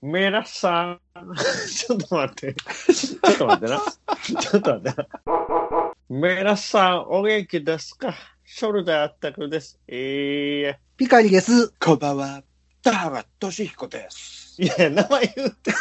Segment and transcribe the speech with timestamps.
[0.00, 1.00] メラさん。
[1.74, 2.54] ちょっと待って。
[2.94, 3.82] ちょっと待ってな。
[4.40, 5.08] ちょっと待ってな。
[6.08, 8.14] メラさん、お元気ですか？
[8.44, 9.78] ショルダーあったくです。
[9.88, 11.70] えピカリです。
[11.80, 12.42] こんばんは、
[12.82, 14.56] 田原俊彦です。
[14.62, 15.76] ー、いや、名前言うてる。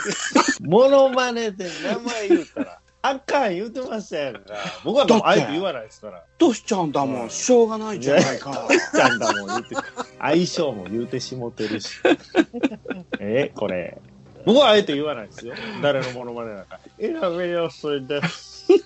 [0.61, 4.41] モノマネで名前言うたら、あかん言うてましたやんか。
[4.83, 6.23] 僕はもうあえて言わないですから。
[6.37, 8.67] トシちゃんだもん、しょうがないじゃないか。
[8.93, 9.75] ちゃんだもん言うて、
[10.19, 11.99] 相性も言うてしもてるし。
[13.19, 13.97] えこれ。
[14.47, 15.55] 僕はあえて言わないですよ。
[15.81, 16.79] 誰のモノマネなんか。
[16.97, 18.65] 選べよ、それです。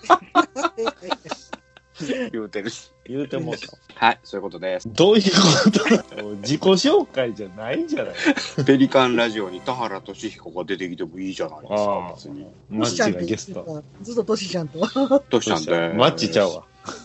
[2.32, 2.90] 言うてるし。
[3.06, 4.06] 言うてもうた。
[4.06, 4.92] はい、そういうことです。
[4.92, 5.70] どういうこ
[6.16, 8.14] と 自己紹介じゃないんじゃない
[8.64, 12.46] ペリカンラジオに田原俊彦が出てきてもいいじゃないですあかあ、別に。
[12.68, 13.84] マッチがゲスト。
[14.02, 14.80] ずっとトシちゃんと。
[15.30, 15.96] トシちゃんです。
[15.96, 16.64] マッチちゃうわ。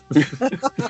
[0.10, 0.20] ト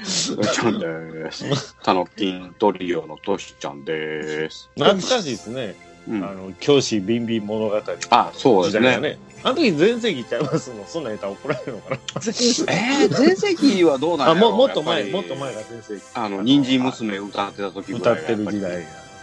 [0.06, 1.76] シちゃんです。
[1.84, 4.70] タノキントリオのトシちゃんです。
[4.76, 5.87] 懐かしいですね。
[6.08, 6.24] うん。
[6.24, 7.82] あの、教師ビンビン物語。
[8.10, 8.82] あ、そうですね。
[8.82, 9.18] 時代がね。
[9.44, 10.72] あの時全盛期ちゃいます？
[10.74, 11.96] のそんなんやったら怒られるのかな？
[12.18, 16.02] えー、全盛期はどうなんあ、やろももっと前、もっと前が全盛期。
[16.16, 18.78] あの、人参娘歌ってた時ぐ歌っらいがてる時代が。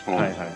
[0.08, 0.48] うんはいはいはい。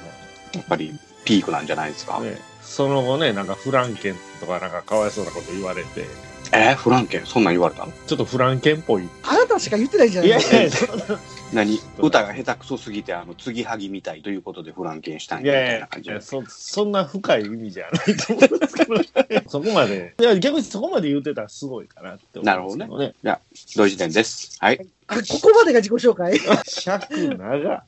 [0.55, 2.21] やっぱりピークなんじゃないですか？
[2.21, 6.07] ね、その後ね、なんかフランケンとかなんかかわいそうなこと言われて、
[6.53, 7.93] えー、フランケン、そんなん言われたの？
[8.07, 9.09] ちょっとフランケンっぽい。
[9.25, 11.19] あなたしか言ってないじゃないいやですか。
[11.53, 11.79] 何？
[11.99, 23.15] 歌が下手くそすぎて、あの、継ぎはぎみたいということでフランケンしたんいやみやいやいたいな感じでやそ、そんな深い意味じゃないと思うんですけど、そこまで、いや、逆にそこまで言ってたらすごいかなって思うんですけどね。
[23.23, 23.41] いや、
[23.77, 24.59] 同時点です。
[24.61, 24.87] はい。
[25.07, 26.39] あここまでが自己紹介。
[26.67, 27.83] 尺長。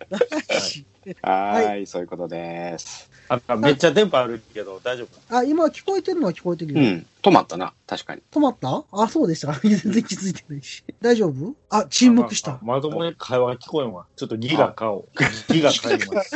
[1.23, 3.11] はーい、そういうことです。
[3.29, 6.81] あめっちゃ電波あるけど、大丈夫かあ、今聞こえてるのは聞こえてるよ。
[6.81, 7.07] うん。
[7.23, 8.23] 止まったな、確かに。
[8.31, 8.85] 止まった？
[8.93, 9.53] あ、そうでした。
[9.63, 10.83] 全然気づいてないし。
[11.01, 11.55] 大丈夫？
[11.69, 12.53] あ、沈黙した。
[12.63, 14.07] ままともに会話聞こえんわ。
[14.17, 15.09] ちょっとギガ買おう。
[15.53, 16.35] ギガ買います。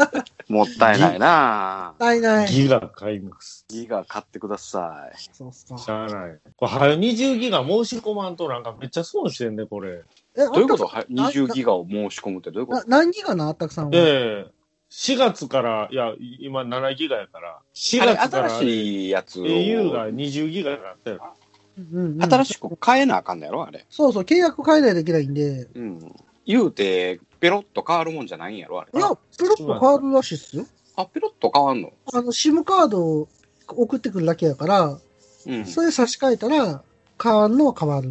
[0.48, 2.48] もったいないなないない。
[2.48, 3.64] ギガ買います。
[3.68, 5.16] ギガ買ってください。
[5.32, 5.88] そうそうし。
[5.88, 6.38] ゃあない。
[6.56, 10.02] これ、はよ20ギガ申し込まんとなんかめっちゃ損してんね、これ。
[10.36, 10.84] え、どういうこと？
[10.96, 13.90] あったは ?20 ギガを申し込むってどういうこなと何ギガなあったくさんは。
[13.94, 14.50] ええ
[14.90, 19.44] 4月から、いや、今7ギガやから、4あれ月から新しいやつを。
[19.44, 21.34] au が20ギガになったよ。
[21.76, 23.84] うんうん、新しく変えなあかんのやろあれ。
[23.90, 25.68] そうそう、契約変えないといけないんで。
[25.74, 26.14] うん。
[26.46, 29.02] 言うて、ペロッと変わるもんじゃないんやろあれい。
[29.02, 30.66] や、ペロッと変わるらしいっすよ。
[30.94, 31.92] あ、ペロッと変わんの？
[32.12, 33.28] あの、SIM カードを
[33.66, 34.98] 送ってくるだけやから、
[35.46, 35.66] うん。
[35.66, 36.84] それ差し替えたら、
[37.20, 38.08] 変わるのは変わる。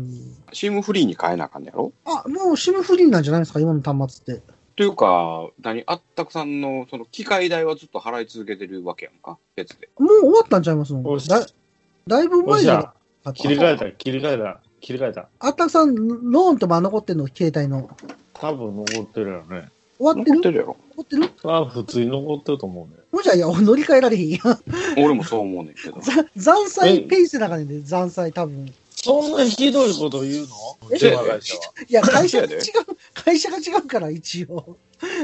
[0.51, 1.93] シムフリーに変えなあかんのやろ？
[2.03, 4.43] あ、もう SIM フリーなんじゃないですか、今の端末って。
[4.75, 5.83] というか、何？
[5.85, 9.37] あったくさんの、その、機械代はずっと払い続けてるわけやんか？
[9.55, 9.89] 別で。
[9.99, 11.45] もう終わったんちゃいますおしだ
[12.07, 12.93] だいぶ前じゃなかっ
[13.25, 13.33] た？
[13.33, 15.29] 切り替えた、切り替えた、切り替えた。
[15.39, 17.89] あったくさん、ローンとま残ってんの、携帯の。
[18.33, 19.69] 多分残ってるよね。
[19.99, 20.37] 終わってる？
[20.37, 21.31] 残ってるやろ残ってる？
[21.53, 23.03] あ普通に残ってると思うね。
[23.11, 24.39] もうじゃあ、いや、乗り換えられへんやん。
[24.97, 25.99] 俺もそう思うねんけど。
[26.01, 28.73] ざ残債ペースの中でね、残債多分。
[29.03, 30.55] そんなひどいこと言うの？
[30.91, 30.97] え？
[30.97, 31.61] 電話会社は。
[31.89, 34.77] いや、会社が違そう会社が違うから、一応。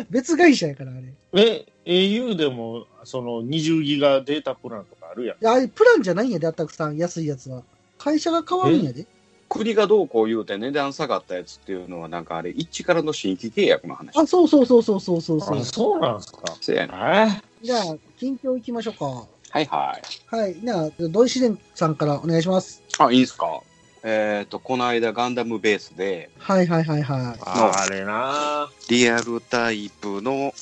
[0.09, 1.01] 別会社やから、あれ。
[1.01, 5.37] いえ、au でも、その20ギガデータプランとかあるやん。
[5.41, 7.63] や、あれ、プランじゃないんやで、あったくさん、安いやつは。
[7.97, 9.05] 会社が変わるんやで。
[9.47, 14.17] 国がどうこう言うて値段下がったやつっていうのは、なんかあれ、一致からの新規契約の話。
[14.17, 15.63] あ、そうそうそうそうそうそうそうあ、。
[15.63, 16.39] そうなんすか。
[16.59, 19.05] せやねえじゃあ、近況行きましょうか。
[19.05, 20.35] はいはい。
[20.35, 20.55] はい。
[20.59, 22.83] じゃあ、土井自然さんからお願いします。
[22.99, 23.61] あ、いいんすか？
[24.03, 30.53] えっ、と、この間ガンダムベースで、はいはいはいはああれなリアルタイプの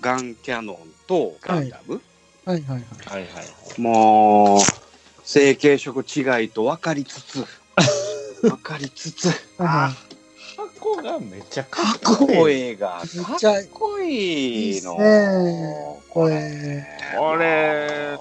[0.00, 0.76] ガンキャノン
[1.06, 2.00] とガンダム、
[2.46, 2.48] い。
[2.48, 2.82] はいはいはい。
[3.06, 3.42] はいは
[3.76, 3.80] い。
[3.80, 4.60] もう、
[5.24, 7.44] 成型色違いと分かりつつ、
[8.42, 9.92] 分かりつつ、は
[10.56, 12.60] 箱がめっちゃかかっっここいい。
[12.60, 14.08] ええが、かっめっちゃこいいの。
[14.08, 16.86] いいっすねこれ。
[17.18, 18.16] これ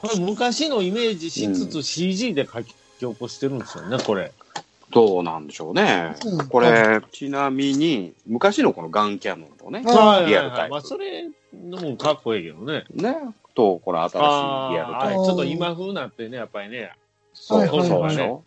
[0.00, 2.74] これ昔のイメージしつつ CG で書き
[3.06, 4.32] 起こしてるんですよね、これ。
[4.90, 6.16] どうなんでしょうね。
[6.24, 10.70] うんこれ、ちなみに、昔のこのガンキャノンとね、はいリアルタイプ。
[10.72, 12.84] まあ、それもかっこいいけどね。
[12.94, 13.16] ね。
[13.54, 15.24] と、これ新しいリアルタイプ。
[15.24, 16.92] ちょっと今風になってね、やっぱりね。
[17.32, 18.42] そうはいはいそうはいでしょ？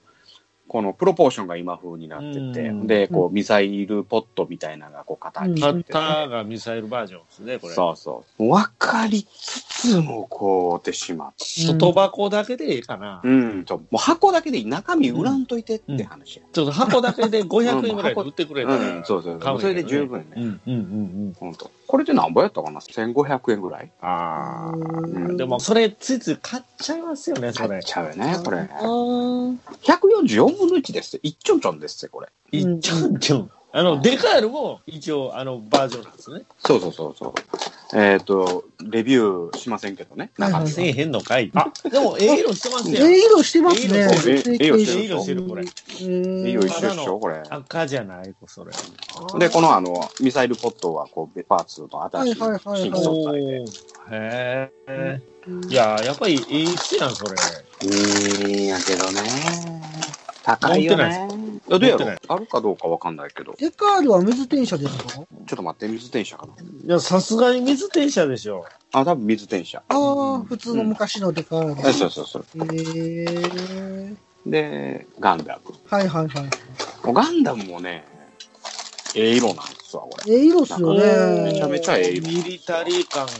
[0.68, 2.40] このプロポーションが今風になってて、
[2.70, 7.74] うんで、こう、ミサイルポットみたいなのがこう形うんしてて、型がミサイルバージョンですね、これ。
[7.74, 8.48] そうそう。
[8.50, 11.44] 分かりつつもこうてしまって。
[11.44, 13.22] 外箱だけでいいかな。
[13.24, 16.44] うん、もう箱だけでいい中身売らんといてって話や。
[16.52, 19.00] ちょっと箱だけで500円ぐらいで売ってくれたうら。
[19.00, 20.32] ん、そうそうそれで十分やね。
[20.38, 20.76] うんうんうんう
[21.30, 21.34] ん。
[21.38, 21.70] ほんと。
[21.88, 23.92] これで何ぼやったかな ?1500 円ぐらい？
[24.02, 24.76] ああ。
[24.76, 27.82] うんでも、それついつい買っちゃいますよね、それ買っ。
[27.84, 28.60] ちゃうよね、これ。
[28.60, 31.28] あー144分の1ですって。
[31.28, 32.30] 一ちょんちょんですって、これ。
[32.52, 33.52] いっちょんちょん。
[33.76, 36.44] あの、デカールも一応、あの、バージョンなんですね。
[36.60, 37.34] そうそうそうそ
[37.94, 38.00] う。
[38.00, 40.32] えっ、と、レビューしませんけどね。
[40.38, 41.52] はいはい中身せえへんのかい。
[41.56, 43.04] あ、でも、ええ色してますよ。
[43.04, 43.88] ええ色してますね。
[43.88, 47.42] ええ色してるええ色してるこれえいいーよ、一緒でしょ、これ。
[47.50, 48.74] 赤じゃない、それ。
[49.40, 53.62] で、このあの、ミサイルポットは、こう、パーツの新しいはいはいはいはい新規素材で。
[54.12, 55.22] へえ。
[55.70, 57.40] いや、やっぱりいい人やん、それ。
[57.82, 59.93] いいんやけどね。
[60.44, 61.28] 高いよね。
[61.70, 61.92] いや、どうやろ？
[61.92, 63.54] 持ってないあるかどうかわかんないけど。
[63.54, 66.54] ちデカールは水転写ですかょっと待って、水転写かな。
[66.54, 68.66] いや、さすがに水転写でしょ。
[68.92, 69.82] あ、多分水転写。
[69.88, 71.88] ああ、普通の昔のデカール。
[71.90, 72.46] あそうそうそう。
[72.56, 75.74] えー、で、ガンダム。
[75.90, 76.44] はいはいはい。
[77.06, 78.06] もうガンダムもね、
[79.16, 80.34] ええ色なんですわ、これ。
[80.34, 81.44] ええ色っすよね。
[81.54, 83.32] めちゃめちゃええ色ミリタリー感が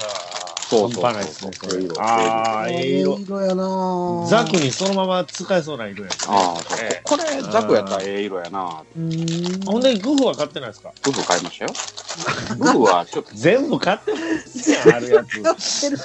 [0.74, 1.56] そうそうそう半端ないですね。
[1.64, 3.22] ええ色ああ、えええ色え。
[3.22, 6.18] 色やなぁザクにそのまま使えそうな色やね。
[6.26, 8.84] ああ、そうええこれ、ザクやったらええ色やな。
[8.96, 9.66] うーん。
[9.66, 10.94] ほんで、グフは買ってないですか？
[11.04, 11.74] グフ買いましたよ。
[12.60, 15.42] グフはちょっと、全部買ってますやん、あるやつ。
[15.42, 15.98] 買ってる。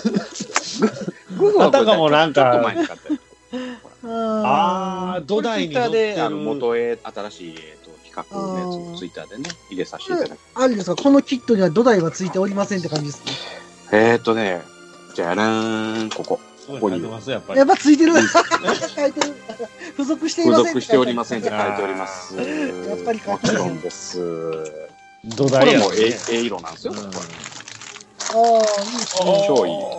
[1.38, 3.14] グフはあたかもなんかちょっと前に買ったよ。
[4.04, 6.14] ああ、土台に乗ってる。
[6.14, 10.96] で、あの、元へ新しい、えっと、企画のやつをツイッターでね、入れさせていただきあれですか？
[10.96, 13.32] このキットには土台はついておりませんって感じですね。
[13.92, 14.62] えーっとね、
[15.14, 16.40] じゃらーん、ここ。
[16.58, 17.68] すごい書いてます、やっぱりやっ。
[17.68, 18.12] ぱついてる。
[18.20, 19.34] 書いてる。
[19.96, 22.36] 付属してい付ません属しておりませんって書いております。
[22.36, 22.42] や
[22.94, 24.18] っぱり書もいてるちろんです。
[25.24, 26.92] 土こ台ねれもええええ色なんですよ。
[26.92, 27.10] うん
[28.30, 29.44] ああ、いいですね。
[29.48, 29.98] 超いいあ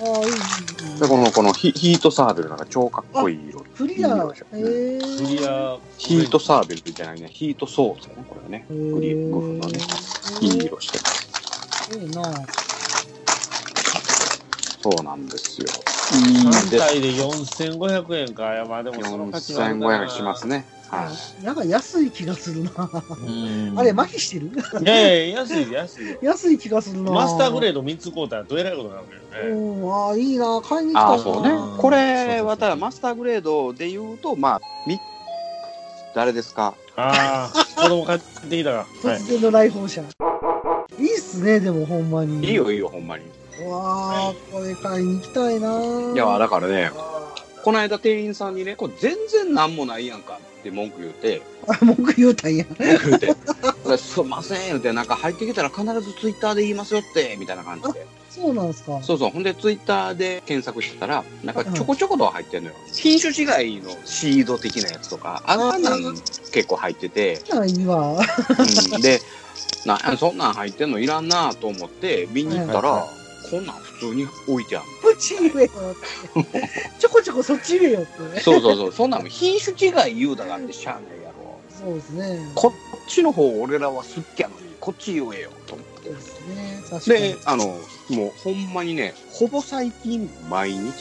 [0.00, 1.00] あ、いい。
[1.00, 3.60] で、この、このヒヒートサーベルなんか超かっこいい色。
[3.76, 4.08] クリア。
[4.08, 5.78] えー、クリア。
[5.96, 8.66] ヒートサーベルじゃないね、ヒートソースね、これね。
[8.68, 9.78] えーグリグフのね、
[10.40, 11.98] いい色してます。
[11.98, 12.22] いいな
[14.82, 15.66] そうなんですよ。
[16.12, 16.78] いい単です。
[16.78, 18.54] 体で4500円か。
[18.54, 19.86] いや、まあでもその価値はあるな。
[19.88, 20.66] 4500しますね。
[20.88, 21.10] は
[21.42, 21.44] い。
[21.44, 24.50] なんか安い気がするなうんあれ、麻痺してる？
[24.80, 26.16] いやいや、安い安いよ。
[26.22, 29.54] 安い気がするなマスターグレーード3つ買うたらどえらいことになるよね。
[29.54, 31.78] うん、ああ、いいな買いに行きたそうねうん。
[31.78, 34.98] これはただマスターグレードで言うと、まあ、み、
[36.14, 36.74] 誰ですか？
[36.96, 38.76] ああ、子供買ってきたか。
[38.78, 38.86] はい。
[39.18, 40.02] 突然の来訪者。
[41.38, 42.46] すね、でもほんまに。
[42.46, 43.24] いいよいいよ、ほんまに。
[43.66, 46.90] わあ、これ買いに行きたいないや、だからね、
[47.62, 52.64] この間店員さんにね、これ全然なんもないやんかって文句言うて、あ、文句言うたんや。
[52.78, 53.26] 文句言うて、
[53.84, 58.06] これすいません言うて、なんか入ってきたら必ずツイッターで言いますよって、みたいな感じで。
[58.40, 59.02] そうなんですか。
[59.02, 59.30] そうそう。
[59.30, 62.76] ほんで、ツイッターで検索してたら、なんかちょこちょことは入ってんのよ。
[62.92, 66.14] 品種違いのシード的なやつとか、あんなん
[66.52, 68.18] 結構入ってて、ないわ。
[68.94, 69.20] うん、で、
[69.84, 73.18] なそんなん入ってんのいらんなと思って見に行ったら、はいは
[73.50, 75.68] こんなん普通に置いてあるこっち言えよ
[76.44, 76.68] って。
[76.98, 78.40] ちょこちょこそっち言えよってね。
[78.40, 78.92] そうそうそう。
[78.92, 81.58] そんなん品種違い言うだがってしゃあないやろ。
[81.70, 82.52] そうですね。
[82.54, 86.10] こっちの方俺らは好きやのに、こっち言えよと思って
[86.88, 86.98] そう。
[86.98, 87.18] ですね。
[87.20, 87.78] で。、あの、
[88.10, 90.92] もうほんまにね、ほぼ最近毎日、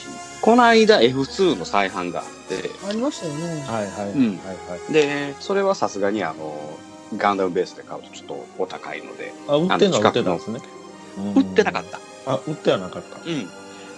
[0.42, 3.64] この間 F2 の再販があって、ありましたよね。
[3.66, 4.12] はいはい。
[4.12, 4.94] うんはいはい。
[4.94, 6.78] で、それはさすがにあの、
[7.16, 10.60] ガンダムベースで買うとちょっとお高いので、あ、売ってんのは売あのってたんですね。
[11.36, 11.86] 売ってなかっ。
[11.86, 12.00] た。
[12.26, 13.18] あ、売ってはなかった。
[13.18, 13.48] うん。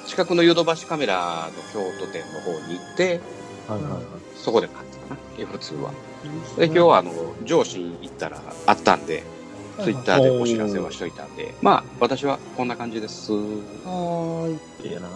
[0.06, 3.22] 近くのヨドバシカメラの京都店の方に行って、
[3.68, 4.04] はいはいはい。
[4.36, 5.92] そこで買ったかな、F2 は。
[6.58, 7.12] で、今日はあの、
[7.44, 9.24] 上司に行ったらあったんで、
[9.80, 13.31] ツイッターでお知らせはしといたんで、まあ、私はこんな感じです。
[13.31, 14.60] はーい。
[14.84, 15.10] ええな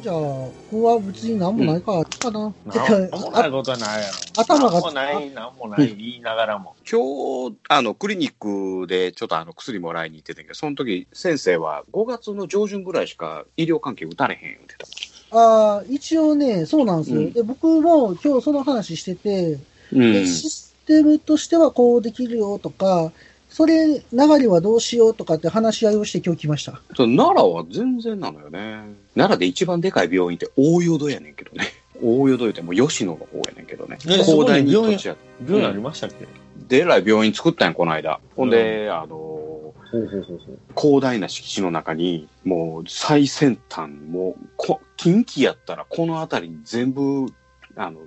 [0.00, 2.52] じゃあ、ここは別になんもないか、かな。
[2.70, 4.14] てなんもなかいことはないやろ。
[4.36, 6.74] 頭がなんもない、なんもない、言いながらも。
[6.90, 14.86] 今日、あの、クリニックでちょっとあの、薬もらいに行ってたけど、その時、先生は5月の上旬ぐらいしか医療関係打たれへん言ってた。
[15.36, 17.20] ああ、一応ね、そうなんですよ。
[17.20, 19.58] うんで、僕も今日その話してて、
[19.92, 23.12] うでシステムとしてはこうできるよとか、
[23.52, 24.02] それ、流
[24.38, 26.80] れはどうしようとかって話し合いをして今日来ました。
[26.96, 28.80] そう奈良は全然なのよね。
[29.14, 31.66] 奈良で一番でかい病院って大淀やねんけどね。
[32.02, 33.98] 大淀ってもう吉野の方やねんけどね。
[34.06, 35.16] え広大に土地や
[35.46, 36.26] 病院ありましたっけ？
[36.66, 38.20] でえらい病院作ったんや、この間。
[38.36, 40.58] ほんで、あの、ほうほうほうほう。
[40.74, 47.26] 広大な敷地の中に、もう最先端、もうこ、近畿やったらこの辺りに全部、
[47.76, 48.00] あの、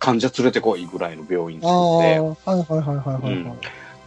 [0.00, 3.56] 患者連れてこいぐらいの病院ああ、作って、はいはいはいはいはい、はい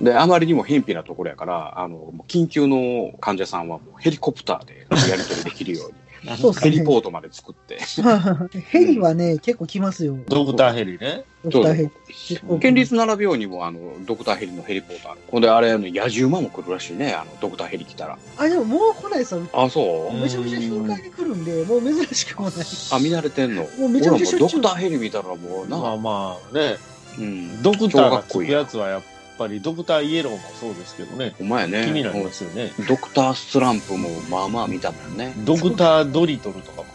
[0.01, 5.95] で、あまりにも偏僻なところやから、あの、もう緊急の患者さんはもうヘリコプターでやり取りできるように、
[6.37, 7.79] そうヘリポートまで作って、
[8.69, 10.17] ヘリはね、結構来ますよ。
[10.27, 11.23] ドクターヘリね。
[11.45, 12.59] ドクターヘリ。
[12.59, 15.21] 県立奈良病院にもあの、ドクターヘリのヘリポートある。
[15.31, 18.17] ほんで、あれ、野獣馬も来るらしいね、あの、ドクターヘリ来たら。
[18.37, 19.41] あ、でももう来ないですよ。
[19.53, 20.17] あ、そう？
[20.17, 22.53] めちゃめちゃ頻回に来るんで、もう珍しくもない。
[22.91, 23.63] あ、見慣れてんの？
[23.63, 26.77] もうめちゃめちゃドクターヘリ見たらもう、なんか、まあまあね、
[27.17, 27.61] うん。
[27.63, 29.01] ドクターがつくやつはやっ
[29.41, 31.33] ぱぱりドクターイエローもそうですけどね。
[31.39, 31.85] お前ね。
[31.85, 32.71] 気になりますよね。
[32.87, 35.33] ドクタースランプもまあまあ見たもんね。
[35.37, 36.87] ドクタードリトルとかも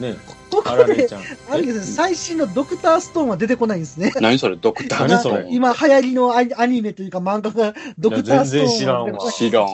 [0.00, 0.16] ね、
[0.50, 1.22] こあらこでれちゃん。
[1.50, 4.12] あれですね、最新のドクターストーンは出てこないんですね。
[4.20, 9.66] 何それ、ドクター何それ今流行りのアニアニメというか漫画がドクターストーンは全然知らんわ知らん。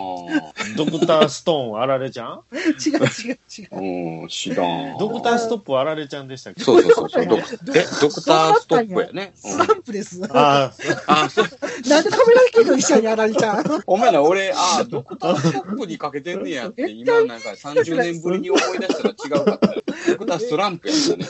[0.76, 2.42] ドクターストーンあられちゃん？
[2.52, 4.22] 違う違う違う。
[4.22, 4.98] うん、知らん。
[4.98, 6.62] ドクターストップあられちゃんでしたっけ？
[6.64, 7.26] そうそうそうそう。
[7.26, 9.32] ドクえ、ドクターストップやね。
[9.34, 10.20] スランプです。
[10.32, 10.72] あ
[11.06, 11.46] あ、そう。
[11.88, 19.74] なんでカメラ機の医者にやられちゃうお前ら俺、あ、ドクターストップにかけてんねやって、今なんか30年ぶりに思い出したら違うかった
[20.20, 20.26] よ。
[20.26, 21.26] ドクタースランプやったね。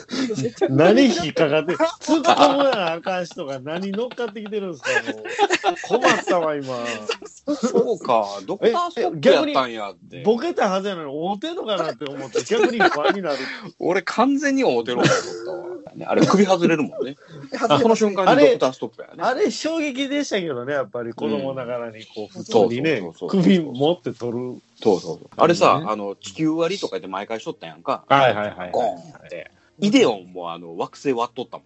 [0.61, 5.99] あ、 何引っかかって、突っ込むやなあかん人が何乗っかってきてるんですか、もう。
[5.99, 6.75] 困ったわ、今。
[7.55, 10.21] そうか、ドクターストップやったんやって。
[10.23, 13.37] ボケたはずやのに、会うてんのかなって思って、逆に不安になる。
[13.79, 15.71] 俺完全に大手ローだったわ。
[16.05, 17.17] あれ首外れるもんね。
[17.67, 19.13] あその瞬間あれにドクターストップやね。
[19.17, 24.61] あれ、衝撃でしたけどね、やっぱり子供ながらに、こう、普通にね首持って取る。
[24.81, 25.29] そうそうそう。
[25.37, 28.03] あれさ、ねあの、地球割りとかで毎回しとったやんか。
[28.07, 28.71] はいはいはい。
[28.71, 29.51] ゴーンって。
[29.79, 31.63] イデオンもあの、惑星割っとったも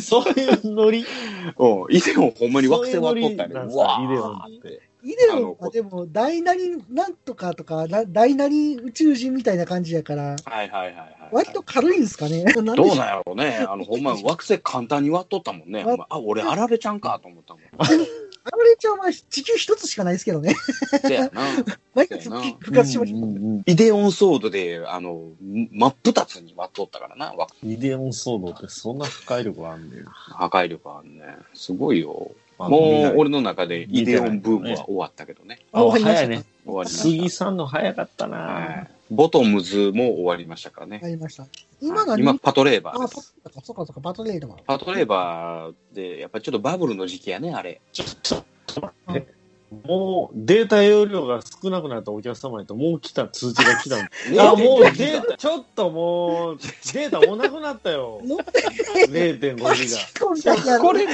[0.00, 1.02] そういうノリ。
[1.02, 1.04] ん。
[1.58, 1.94] うん。
[1.94, 3.54] イデオンほんまに惑星割っとったね。
[3.54, 4.82] うわイデオンーって。
[5.04, 11.16] イデオンはでも、大なりなんとかとか、な大なり宇宙人みたいな感じやから、はいはいはいはい。
[11.32, 12.44] 割と軽いんですかね？
[12.54, 13.66] どうなんやろうね。
[13.68, 15.84] あの、ほんま惑星簡単に割っとったもんね。
[16.08, 17.62] あ、俺あられちゃんかと思ったもん。
[18.44, 20.54] あられちゃんは地球一つしかないですけどね。
[21.00, 21.42] せやな。
[21.94, 23.18] 毎回復活しました。
[23.18, 27.32] うんうんうんイデオンソードで、あの、真っ二つに割っとったからな。
[27.32, 30.04] わイデオンソードってそんな破壊力あんねん。
[30.04, 31.22] 破壊力あんね。
[31.54, 32.32] すごいよ。
[32.64, 35.60] あもう俺の中でイデオンブームは終わったけどね。
[35.72, 36.44] あ、早いね。
[36.64, 38.26] 終わりまし杉さんの早かった。
[38.26, 41.00] ないボトムズも終わりましたからね。
[41.02, 41.46] ありました。
[41.80, 43.34] 今が今、パトレーバあ、ーパです。
[43.44, 44.56] トか、そうかそうか、パトレードが。
[44.66, 47.80] パトレーバーで、やっぱりちょっとバブルの時期やね、あれ。
[47.92, 49.42] ちょちょっと待って。
[49.86, 54.00] もうデータ容量が少なくなったお客様にと、もう来た通知が来たん
[54.32, 56.58] いや、もうデータ、 ちょっともう、
[56.92, 58.20] データもなくなったよ。
[59.08, 60.78] 0.5ギガ。
[60.78, 61.06] これ、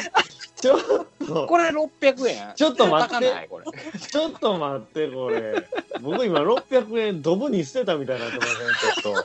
[0.61, 0.81] ちょっ
[1.27, 2.53] と、これ600円？
[2.57, 3.49] ちょっと待って高ない？
[3.49, 3.65] これ。
[3.99, 5.69] ちょっと待って、これ。
[6.01, 8.57] 僕今600円ドブに捨てたみたいになってません、
[9.03, 9.25] ちょっ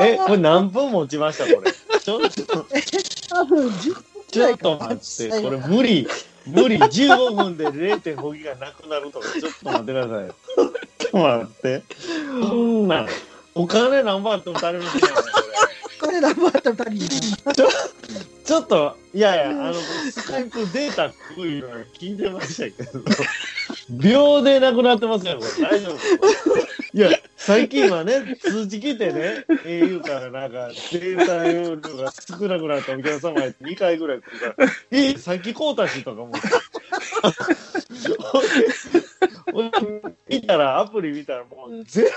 [0.04, 1.72] え、これ何分持ちました、これ？
[2.00, 2.66] ちょっと、
[3.28, 4.96] 多分10分くちょっと待っ
[5.28, 6.08] て、これ無理。
[6.46, 6.78] 無理。
[6.78, 10.28] 15分で0.5ギガなくなるとか、ちょっと待ってください。
[10.98, 11.82] ちょっと待って。
[12.40, 13.08] そんなん、
[13.54, 15.14] お金何番あっても足りませんよね、
[16.00, 16.10] これ。
[16.10, 17.00] これ何本あったら足りん
[17.44, 17.52] な
[18.50, 23.00] ちょっと、いやいや、あの、スカイプデータ来るの聞いてましたけど、
[24.02, 25.68] 秒でなくなってますよ、これ。
[25.68, 25.96] 大丈夫
[26.92, 36.32] いや、最近はね、通知来てね、au からなんか、データ容量が少なくなったお客様へ2回ぐらい来るから、え、さっき買うたしとかも。
[39.52, 39.70] 俺
[40.28, 42.10] 見たら、アプリ見たらもう、ぜ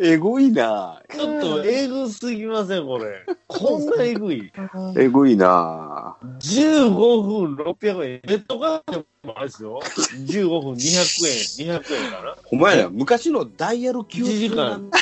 [0.00, 3.24] えぐいなちょっとえぐすぎません、これ。
[3.46, 4.52] こんなえぐい。
[4.96, 6.90] えぐいな15
[7.22, 8.20] 分600円。
[8.24, 9.52] ネットカフェもあれで？
[9.52, 9.80] すよ。
[10.26, 12.36] 15分200円、200円かな？
[12.52, 14.98] お前ら、昔のダイヤル Q2 1時間なんだ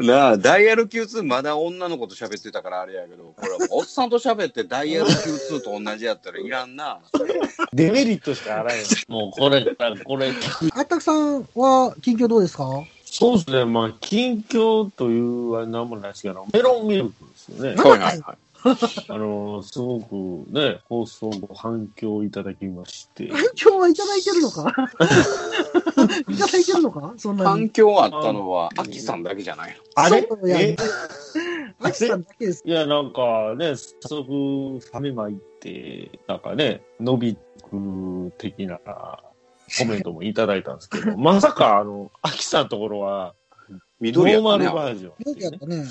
[0.00, 6.98] なあ、ダイヤル Q2 まだ女の子と喋ってたからあれやけど、これおっさんと喋ってダイヤル Q2 と同じやったらいらんな。
[7.72, 8.84] デメリットしかあらへん。
[9.08, 9.64] もうこれ、
[10.04, 10.32] これ、
[10.74, 12.68] あったくさんは近況どうですか？
[13.04, 13.64] そうですね。
[13.64, 17.80] まあ、近況というは何もないですけど、メロンミルクですよね。
[17.80, 18.36] はいはいはい。
[19.08, 20.14] あの、すごく
[20.50, 23.30] ね、放送後反響いただきまして。
[23.30, 24.72] 反響はいただいてるのか？
[26.28, 27.14] いただいてるのか？
[27.18, 27.70] そんな反に。
[27.70, 30.02] 響あったのは、アキさんだけじゃないの？
[30.02, 30.26] あれ？
[31.80, 32.62] アキさんだけです。
[32.64, 38.78] いや、なんかね、早速、ファミマ行って、なんかね、伸びく的な
[39.78, 43.34] コメントもいただいたんですけど、 まさか、あの、アキさんのところは、
[43.70, 44.76] ノ緑やーマルったね。
[44.80, 45.84] バージョンっていうね、よくやったね。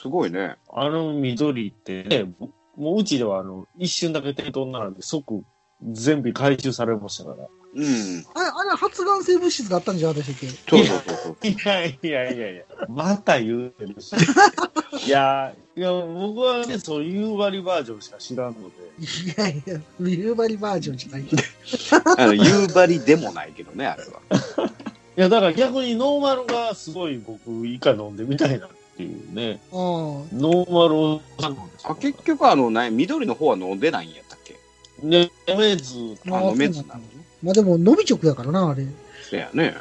[0.00, 0.56] すごいね。
[0.72, 2.32] あの緑ってね、
[2.76, 5.42] もううちではあの、一瞬だけ点灯になるんで、即
[5.82, 7.48] 全部回収されましたから。
[7.74, 8.24] うん。
[8.34, 11.46] あれ、あれ発がん性物質だったんじゃなかったでしたっそうそうそうそう。
[11.46, 14.14] いやいやいやいや、また言うてるし。
[15.06, 18.88] いや、いや、僕はね、そういう割りバージョンしか知らんので。
[18.98, 21.24] けいやいや、夕張バージョンじゃない。
[22.18, 24.20] あの、夕張でもないけどね、あれは。
[25.16, 29.60] いや、だから逆にノーマルがすごい僕、以下飲んでみたいなっていうね。
[29.70, 34.56] あノーマルを飲んであ結局、あの、ね、緑の方は飲んでないんやったっけ？
[35.04, 36.36] ね、飲めず、あ。
[36.36, 37.00] あ飲めずなの？
[37.44, 38.84] まあでも、伸び直やからな、あれ。
[39.30, 39.76] そやね。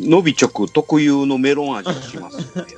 [0.00, 0.10] うん。
[0.10, 2.72] のび直特有のメロン味がしますよね。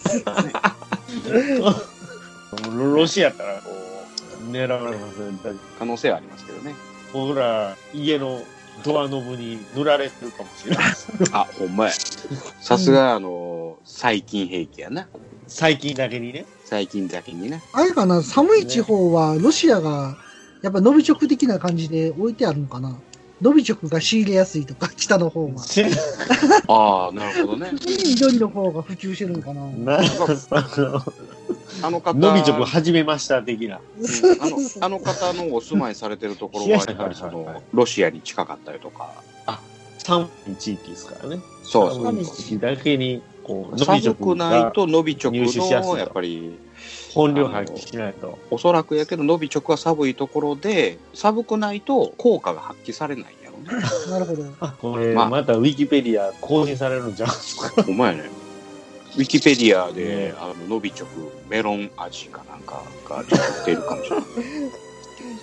[2.76, 5.38] ロロシアからこう、狙われますね。
[5.78, 6.74] 可能性はありますけどね。
[7.14, 8.42] 僕ら、家の
[8.82, 10.84] ドアノブに塗られてるかもしれない。
[11.32, 11.92] あ、ほんまや。
[12.60, 15.06] さすが、あの、最近兵器やな。
[15.46, 16.46] 最近だけにね。
[16.64, 17.62] 最近だけにね。
[17.72, 20.16] あれかな、寒い地方はロシアが、
[20.62, 22.96] やっぱ伸び直的な感じで置いてあるのかな。
[23.40, 25.64] 伸び直が仕入れやすいとか、北の方は。
[26.68, 27.72] ああ、なるほどね。
[28.06, 29.66] 緑の方が普及してるのかな。
[29.66, 31.02] なあの、
[31.82, 33.80] あの方、伸び直始めました的な。
[33.98, 39.22] うんあの、あの方のお住まいされてるところは、 やっぱりその、ロシアに近かったりとか、
[39.98, 41.42] 寒い地域ですからね。
[41.62, 46.58] そうそう寒い地域だけに、こう、伸び寒直くないがと伸び直入手しやすいの、とやっぱり、
[47.14, 48.38] 本領発揮しないと。
[48.50, 53.82] おそらくやけど伸び直は寒いところで、寒くないと効果が発揮されないんやろね。
[54.10, 54.44] なるほど。
[54.80, 57.30] これ、まあまたウィキペディア更新されるんじゃん。
[57.88, 58.24] お前ね。
[59.16, 61.06] ウィキペディアでね、あの、伸び直、
[61.48, 64.24] メロン味かなんかがちょっと出るかもしれない。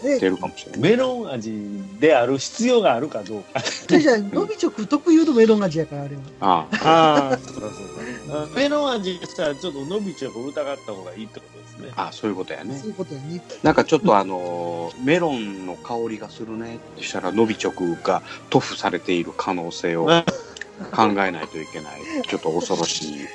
[0.03, 0.81] え、出るかもしれない。
[0.81, 1.53] メロン味
[2.00, 3.62] である必要があるかどうか。
[3.88, 6.22] じゃあじゃあ、伸び直特有のメロン味やから、あれは。
[6.41, 8.55] ああ、ああ、そうだそうだ。
[8.55, 11.91] メロン味したらちょっと伸びちゃう疑った方がいいってことですね。
[11.96, 12.89] ああ、そういうことやねそう。
[12.89, 13.41] いうことやね。
[13.63, 20.25] なんかちょっとあのーメロンの香りがするねってしたら、伸び直が塗布されている可能性をあ
[20.96, 22.01] 考えないといけない。
[22.27, 23.27] ちょっと恐ろしい。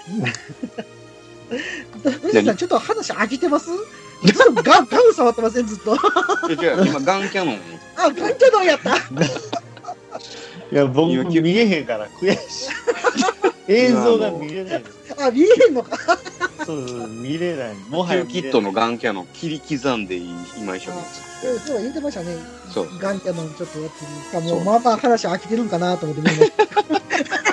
[2.56, 3.70] ちょっと話飽きてます？
[4.22, 5.96] ガン、ガン触ってません、ずっと。
[6.48, 7.60] え違う、今、ガンキャノン、
[7.96, 8.96] あ、ガンキャノンやった。
[8.96, 12.70] いや、僕今見えへんから悔しい。
[13.72, 15.26] 映像が見れないの。
[15.26, 15.96] あ、見えへんのか。
[16.64, 17.74] そうそう、見れない。
[17.88, 20.98] もはキやキットのガンキャノン切り刻んで今一緒に
[21.42, 22.36] そうそう言ってましたね。
[22.72, 23.90] そうガンキャノンちょっとやっ
[24.32, 24.42] てる。
[24.42, 27.45] もそうう、まあまあ話飽きてるんかなと思って見ました。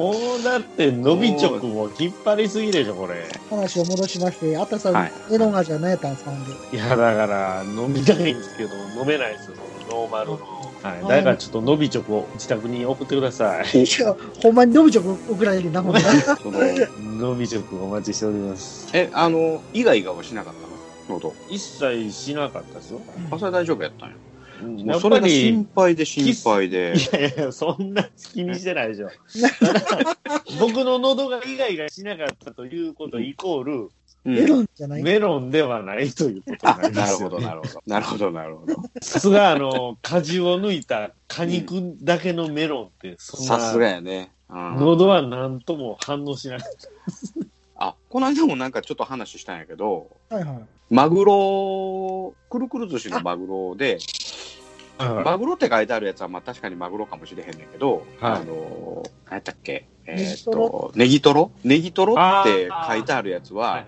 [0.00, 3.28] もうだって、伸び直も引っ張りすぎでしょ、これ。
[3.50, 6.52] 話を戻しまして、あったさん、はいメロン味は何やったんですか、ほんで。
[6.74, 9.56] いや、だから、飲みたいんですけど、飲めないですよ、
[9.90, 10.38] ノーマルの。
[10.82, 11.02] はい。
[11.02, 13.66] だからちょっと伸び直を自宅に送ってください。
[13.84, 16.06] いや、ほんまに伸び直送られるな、ほんまの
[17.18, 18.88] 伸び直お待ちしております。
[18.94, 21.18] え、あの、イガイガはしなかったの？
[21.20, 21.34] 喉。
[21.50, 23.02] 一切しなかったですよ。
[23.30, 24.14] あ、それ大丈夫やったんや。
[24.62, 26.94] もやっうそれがぱり、心配で心配で。
[26.96, 29.10] いやいや、そんな気にしてないでしょ。
[30.60, 33.90] 僕の喉がイガイガしなかったということイコール、うん
[34.22, 35.02] メロンじゃない。
[35.02, 37.82] メロンではないということあにな、りまなるほど、なるほど。
[37.86, 38.74] なるほど、なるほど。
[39.00, 44.30] さすが、あの、果汁を抜いた果肉だけのメロンって、そんな、さすがやね。
[44.50, 46.58] うん喉は何とも反応しない。
[47.76, 50.58] あ、この間もなんかちょっと話したんやけど、はいはい。
[50.90, 53.98] マグロ、くるくる寿司のマグロで、
[54.98, 58.32] マグロって書いてあるやつは、まあ確かにマグロかもしれへんねんけど、はい。
[58.32, 59.88] あの、何やったっけ？
[60.06, 60.68] えーっネギトロ？
[60.68, 61.52] と、ネギトロ？
[61.62, 63.84] ネギトロって書いてあるやつは、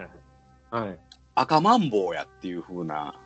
[0.70, 0.98] はい。
[1.34, 3.16] 赤マンボウやっていう風な、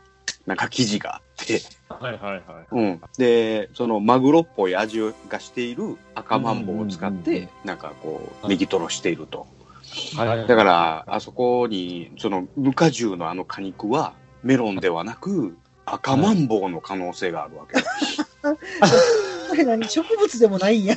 [0.46, 2.66] なんか記事があって、はいはいはい。
[2.70, 3.00] うん。
[3.18, 9.46] で、そのマグロっぽい味がしている赤マンボウを使っうんうんうんうんて、なんかこう、はいネギトロしていると。
[10.16, 17.84] はいだから、あそこに、その、無果汁のあの果肉は、メロンではなく、赤マンボウの可能性があるわけよ。
[19.48, 20.96] これ何植物でもないんや。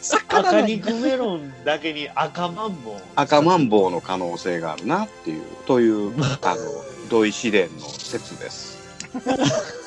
[0.00, 0.60] 魚 赤。
[0.62, 2.94] 肉メロンだけに赤マンボウ。
[3.16, 6.56] 赤マンボウの可能性があるなっていう、という、あの、
[7.08, 8.78] 土井試練の説です。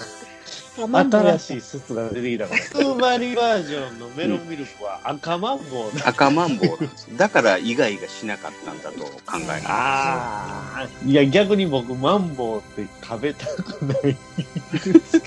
[0.75, 2.61] 新しい説が出てきたから。
[2.61, 6.07] スーバリバージョンのメロンミルクは赤マンボウだ。
[6.07, 7.17] 赤マンボウなんです。
[7.17, 9.65] だから、イガイガしなかったんだと考えます。
[9.67, 10.87] ああ。
[11.05, 14.17] いや、逆に僕、マンボウって食べたくない。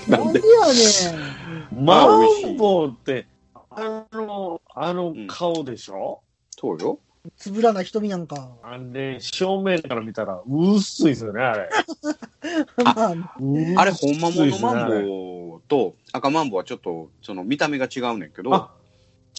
[0.07, 1.17] なんでやね
[1.81, 1.85] ん。
[1.85, 3.25] マンボウって、
[3.71, 6.21] あの、あの顔でしょ、
[6.59, 6.99] そうよ。
[7.37, 8.49] つぶらな瞳やんか。
[8.63, 11.69] あんで、正面から見たら、薄いですよね、あれ。
[12.83, 13.13] まあ、
[13.77, 15.07] あれ、ほんまものマンウ。
[15.07, 18.71] ボウと赤マンボウはちょっと、その見た目が違うねんけど、あ、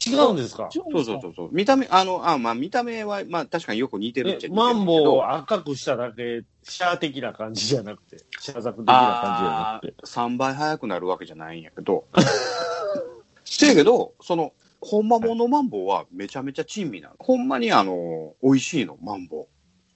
[0.07, 0.68] 違うんですか？
[0.72, 1.48] そそうそうそうそう。
[1.53, 4.74] 見た目、あの、あ、まあ見た目は、まあ確かによく似てるっえちゃ似てるけど。
[4.74, 9.94] マンボウを赤くしただけ、シャー的な感じじゃなくて、シャーザク的な感じじゃなあくて。
[10.05, 12.05] 3倍速くなるわけじゃないんやけど。
[13.44, 17.14] せやけど、その、ほんまものマンボウはめちゃめちゃ珍味なの。
[17.18, 19.46] ほんまにあの、美味しいの、マンボ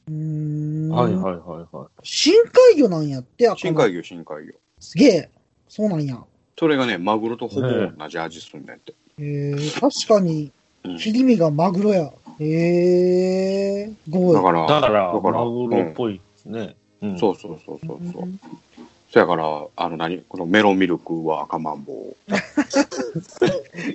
[0.08, 0.88] うーん。
[0.90, 1.88] はいはいはいはい。
[2.02, 2.34] 深
[2.72, 3.52] 海魚なんやって、ウ。
[3.52, 4.52] 赤深海魚、深海魚。
[4.80, 5.30] すげえ。
[5.68, 6.22] そうなんや。
[6.58, 8.92] それがね、マグロとほぼ同じ味するんだって。
[9.18, 10.52] へえ、確かに
[10.84, 12.12] うん、切り身がマグロや。
[12.38, 14.34] へえ、ごい。
[14.34, 16.76] だから、だから、だからマグロっぽいですね。
[17.00, 18.28] うんそうそうそうそうそう。
[19.14, 19.44] そやから、
[19.76, 22.16] あの何、このメロンミルクは赤マンボウ。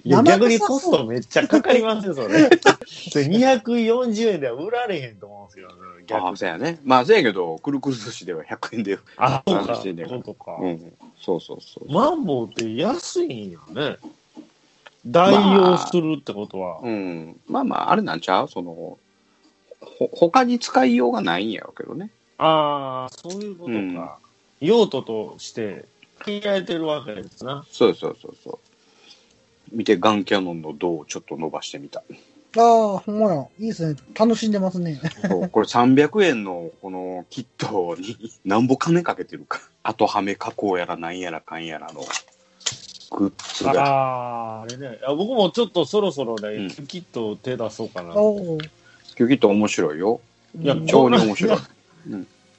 [0.08, 2.50] 逆にコストめっちゃかかりますよ、それ。
[2.88, 5.68] それ240円では売られへんと思うんですよ、
[6.08, 6.38] 逆ああ、に。
[6.38, 6.80] そうやね。
[6.86, 8.98] まあ、そうやけど、くるくる寿司では100円で。
[9.18, 9.64] あ、そうか。
[9.74, 10.56] 話してんねんそうとか。
[10.58, 10.94] うん。
[11.20, 11.92] そうそうそう。
[11.92, 13.98] マンボウって安いんよね。
[15.06, 16.80] 代用するってことは。
[16.82, 17.36] うん。
[17.50, 18.48] まあまあ、あれなんちゃう？
[18.48, 18.98] その、
[19.82, 22.10] ほ、他に使いようがないんやろうけどね。
[22.38, 24.18] ああ、そういうことか。
[24.62, 25.86] 用途として
[26.19, 27.65] 限られてるわけですな。
[27.72, 28.60] そうそうそうそ
[29.72, 29.76] う。
[29.76, 32.04] 見て、ガンキャノンの銅をちょっと伸ばしてみた。
[32.58, 33.48] ああ、ほんまや。
[33.60, 34.00] いいですね。
[34.17, 35.00] 楽しんでますね。
[35.28, 39.62] そうこれ300円のこのキットに なんぼ金かけてるか。
[39.84, 42.02] 後はめ加工やらなんやらかんやらの
[43.12, 43.72] グッズが。
[43.72, 44.98] ああ、あれね。
[45.00, 48.15] いや僕もちょっとそろそろね、うんキット手出そうかな。
[48.15, 48.58] おお。
[49.15, 50.19] キュキット面白いよ。
[50.60, 51.63] いやうん超に面白いこ。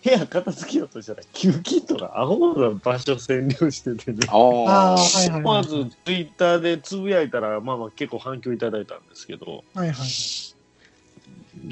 [0.02, 4.26] 部屋片付けようとしたら、キューキットがアホな場所占領しててね。
[4.28, 4.94] あああ、あ。
[4.94, 5.42] はいはいはい。
[5.42, 9.96] まず、ツイッターでつぶやいたら、まあまあ結構反響いただいたんですけど、はいはい。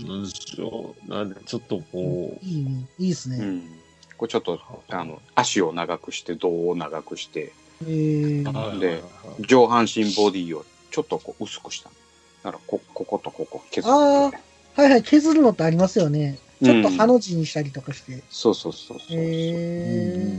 [0.05, 1.11] なんでしょう。
[1.11, 2.87] なんで、ちょっとこいいね。
[2.99, 3.39] いいですね。
[3.39, 3.63] うん。
[4.19, 4.61] これちょっと、
[4.91, 9.03] あの、足を長くして、胴を長くして、えーう、はいで
[9.41, 11.91] 上半身ボディをちょっとこう薄くした。
[12.43, 13.91] だからこ、こことここ削って。
[13.91, 15.03] あはいはい。
[15.03, 16.39] 削るのってありますよね。
[16.63, 18.23] ちょっとハの字にしたりとかして。
[18.31, 19.07] そうそうそうそう。
[19.11, 20.39] え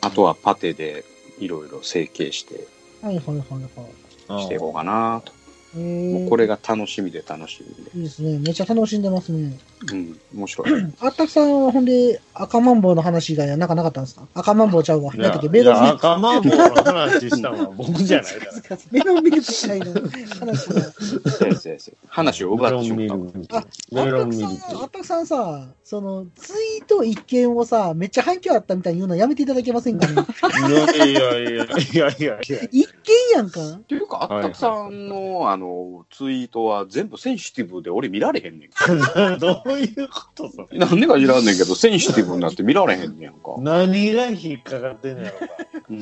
[0.00, 1.04] あとはパテで
[1.38, 4.42] いろいろ成形して、ー、はいはいはいはい。
[4.42, 5.32] していこうかなと。
[5.76, 7.90] えー、もうこれが楽しみで楽しみで。
[7.94, 8.38] いいですね。
[8.38, 9.58] めっちゃ楽しんでますね。
[9.92, 10.70] うん、面白い。
[11.00, 14.26] あったくさんはほんで、赤マンボウの話以外はなんかなかったんですか？
[14.34, 15.14] 赤マンボウちゃうわ。
[15.14, 15.48] い何だっけ？
[15.48, 15.72] ミルク。
[15.76, 18.78] 赤マンボウの話したのは 僕じゃないから。
[18.90, 19.92] メロンミルク以外の
[20.40, 20.80] 話が。
[21.30, 23.58] 先生先生話を奪ってしまった。
[23.58, 24.84] あ、メあったくさん、あク。
[24.86, 30.14] ったくさんさ、その、ツイート一件をさ、めっちゃ反響あったみたいに言うのやめていただけませんかね？
[30.14, 32.38] いやいやいやいやいやいや。
[32.72, 33.60] 一件やんか。
[33.72, 35.65] っていうか、あったくさんの、あの、
[36.10, 38.70] ツイートは全部センシティブで俺見られへんねん。
[39.38, 40.78] どういうことそれ？
[40.78, 43.54] なんでか知らんねんけど、センシティブになって見られへんねんか。
[43.58, 45.54] 何が引っかかってんのやろか。
[45.90, 46.00] うん。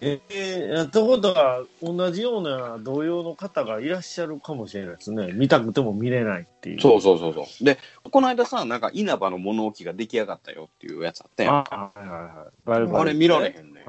[0.00, 5.32] ええってことは、同じような同様の方がいらっしゃるかもしれないですね。
[5.32, 6.80] 見たくても見れないっていう。
[6.80, 7.64] そうそうそうそう。
[7.64, 7.78] で、
[8.10, 11.54] この間さ、なんか稲葉の物置が出来上がったよっていうやつあったやん。
[11.54, 13.84] あはいはいはいあれ見られへんねん。
[13.84, 13.86] い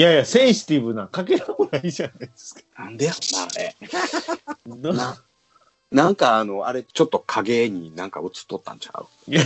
[0.00, 2.84] やいや、センシティブなかけらもないじゃないですか。
[2.84, 3.76] なんでやろな、あれ。
[4.66, 5.22] どな
[5.90, 9.06] なんかあの、あれ、ちょっと影になんか映っとったんちゃう？
[9.30, 9.42] いや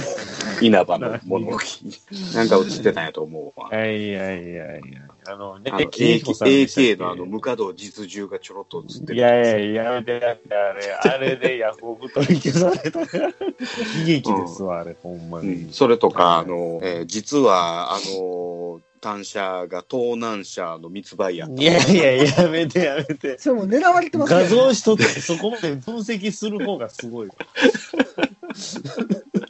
[0.60, 1.92] 稲葉の物置に。
[2.32, 3.68] なんか映ってたんやと思うわ。
[3.70, 9.14] いやいやいやいや、あのね、あのキリコさんでしたっけ AK のあの、ムカド実銃がちょろっと映ってる。
[9.16, 13.28] いやいや、やめてやめて、あれ、あれでヤフオク取り消されたから。
[13.28, 13.34] 悲
[14.04, 15.72] 劇ですわ、あれ、ほんまうにん。
[15.72, 21.62] それとか、あの、えー実は、あの、単車が盗難車の密売やった。
[21.62, 23.38] いやいや、やめてやめて。
[23.38, 27.28] それもう狙われてますよ画像一つそこまで分析する方がすごい。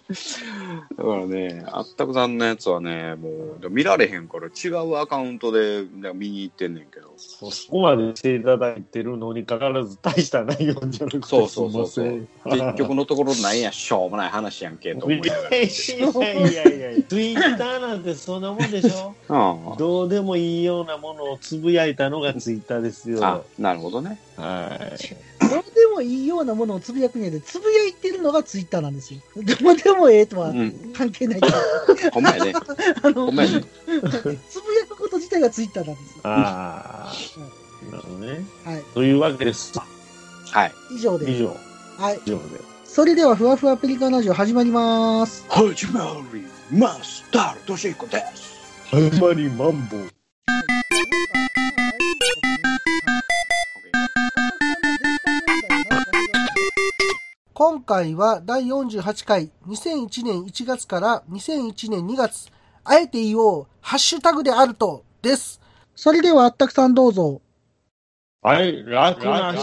[0.09, 7.12] だからね、あったくさんのやつはね、もう、見られへんから違うアカウントで見に行ってんねんけど。
[7.16, 15.57] そこまでしていただいてるのにかかわらず大した内容じゃなくてそうそうそうそう結局のところなんや、しょうもない話やんけ、と思いながら。
[15.57, 23.25] いやいやいやいや、ツイッターなんてそんなもんでしょあどうでもいいようなものをつぶやいたのがツイッターですよ。
[23.25, 24.21] あ、なるほどね。
[24.38, 25.16] い。
[25.97, 29.21] どうでもいいようなものをつぶやくんやで、つぶやいてるのがツイッターなんですよ。
[29.35, 30.93] どうでもええとはうん。
[30.95, 31.55] 関係ないから。
[32.13, 32.53] ほんまやね。
[33.03, 33.65] あの、ほんまやね。
[34.51, 36.21] つぶやくこと自体がツイッターなんですよ。
[36.25, 38.45] ああ、なるほどね。
[38.65, 38.85] はい。
[38.95, 39.73] というわけです。
[40.51, 40.73] はい。
[40.97, 41.57] 以上で以上、
[41.99, 42.21] はい。
[42.27, 42.43] 以上で。
[42.85, 45.45] それでは、ふわふわペリカンラジオ始まります。
[45.49, 46.47] 始まり
[46.79, 47.57] ました。
[47.67, 48.57] としこです。
[48.91, 50.17] 始まりマンボウ。
[57.59, 62.51] 今回は第48回2001年1月から2001年2月、
[62.85, 65.59] あえて言おう、ハッシュタグであると、です。
[65.95, 67.40] それではあったくさんどうぞ。
[68.42, 69.55] はい、楽な。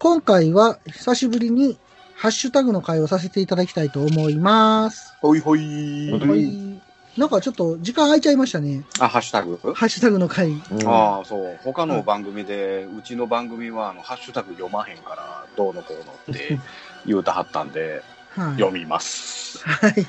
[0.00, 1.78] 今回は久しぶりに
[2.16, 5.14] ハッシュタグの会をさせていただきたいと思います。
[5.20, 6.10] ほいほい。
[6.10, 6.77] うんはい。
[7.18, 8.84] なんかちょっと時間空いちゃいましたね。
[9.00, 9.58] あ、ハッシュタグ？
[9.74, 10.52] ハッシュタグの会。
[10.86, 11.58] ああ、そう。
[11.64, 16.58] 他の番組で、うちの番組は、あの、ハッシュタグ読まへんから、どうのこうのって
[17.06, 18.52] 言うたはったんで、はい。
[18.52, 19.58] 読みます。
[19.66, 20.06] はい。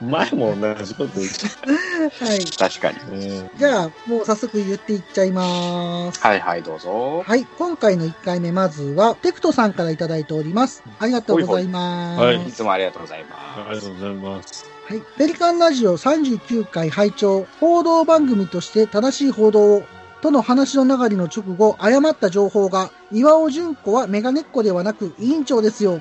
[0.00, 2.44] 前も同じこと言ってはい。
[2.44, 3.48] 確かに。
[3.58, 6.20] じゃあ、もう早速言っていっちゃいます。
[6.20, 7.24] はいはい、どうぞ。
[7.26, 7.44] はい。
[7.58, 10.84] 今回の1回目、まずは、テクトさんからいただいております。
[11.00, 12.18] ありがとうございます。
[12.20, 13.80] ほいほいいつもありがとうございあます。
[13.80, 14.75] りがとうございます。
[14.88, 15.02] はい。
[15.18, 19.82] ペリカンラジオ39回拝聴報道番組として正しい報道を、
[20.22, 26.00] との話の流れの直後、誤った情報が、岩尾純子はメガネっ子ではなく委員長ですよ。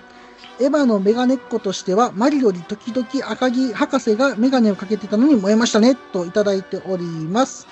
[0.60, 7.68] エヴァのメガネっ子としては、マリより時々赤木博士がメガネをかけてたのに燃えましたね、といただいております。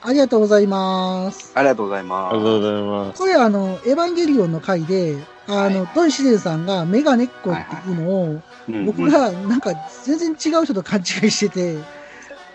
[0.00, 1.52] ありがとうございます。
[1.54, 3.18] ありがとうございまありがとうございます。
[3.18, 8.53] これあの、エヴァンゲリオンの回で、あの、ドイシデンさんがメガネっ子っていうのを、す。
[8.68, 9.72] うん僕がなんか
[10.04, 11.76] 全然違う人と勘違いしてて、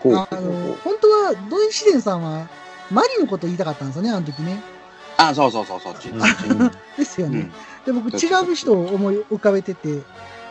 [0.04, 2.48] あの、本当はドイシデンさんは
[2.90, 4.60] マリのこと言いたかったんですよね、あの時ね。
[5.16, 6.08] あ、そうそうそう、そっち。
[6.08, 7.38] う んですよね。
[7.40, 7.52] うん
[7.86, 10.02] で、僕違う人を思い浮かべてて、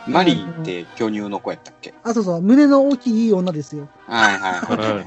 [0.06, 1.94] マリーって巨乳の子やったっけ？
[2.02, 3.88] あ、そうそう、胸の大きい女ですよ。
[4.08, 5.04] はいはいはいはい。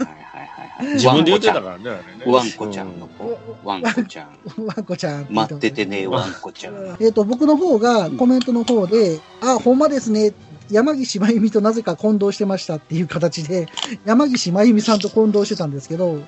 [0.93, 2.03] 自分で言ってたワンからね。
[2.25, 3.39] ワンコちゃんの子。
[3.63, 4.27] ワンコちゃん。
[4.65, 5.27] ワンコちゃん。
[5.29, 6.75] 待っててね、ワンコちゃん。
[6.99, 10.33] えっ、と、僕の方がコメントの方で、あ、ほんまですね。
[10.71, 13.67] 山岸真由美となぜか混同してましたっていう形で、
[14.05, 16.19] 山岸真由美さんと混同してたんですけど。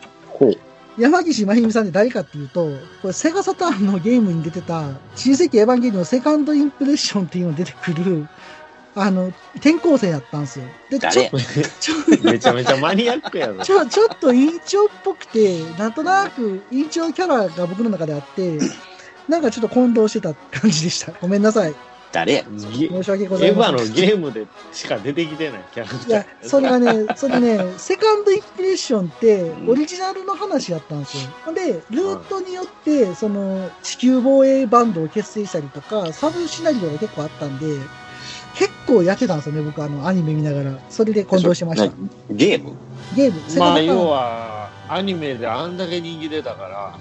[0.98, 2.66] 山岸真由美さんって誰かっていうと、
[3.02, 8.28] これセガサターンのゲームに出てた、新世紀エヴァンゲリオンのセカンドインプレッションっていうのが出てくる、
[8.96, 10.66] あの、転校生やったんですよ。
[10.90, 11.30] で、ちょ誰？
[11.80, 13.64] ちょ めちゃめちゃマニアックやろ。
[13.64, 18.58] ちょ、ちょっと委員長っぽくて、なんとなく委員長キャラが僕の中であって、
[19.28, 21.12] なんかちょっと混同してた感じでした。
[21.22, 21.76] ごめんなさい。
[22.14, 22.46] 誰？
[22.58, 23.88] 申し訳ござエヴァいません。
[23.90, 26.10] のゲームでしか出てきてないキャラクター。
[26.10, 31.54] いや、それがね、それね、セカンドインプレッションって、オリジナルの話やったんですよ。
[31.54, 37.66] で、ルートによって、その、地球防衛バンドを結成したりとか、サブシナリオが結構あったんで、
[38.58, 40.80] 結構やってたんですよね、僕、あの、アニメ見ながら。
[40.90, 41.94] それで混同してました。
[42.32, 42.76] ゲーム？
[43.16, 47.00] ゲーム、まあ、要は、アニメであんだけ人気出たから、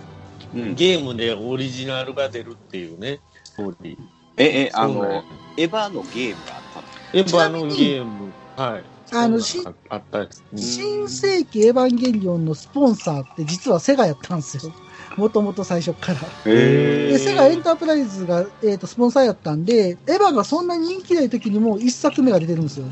[0.55, 0.75] うん。
[0.75, 3.99] ゲームでオリジナルが出るっていうね、ストーリー。
[4.37, 5.23] え、え、あの、
[5.57, 6.87] エヴァのゲームがあったの？
[7.13, 8.85] エヴァのゲーム、はい。
[9.13, 14.73] あのそうなんあった新世紀エヴァンゲリオンのスポンサーって実はセガやったんですよ。
[15.17, 16.19] もともと最初から。
[16.47, 22.87] へで、セガエンタープライズが、えー、とスポンサーやったんで、エヴァがそんなに人気ない時にも一作目が出てるんですよ。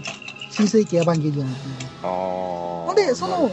[0.51, 1.51] 新世紀エヴァンゲリオンっ
[2.95, 3.09] ていう。
[3.09, 3.51] で、その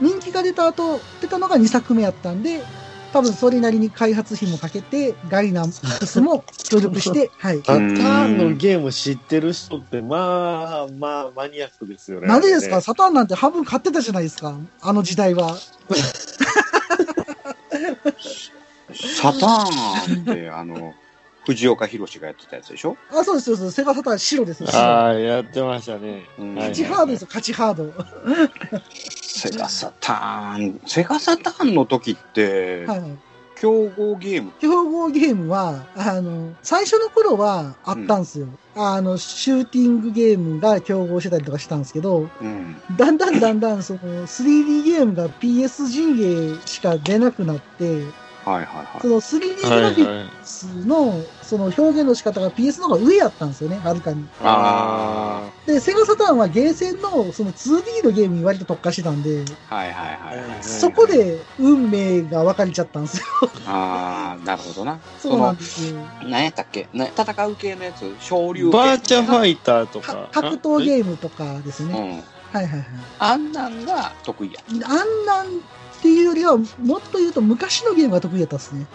[0.00, 2.62] 人気が出た後、出たのが2作目やったんで、
[3.12, 7.58] 多分それなりに開発費もかけて、ガイナムスも協力して、 はい。
[7.58, 12.26] サターンのゲーム知ってる人って、まあ、まあ、マニアックですよね。
[12.28, 12.76] なんでですか？
[12.76, 14.54] あサターンなんて半分買ってたじゃないですか。
[14.82, 15.56] あの時代は。
[18.94, 20.94] サターンって、あの、
[21.44, 22.96] 藤岡弘がやってたやつでしょ？
[23.10, 23.76] あ、そうです、そうです。
[23.76, 26.24] セガサターン白ですあー、やってましたね。
[26.38, 27.92] うんはい勝ちハードですよ、勝ちハード。
[29.00, 33.10] セガサターン、セガサターンの時って、はいはい。
[33.58, 38.48] 競合ゲーム、競合ゲームは、あの、最初の頃はあったんですよ。
[38.74, 42.76] あの、シューティングゲームが競合してたりとかしたんですけど、うん。
[42.96, 48.02] だんだんだんだん、その、3D ゲームが PS 陣営しか出なくなって、
[48.46, 50.28] はいはいはその 3D グはいラフィッはい。
[50.28, 54.24] クスの、その表現の仕方が PS の方が上やったんですよね、はるかに。
[54.40, 59.44] あで、セガサターンはゲーセンの、その 2D のゲームに割と特化してたんで、い。
[59.68, 60.62] はいはいはいはい。
[60.62, 63.24] そこで運命が分かれちゃったんですよ。
[63.66, 65.00] ああ、なるほどな。
[65.18, 65.98] そうなんですよ。
[66.22, 66.88] 何やったっけ？
[66.92, 68.14] な戦う系のやつ？
[68.20, 70.28] 昇竜ーバーチャファイイターとかか。
[70.30, 71.98] 格闘ゲームとかですね。
[71.98, 72.56] うん。
[72.56, 72.86] はいはいはい。
[73.18, 74.60] あんなんが得意や。
[74.68, 75.46] あんなん
[75.98, 76.64] っていうよりは、も
[76.98, 78.86] っと言うと昔のゲームが得意だったですね。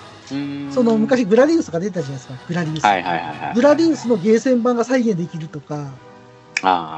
[0.72, 2.34] その昔グラディウスが出てたじゃないですか。
[2.48, 2.86] グラディウス。
[2.86, 3.56] はいはいはいはい。
[3.56, 5.92] グラディウスのゲーセン版が再現できるとか、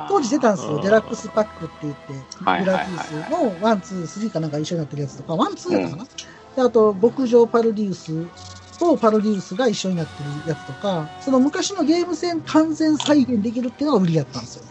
[0.09, 0.81] 当時出たんですよ。
[0.81, 6.07] デラックスパックって言って、グラディウスの one、two、three かなんか一緒になってるやつとか、 one、two やったかな、
[6.55, 8.27] であと、極上パロディウス
[8.77, 14.65] とパロディウスが一緒になってるやつとか、その昔のゲーセン完全再現できるっていうのが売りやったんですよ。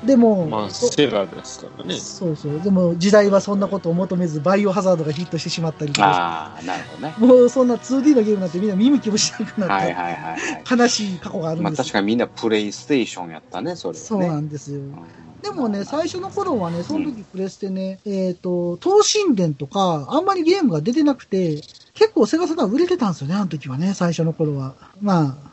[0.00, 1.98] はいでも、まあ、そセガですからね。
[1.98, 2.60] そうそう。
[2.60, 7.14] でも時代はそんなことを求めず、バイオハザードがヒットしてしまったりとかああ、なるほどね。
[7.18, 10.78] もうそんな 2D のゲームなんてみんな見向きもしなくなって、はいはいはいはい。
[10.78, 11.84] 悲しい過去があるんまあですよ。
[11.84, 14.06] 確かにみんなプレイステーションやったね、それはね。
[14.06, 14.80] そうなんですよ。
[14.80, 14.94] うん
[15.42, 21.62] でもね、最初の頃はね、その時プレステね、えっ、と、東神殿とか、あんまりゲームが出てなくて、
[21.94, 24.74] 結構セガサターン売れてたんですよね、あの時はね、最初の頃は。
[25.00, 25.47] まあ、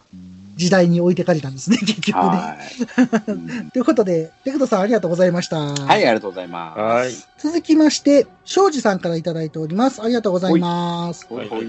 [0.55, 3.69] 時代に置いてかれたんですね、 結局ね。
[3.73, 5.57] ということで、ペクトさんありがとうございました。
[5.57, 6.79] はい、ありがとうございます。
[6.79, 7.13] はい。
[7.37, 10.01] 続きまして、庄司さんからいただいております。
[10.01, 11.27] ありがとうございます。
[11.27, 11.61] ほいほい、あ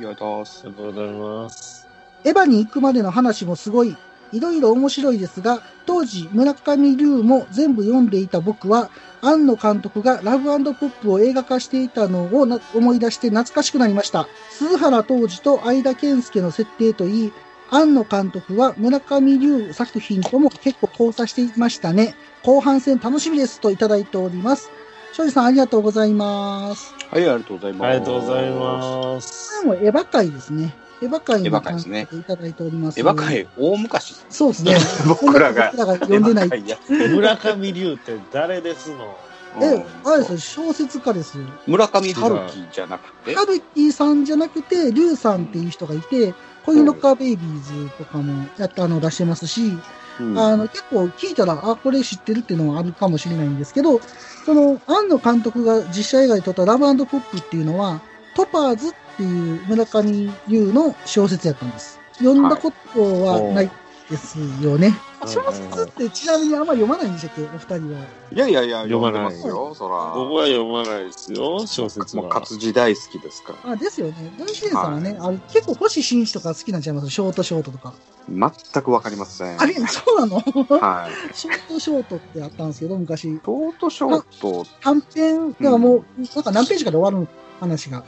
[0.00, 1.86] りがとうございますありがとうございます。
[2.24, 3.96] エヴァに行くまでの話もすごい、
[4.32, 8.90] いろいろ面白いですが、当時、村上龍も全部読んでいた僕は、
[9.22, 14.28] 庵野監督がラブポップを映画化していたのをな思い出して懐かしくなりました。
[14.50, 17.32] 鈴原当時と相田健介の設定といい、
[17.70, 22.14] 庵野監督は村上龍作品とも結構交差していましたね。
[22.42, 24.70] 後半戦楽しみですといただいております。
[25.12, 26.94] 庄司さんありがとうございます。
[27.10, 27.88] はい、ありがとうございます。
[27.88, 29.62] ありがとうございます。
[29.62, 30.74] これもエヴァ界ですね。
[31.02, 33.00] エヴァ界のァ界ですねいただいております。
[33.00, 34.16] エヴァ界、大昔。
[34.28, 34.76] そうですね。
[35.08, 39.16] 僕らが僕らが読んでない村上龍って誰ですの？
[39.60, 41.44] えうん、あれですよ、小説家ですよ。
[41.66, 49.78] 村上春樹じゃなくて、ハルキーさんじゃなくて、リュウさんっていう人がいて、コインロッカーベイビーズとかもやったの出してますし、
[50.20, 54.00] うんあの、結構聞いたら、あ、これ知ってるっていうのもあるかもしれないんですけど、
[54.44, 58.00] その、庵野監督が実写映画で撮ったラブポップっていうのは、
[58.34, 62.00] トパーズっていう村上優の小説やったんです。
[62.18, 63.70] 読んだことはない
[64.10, 64.90] ですよね。
[64.90, 68.00] はい小説ってちなみにあんまり読まないんでしたっけ、お二人は。
[68.32, 70.14] いやいやいや、読まないでますよ、そら。
[70.14, 72.32] 僕は読まないですよ、小説もうは。
[72.32, 73.72] 活字大好きですから。
[73.72, 74.32] あ、ですよね。
[74.38, 77.92] 文志さんはね、はあれ結構星新一とか好きなんちゃいますショートショートとか。
[78.28, 79.60] 全くわかりません。
[79.60, 80.36] あれ、そうなの？
[80.36, 81.34] はい。
[81.34, 83.22] ショートショートってあったんですけど、昔。
[83.22, 85.54] ショートショート、短編？
[85.60, 87.28] がもう、なんか何ページかで終わる
[87.60, 88.02] 話が。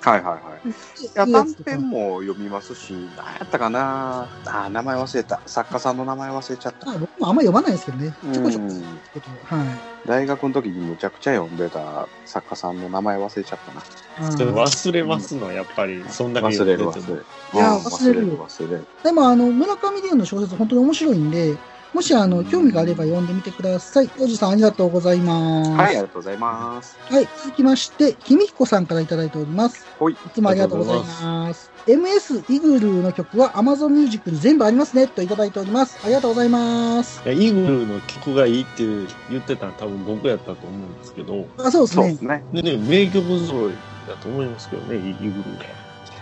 [0.00, 0.68] はいはいはい。
[0.70, 0.72] い
[1.14, 5.40] や、短編も読みますし、何やったかなあー、名前忘れた。
[5.46, 6.86] 作家さんの名前忘れちゃった。
[6.86, 8.14] まあ僕もあんま読まないですけどね。
[8.32, 8.66] ちょこちょこ
[9.44, 9.66] はい。
[10.06, 13.82] 大学の時にむちゃくちゃ読んでた作家さんの名前忘れちゃったな。
[14.52, 16.02] 忘れますの、やっぱり。
[16.08, 17.26] そんだけ忘れる忘れる。
[17.52, 18.86] いやうん忘れるよ忘れる。
[19.04, 21.56] でも、あの、村上龍の小説本当に面白いんで、
[21.92, 24.10] もし、あの、興味があれば読んでみてください。
[24.20, 25.70] おじさんありがとうございます。
[25.72, 26.96] はい、ありがとうございます。
[27.08, 29.86] はい、続きまして、ひみひこさんからいただいております。
[29.98, 30.12] ほい。
[30.12, 31.70] いつもありがとうございます。
[31.86, 35.98] MS イグルーの曲は Amazon Music に全部ありますねといただいております。
[36.04, 37.22] ありがとうございます。
[37.24, 38.84] いやイグルーの曲がいいって
[39.30, 41.46] 言ってたの多分僕やったと思うんですけど。
[41.58, 42.20] あ、そうですねそうです。
[42.22, 42.44] ね。
[42.52, 43.72] でね、名曲揃い
[44.06, 45.64] だと思いますけどね、イグルーが。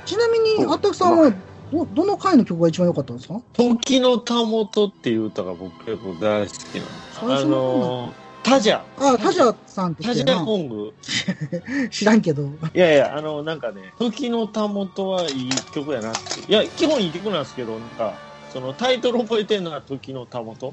[0.07, 1.33] ちなみに、あったくさんは、
[1.73, 3.41] ど、どの回の曲が一番良かったんですか？
[3.55, 7.21] 時のたもとっていう歌が僕結構大好きなんです。
[7.21, 8.81] あののー、タジャ。
[8.99, 10.45] あ、タジャさんってタジャ。
[10.45, 10.95] コング。
[11.91, 12.43] 知らんけど。
[12.75, 16.41] いやいや、あの、なんかね、時のたもとはいい曲やなって。
[16.51, 18.15] いや、基本いい曲なんですけど、なんか、
[18.53, 20.73] そのタイトル覚えてるのは時のたもと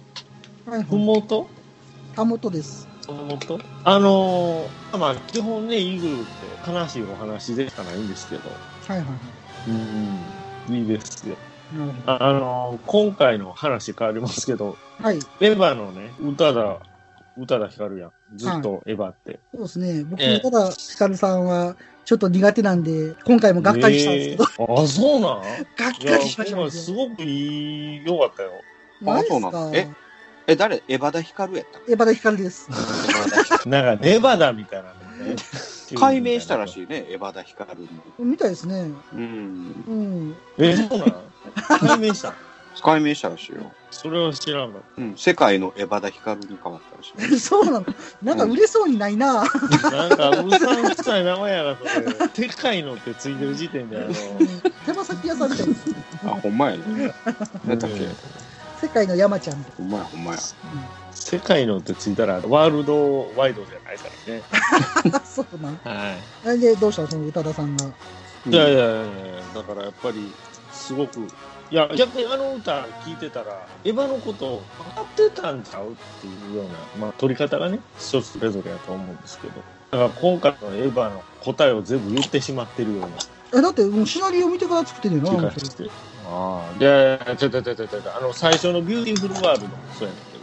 [0.65, 1.47] はい、ふもと？
[2.15, 2.87] たもとです。
[3.83, 8.49] あのー、まあ、基本ね、イーグルって悲しいお話でしかないんですけど、
[8.87, 9.19] はいはいはい。
[9.67, 10.19] うん、
[10.69, 11.35] いいですよ。
[12.05, 15.03] ああのー、今回の話変わりますけど、ど。
[15.03, 15.17] はい。
[15.41, 16.77] エヴァのね、歌だ、
[17.37, 18.11] 歌だ光るやん。
[18.35, 19.39] ずっとエヴァって。
[19.53, 20.03] そうですね。
[20.03, 21.75] 僕、ええただ、ヒカルさんは、
[22.05, 25.41] ちょっと苦手なんで、今回もがっかりしたんですけど、えーあ、そうなん？
[25.41, 28.51] がっかりしましたすごくいい、良かったよ。
[29.01, 29.47] マジっすか？
[29.47, 29.87] あそうなのえ
[30.47, 30.83] え、誰？
[30.87, 31.79] エバダヒカルやった？
[31.79, 32.69] っエバダヒカルです。
[33.67, 35.35] なんか、ネバダみたいなのね。
[35.89, 37.89] け解明したらしいね、エバダヒカルに。
[38.19, 38.91] みたいですね。
[39.13, 39.83] うん。
[39.87, 40.35] うん。
[40.57, 41.11] え、そうなん
[41.79, 42.33] 解明した
[42.83, 43.71] 解明したらしいよ。
[43.89, 45.15] それは知らんかっうん。
[45.17, 47.39] 世界のエバダヒカルに変わったらしい。
[47.39, 47.85] そうなの？
[48.21, 49.45] なんか売れそうにないな。
[49.81, 49.89] た。
[49.91, 51.83] なんか、うさんくさい名前やな、そ
[52.41, 52.47] れ。
[52.47, 54.13] でかいのってついてる時点で、あの、
[54.85, 55.79] 手羽先屋さんみたいです。
[56.25, 57.13] あ、ほんまやね。
[57.65, 58.07] 何だっけ？
[58.81, 60.37] 世界の山ちゃんほんまや、ほんまや。
[61.15, 64.43] 世界のってついたら、ワールドワイドじゃないからね。
[65.11, 65.19] な。
[65.25, 65.75] そうなん。
[65.77, 67.85] はなんで、どうしたのその宇多田さんが。
[67.85, 67.89] い。
[68.49, 69.05] いやいやいやいや、
[69.55, 70.31] だからやっぱり、
[70.71, 71.21] すごく、
[71.71, 79.53] いや、逆にあの歌聞いてたら、エヴァのことを分かってたんちゃうっていうような、まあ、取り方がね、人それぞれやと思うんですけど、
[79.91, 83.07] だから今回のエヴァの答えを全部言ってしまってるような
[83.59, 85.55] え、だってもうシナリオ見てから作ってるよな、気
[86.27, 86.27] あ。
[86.27, 90.34] ああ、で、ちょちょちょちょちょ、あの、最初の Beautiful World もそうやねん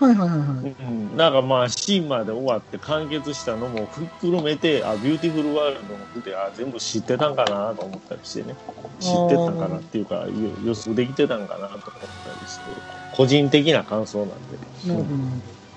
[0.00, 0.76] はいはいはいはい。
[0.80, 8.54] うん、なんかまあ、シンまで終わって完結したのも含めて、あ、 Beautiful World の歌あ、全部知ってたんかなと思ったりしてね。
[8.98, 10.24] 知ってたんかなっていうか、よ
[10.64, 12.70] 予想できてたんかなと思ったりして、
[13.12, 14.58] 個人的な感想なんで。
[14.88, 15.16] なるほど。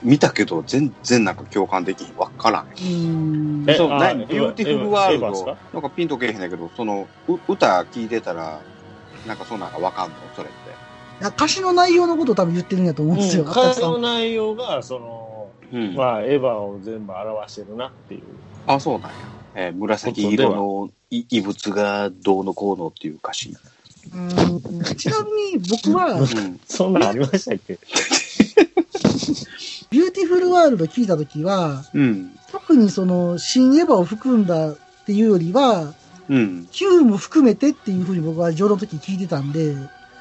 [0.03, 2.15] 見たけど、全然なんか共感できん。
[2.15, 2.63] わからん。
[2.63, 3.69] うーん。
[3.69, 8.61] えそう、あ何 Beautiful World なんかピンとけえへんねんけど、その、う歌聞いてたら、
[9.25, 10.72] なんかそんなんがわかんのそれって。
[11.29, 13.83] 歌詞の内容のことを多分言ってるんやと思うんですよ、うん、あったくさん。
[13.83, 18.21] 会の内容が、その、うんまあ、エヴァを全部表してるなっていう。
[18.67, 19.15] あ、そうなんや。
[19.55, 23.55] えー紫色のい異物がどうのこうのっていう歌詞。
[24.11, 26.59] うーんちなみに僕は、うん。
[26.65, 27.77] そんなんありましたっけ？
[29.91, 32.35] Beautiful World 聞いたときは、うん。
[32.51, 35.93] 特にその、シンエヴァを含んだっていうよりは、
[36.29, 36.67] うん。
[36.71, 39.75] Q も含めてっていうふうに僕は序の時聞いてたんで、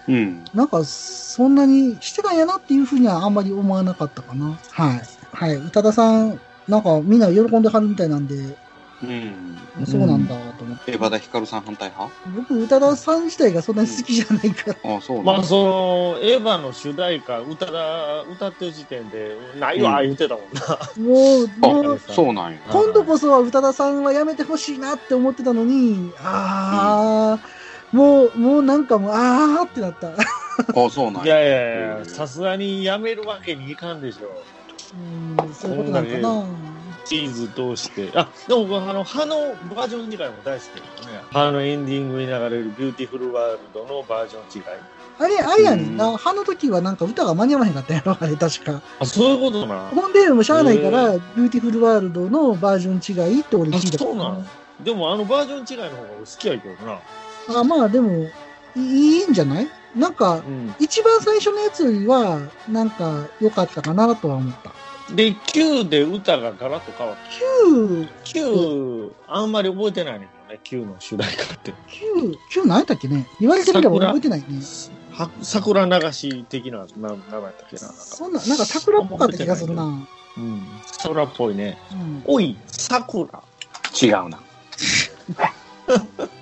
[0.08, 0.44] うん。
[0.52, 4.58] なんか、そんなにしてたんやなっていうふうにはあんまり思わなかったかな。
[4.70, 5.02] はい。
[5.32, 5.56] はい。
[5.56, 8.56] 宇多田さん、なんかみんな喜んではるみたいなんで、
[9.02, 9.56] うん。
[9.84, 10.92] そうなんだと思って。
[10.92, 12.14] エバダヒカルさん反対派？
[12.36, 14.96] 僕、宇多田さん自体がそんなに好きじゃないから。
[14.96, 15.42] あそうなんまあ、だ。
[15.44, 20.78] その、エヴァの主題歌、歌だ、歌ってる時点で、ないわ、うん言ってたもんな。
[21.04, 22.60] もう、もう、あ、そうなんや。
[22.70, 27.48] 今度こそは宇多田さんはやめてほしいなって思ってたのに、あー、
[27.92, 30.08] もう、もうなんかもう、あーってなった。
[30.08, 31.38] あ、そうなんいや。
[31.38, 34.30] やいやいや、さすがにやめるわけにいかんでしょ。
[34.94, 36.46] うん、そういうことなのかな。
[37.04, 38.10] シリーズ通して。
[38.14, 39.36] あ、でも僕、あの、破の
[39.74, 41.20] バージョン自体も大好きですね。
[41.30, 44.62] 破のエンディングに流れる Beautiful World のバージョン違い。
[45.18, 46.16] あれ、あれやねんな。
[46.16, 48.80] 破の時はなんか歌が間に合わへんかったんやろあれ、確か。
[49.00, 49.88] あ、そういうことな。
[49.88, 54.44] ほんで、もうしゃあないから、 Beautiful World のバージョン違いって俺聞いたあそうなの
[54.80, 57.00] でも、あのバージョン違いの方が俺好きやけどな。
[57.48, 58.28] あ、まあでも、
[58.76, 59.68] いいいんじゃない？
[59.96, 60.74] なんか、うん。
[60.78, 64.72] 一番最初のやつよりは、なんか良かったかなとは思った。
[65.14, 67.30] で、Q で歌がガラッと変わった。
[67.30, 71.74] Q、Q、あんまり覚えてないねんね、Q の主題歌って。
[71.88, 73.26] Q、Q 何やったっけね？
[73.40, 74.46] 言われてみれば俺覚えてないね。
[75.10, 77.80] は桜流し的な、な、名前やったっけな。
[77.92, 79.84] そんな、なんか桜っぽかった気がするな。
[80.38, 80.62] うん。
[80.86, 81.76] 桜っぽいね。
[81.92, 82.22] うん。
[82.24, 83.42] おい、桜。
[84.00, 84.40] 違うな。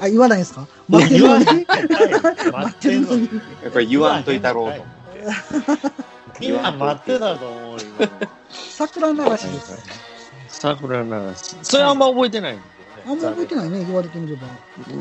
[0.00, 0.66] あ、言わないですか？
[0.88, 1.44] 待ってるのに。
[1.44, 1.66] 言わない。
[1.66, 3.30] 待待ってるのに。
[3.62, 5.76] やっぱり言わんといたろうと思っ
[6.36, 6.40] て。
[6.40, 7.78] みんな待ってたと思うよ。
[8.50, 9.78] 桜流しです。
[10.48, 11.56] 桜流し。
[11.62, 12.62] それあんま覚えてないんだ
[13.06, 13.56] あんま覚えてい。
[13.58, 14.48] ないね、言われてみれば。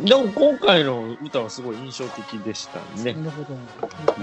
[0.06, 3.14] でも今回の歌はすごい印象的でしたね。
[3.14, 3.54] なるほど。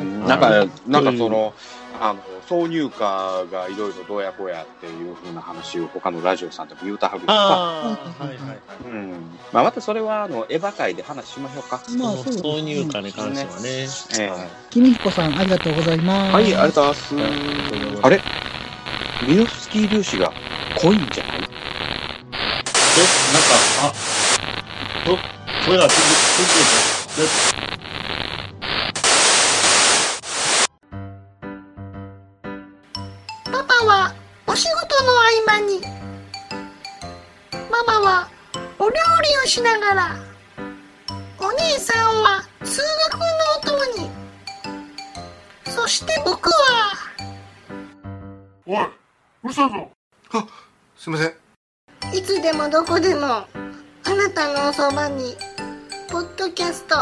[0.00, 0.50] うんなんか、
[0.86, 1.54] なんかその、
[2.00, 7.20] あの、挿入歌がいろいろどうやこうやっていうふうな話を他のラジオさんでも言うたはる。
[7.26, 8.58] ああ、はいはいはい。
[8.84, 9.38] うん。
[9.52, 11.82] まあ、またそれは、あの、エヴァ界で話しましょうか。
[11.98, 13.68] まあ、そうです挿入歌に関してはね。
[14.20, 16.34] ええはい君彦さん、ありがとうございます。
[16.34, 18.06] はい、ありがとうございます。
[18.06, 18.22] あれ？
[19.22, 20.32] ミノフスキー粒子が
[20.76, 21.40] 濃いんじゃない？
[21.40, 21.59] え、
[22.90, 22.96] な
[23.38, 23.92] んか、あ、
[25.04, 25.16] と、
[25.64, 26.50] 声がつく、つ
[27.14, 27.28] く、
[33.52, 34.12] パパは
[34.46, 35.80] お仕事の合間に。
[37.70, 38.28] ママは
[38.80, 40.16] お料理をしながら。
[41.38, 42.82] お姉さんは通
[43.12, 43.26] 学の
[43.58, 44.10] お供に。
[45.64, 46.56] そして僕は。
[48.66, 48.84] おい、
[49.44, 49.90] うるさいぞ。
[50.32, 50.44] あ、
[50.96, 51.49] すいません。
[52.12, 53.46] いつでもどこでもあ
[54.14, 55.34] なたのおそばに
[56.10, 56.96] ポッドキャスト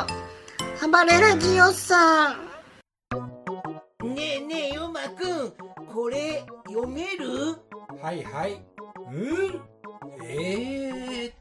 [0.86, 2.36] 暴れラジオさん。
[4.14, 5.52] ねえねえヨマくん
[5.92, 7.56] これ読める？
[8.02, 8.62] はいはい。
[9.10, 9.60] うん？
[10.24, 11.34] えー、っ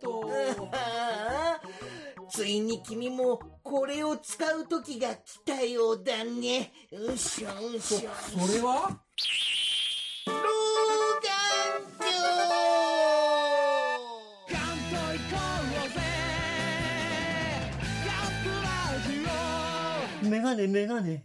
[0.00, 0.30] と。
[2.28, 6.72] ついに君もこれを使う時が来たようだね。
[6.92, 8.10] うしょうそ、しょ
[8.46, 9.00] それは？
[20.36, 21.22] メガネメガネ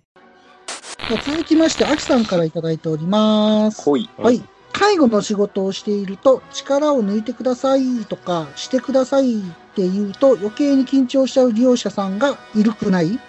[1.10, 3.84] じゃあ続きまして、アキさんからいただいております。
[3.84, 4.10] 濃い。
[4.18, 4.42] はい。
[4.72, 9.44] 介護の仕事をしていると、力を抜いてくださいとか、してくださいっ
[9.76, 13.20] て言うと、余計に緊張しちゃう利用者さんがいるくない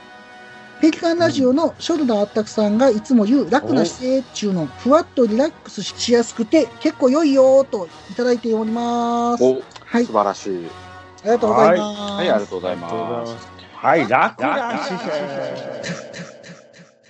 [0.80, 9.42] ペリカンラジオのショルダーあったくさんがいつも言う楽な姿勢っちゅうの、ふわっとリラックスしやすくて、結構良いよーといただいております。
[9.42, 10.12] お、はい素。
[10.12, 10.66] 晴らしい。
[11.22, 12.12] ありがとうございます。
[12.12, 13.40] はい、ありがとうございありがとうございま。
[13.40, 13.61] す。
[13.82, 15.04] はい、楽な姿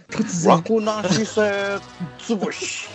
[0.08, 0.56] 突然。
[0.56, 1.80] 楽な姿勢、
[2.18, 2.88] つぶし。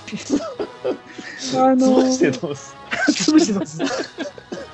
[1.55, 2.75] あのそうしてどうす？
[3.09, 3.79] 潰してます？
[3.83, 3.85] あ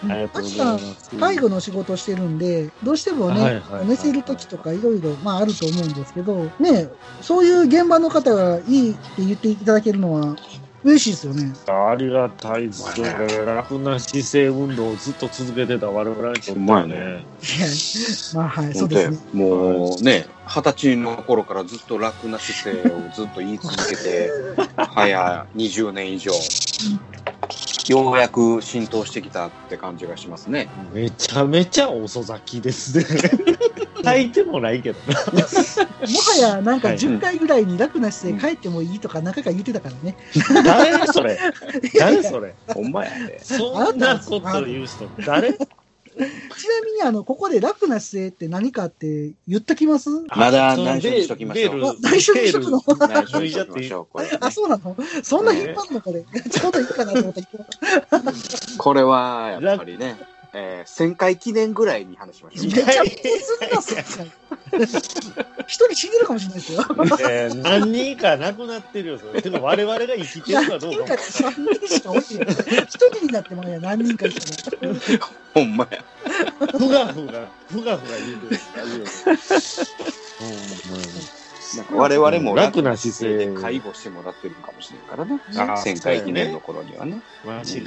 [0.04, 1.10] りがとうございます。
[1.20, 6.88] 介護の仕事をしてるんで、どうしてもね、はいはいはい寝てる時とかいろいろ、まああると思うんですけど、ね、
[7.20, 10.38] そういう現場の方がいいって言っていただけるのは
[10.84, 11.54] 嬉しいですよね。
[11.68, 13.06] ありがたいですよ。
[13.46, 17.26] 楽な姿勢運動をずっと続けてた我々にとってはやね。
[18.36, 19.18] まあはい、そうんですね。
[19.34, 24.30] もうね、二十歳の頃からずっと楽な姿勢をずっと言い続けて、
[24.76, 26.32] 早20年以上、
[27.92, 30.70] ようやく浸透してきたって感じがしますね。
[30.94, 33.06] めちゃめちゃ遅咲きですね。
[34.04, 35.20] 炊いてもないけどな。
[35.20, 40.16] もはやなんかはい10回ぐらいに楽な姿勢帰ってもいいとか何回か言ってたからね。
[40.64, 41.40] 誰それ？
[41.98, 42.54] 誰それ？
[42.68, 43.40] ほんまやで。
[43.44, 45.58] そんなこと言う人誰？
[46.58, 50.10] ちなみにあの、ここで楽な姿勢って何かって言っときます？
[50.36, 51.98] まだ内緒にしときましょう。
[52.02, 52.80] 内緒にしとくの？
[52.80, 54.38] ベール内緒にしときましょう、これ、ね。
[54.42, 54.96] あ、そうなの？
[55.24, 56.24] そんな引っ張んのこれ。
[56.50, 57.42] ちょうどいいかなと思った。
[58.78, 60.18] これは、やっぱりね、
[60.56, 62.66] えー、1000回記念ぐらいに話しましょう。
[62.66, 64.26] めちゃくちゃすん
[64.76, 65.08] な、そっち
[65.68, 66.86] 一人死んでるかもしれないですよ。
[67.30, 69.42] えー何人か亡くなってるよ、それ。
[69.42, 72.84] てか我々が生きてるかどうかも何人かって3人しかおってない。
[72.84, 75.00] 一人になってもね、何人かいたら。
[75.54, 76.04] ほんまや。
[76.72, 78.60] ふがふが、ふがふが言うてる。
[81.78, 85.40] なんか我々も楽な姿勢で介護してもらってるかもしれんからね。
[85.58, 87.22] あー1000回記念の頃にはね。
[87.46, 87.84] 間違い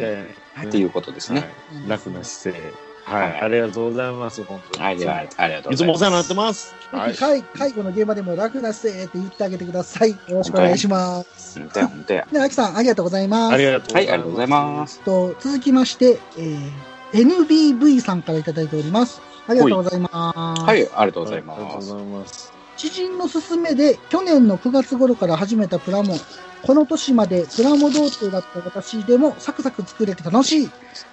[0.57, 0.66] ない。
[0.66, 1.41] っていうことですね。
[1.41, 2.72] はい楽な姿勢。
[3.05, 4.84] ははいい、ありがとうございます、本当に。
[4.84, 4.95] はい、
[5.37, 5.76] ありがとういございます。
[5.76, 6.74] つもお世話になってます。
[6.91, 7.14] はい。
[7.14, 10.11] 介介護の現場でも楽な姿勢って言ってあげてください。
[10.11, 11.61] よろしくお願いします。
[11.61, 12.26] ほんとや、ほんとや。
[12.32, 13.55] で、あきさん、ありがとうございます。
[13.55, 14.12] ありがとうござはい、います。
[14.12, 15.01] ありがとうございます。
[15.01, 19.20] と続きまして、えー NBV さんからいただいております。
[19.47, 20.62] ありがとうございます。
[20.64, 22.56] はい、ありがとうございありがとうます。
[22.77, 26.14] 知人の勧めで去年の9月頃から始めたプラモ。
[26.62, 30.70] この年までプラモ童貞だった私でもサクサク作れて楽しい。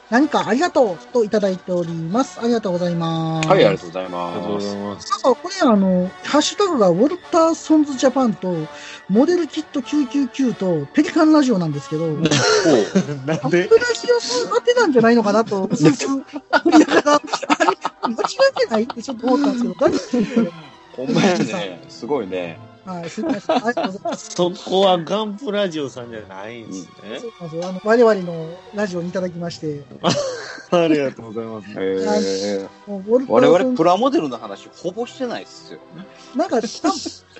[0.09, 2.39] 何かありがとうといただいております。
[2.41, 3.47] ありがとうございます。
[3.49, 4.67] はい、ありがとうございありがとうごます。
[4.67, 5.11] ざいます。
[5.11, 8.55] なんかこれあの、ハッシュタグがウォルターソンズジャパンと、
[9.09, 13.65] モデルキット999とペリカンラジオなんですけど、お なんで？
[13.67, 15.81] プラジオさん当てなんじゃないのかなと、 間違
[16.81, 16.85] え
[18.59, 18.83] てない？
[18.83, 20.51] ってちょっと思ったんですけど、
[20.95, 21.81] ほんまやね。
[21.89, 22.57] すごいね。
[22.85, 23.55] はい、すみません。
[23.55, 24.31] ありがとうございます。
[24.31, 27.19] そこはガンプラジオさんじゃないんですね。
[27.19, 27.67] そうなんですよ。
[27.69, 29.83] あの、我々のラジオにいただきまして、
[30.71, 31.67] ありがとうございます。
[31.77, 36.05] えー、もうウォルタ我々プラモデルの話ほぼしてないっすよね。
[36.35, 36.81] なんか、たち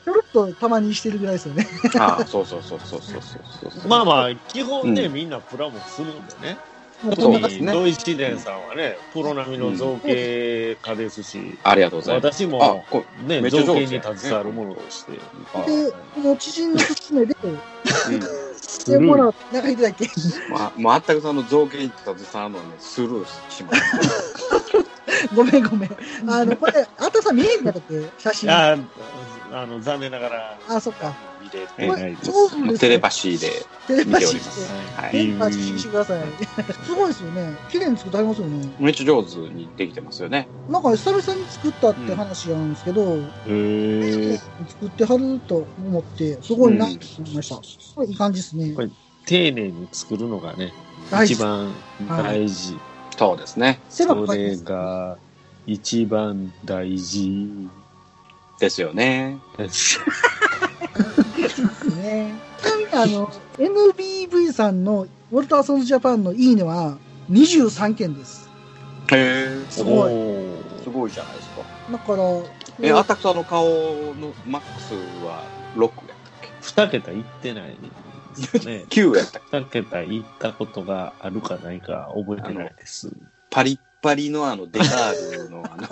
[0.07, 1.67] ょろっとたまにしてるぐらいですよね。
[1.99, 3.87] ああ、そうそうそうそうそうそうそう。
[3.87, 6.57] まあまあ、基本ね、うんみんなプラモするんでね。
[7.03, 12.33] もう特そうですねに土井紫伝さんはね、プロ並みの造形家ですし、ありがとうございます。
[12.33, 12.85] 私も
[13.27, 13.87] ね、めっちゃ造形に
[14.17, 15.19] 携わるものとして。
[15.53, 17.59] あで、この知人の勧めで、うん
[18.87, 20.07] でもらう、なんか言ってたっけ
[20.51, 23.81] まあ、まったくその造形に携わるのはね、スルーします。
[25.35, 25.89] ごめんごめん。
[26.27, 28.01] あの、これ、あたさん見えんかったっけ？
[28.17, 28.49] 写真。
[28.51, 28.77] ああ
[29.53, 30.29] あの、残念なが
[30.67, 31.13] ら、そっか。
[31.53, 31.67] で
[32.15, 32.31] す。
[32.31, 34.67] そうなんですテレパシーで見ております。
[34.95, 35.01] て。
[35.01, 35.11] はい。
[35.11, 36.23] テレパシーしてください。
[36.85, 37.53] すごいですよね。
[37.69, 38.73] 綺麗に作ってありますよね。
[38.79, 40.47] めっちゃ上手にできてますよね。
[40.67, 44.37] なんか久々に作ったって話なんですけど、へー
[44.67, 47.61] 作ってはると思って、すごいなと思いました。
[47.63, 48.81] すごいいい感じですねこ。
[48.81, 48.89] れ
[49.25, 50.73] 丁寧に作るのがね、
[51.09, 51.73] 大事一番
[52.07, 52.77] 大事。
[53.17, 53.79] そうですね。
[53.89, 55.17] それが
[55.65, 57.69] 一番大事
[58.59, 59.37] ですよね。
[61.43, 61.61] です。
[61.97, 62.33] ね。
[62.61, 66.97] ちなみにあの、NBV さんのウォルターソンズジャパンのいいねは
[67.31, 68.49] 23件です。
[69.11, 69.65] へえ。
[69.69, 71.61] すごいおすごいじゃないですか。
[71.91, 72.23] だから、
[72.81, 73.65] え、アタクさんの顔
[74.15, 74.93] のマックス
[75.25, 75.43] は
[75.75, 76.07] 6やったっ
[76.41, 76.49] け？
[76.61, 77.77] 二桁いってない
[78.35, 78.85] ですね。
[78.89, 79.57] ?9 やったっけ？
[79.59, 83.11] 二桁いったことがあるかないか覚えてないです。
[83.49, 85.87] パリッパリのあのデカールのあの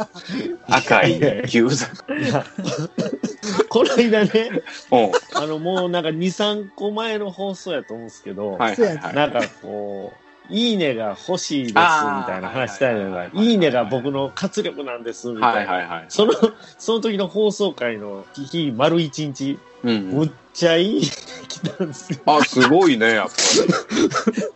[0.68, 1.88] 赤い牛座。
[3.70, 5.12] この間ね、うん。
[5.42, 9.16] あの、もうなんか2、3個前の放送やと思うんですけど、はいはいはい。
[9.16, 10.12] なんかこ
[10.50, 15.72] う、いいねが欲しいですみたいな話したいのがはいはいはい、はいいいねが僕の活力なんですみたいな。
[15.72, 16.06] はいはいはい。
[16.10, 16.34] その、
[16.78, 21.08] その時の放送回の日、丸一日、うんむっちゃいいね
[21.48, 22.20] 来たんですよ。
[22.26, 23.34] あ、すごいね、やっぱ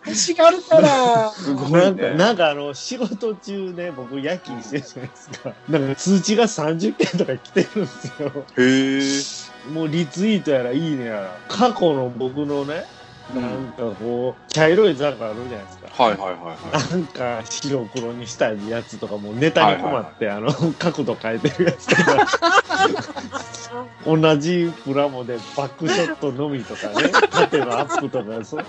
[0.05, 1.43] 星があるから、り。
[1.43, 2.13] すごないんか、ね。
[2.15, 5.53] なんかあの、仕事中ね、僕夜勤してるじゃないですか。
[5.69, 8.45] なんか通知が30件とか来てるんですよ。
[8.57, 9.73] へえ。
[9.73, 11.37] もうリツイートやらいいねやら。
[11.49, 12.85] 過去の僕のね、
[13.33, 16.03] なんかこう、茶色いザがあるじゃないですか。
[16.03, 16.91] はいはいはいはい。
[16.91, 22.27] なんか白黒にしたいやつとかもネタに困って、あの、角度変えてるやつとか。
[24.05, 28.65] 同じプラモでバックショットのみとかね、縦のアップとか、そう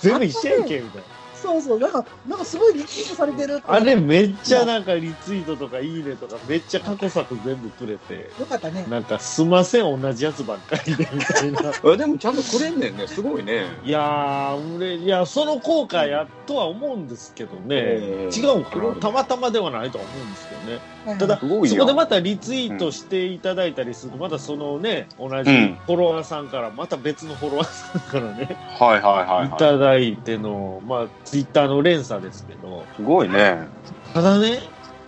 [0.00, 1.21] 全部一緒やんけ、みたいな。
[1.42, 8.86] そうそう、なんか、なんかすごいリツイートされてるってあれめっちゃなんかリツイートとかいいねとかめっちゃ過去作全部くれて、よかったね。
[8.88, 11.60] なんかすんません同じやつばっかりでみたいな。
[11.92, 13.06] えでもちゃんとくれんねんね。
[13.06, 13.64] すごいね。
[13.84, 17.76] いやー、俺、いや、その効果やとは思うんですけどね。
[17.76, 20.80] うん違うんかなたまたまではないとは思うんですけどね。
[21.04, 29.58] はいただ、そこでまたリツイートしていただいたりすると、またそのね、同じうんフォロワーさんから、また別のフォロワーさんからね、はいはいはいいはい。
[29.58, 33.66] ただいての、まあ、ツイッターの連鎖ですけど、すごいね。
[34.12, 34.58] ただね、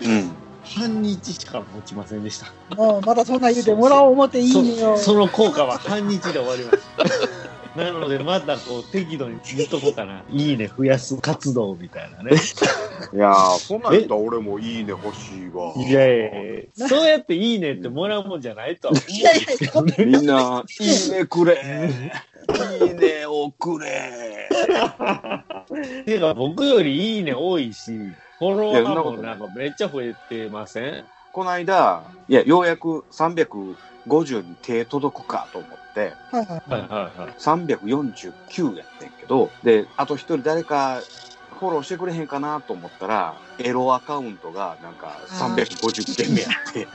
[0.01, 0.31] うん。
[0.65, 2.47] 半日しか持ちませんでした。
[2.77, 4.97] もう、まだそんな言うてもらおう思っていいねよ。
[4.97, 6.79] そその効果は半日で終わりまし
[7.77, 7.77] た。
[7.79, 10.23] なので、またこう、適度に言っとこうかな。
[10.31, 12.31] いいね増やす活動みたいなね。
[13.13, 15.75] いやー、そんなんやったら俺もいいね欲しいわ。
[15.77, 19.95] いやいやいやそうやっていいねってもらうもんじゃないとは思うんいやいですけやどね。
[20.07, 22.11] みんな、いいねくれ。
[22.81, 24.49] いいねをくれ。
[26.05, 27.93] てか、僕よりいいね多いし、
[28.39, 31.05] フォロワーもなんかめっちゃ増えてません？
[31.33, 36.87] この間、いや、ようやく350に手届くかと思って、はいはいはいは
[37.17, 37.35] いはい。
[37.39, 41.01] 349やってんけど、で、あと一人誰か
[41.65, 46.87] フォローしてくれへんかなと思ったら、エロアカウントがなんか350件目やって、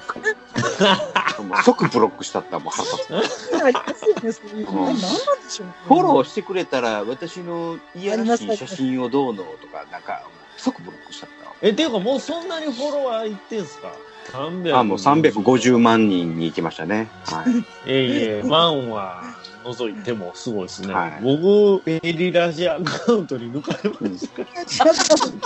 [1.41, 3.63] も う即ブロックしたったらもう腹立つ。
[3.63, 4.82] ありますよね、そういうの。
[4.82, 5.01] うん何なんで
[5.49, 5.67] しょう。
[5.88, 10.22] フォローしてくれたら、私のいやらしい写真をどうのとか、なんか、
[10.57, 11.55] 即ブロックしちゃったわ。
[11.63, 13.91] え、ていうかもうそんなにフォロワーいってんすか
[14.32, 14.78] ?300。
[14.78, 17.09] あ、もう350万人に行きましたね。
[17.26, 17.45] はい。
[17.91, 19.24] えいえ、万は
[19.66, 20.93] 除いてもすごいですね。
[20.93, 24.43] はい僕、ペリラジアカウントに抜かれました。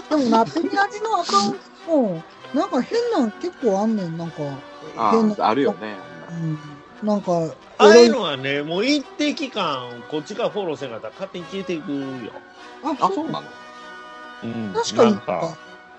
[0.09, 1.53] でもな、ペリラジのアカウン
[1.85, 4.37] トも、なんか変なん結構あんねん、なんか。
[5.11, 5.97] 変なあ、あるよね。
[7.01, 7.07] うん。
[7.07, 7.31] なんか、
[7.79, 11.97] ああいうのはね、もう一定期間、こっちがフォローせんかったら勝手に消えていくよ。
[12.83, 13.47] あ、あ、そうなの？
[14.43, 14.73] うん。
[14.73, 15.57] 確かになんか、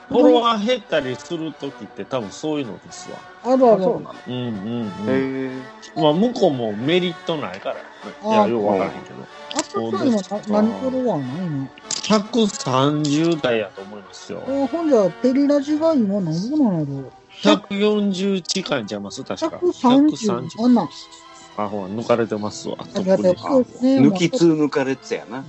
[0.09, 3.19] フォロワー減ったりするときって多分そういうのですわ。
[3.45, 3.83] あるある。
[3.83, 4.15] そうなの？
[4.29, 4.89] うんうんうん。
[4.89, 5.51] へえ。
[5.97, 7.81] まあ、向こうもメリットないからね。
[8.23, 9.17] いや、あようわからへんけど。
[9.57, 10.11] あと今な
[10.49, 11.69] 何フォロワーないの
[12.03, 14.43] 130代やと思いますよ。
[14.47, 17.11] えほんじゃ、ペリラジが今何ぼなんやろ
[17.43, 19.25] ？140近いんちゃいます？
[19.25, 19.57] 確か。
[19.57, 20.49] 130。
[20.51, 20.89] 130。
[21.57, 22.77] あほら、抜かれてますわ。
[22.77, 25.45] 抜きつ抜かれつやな。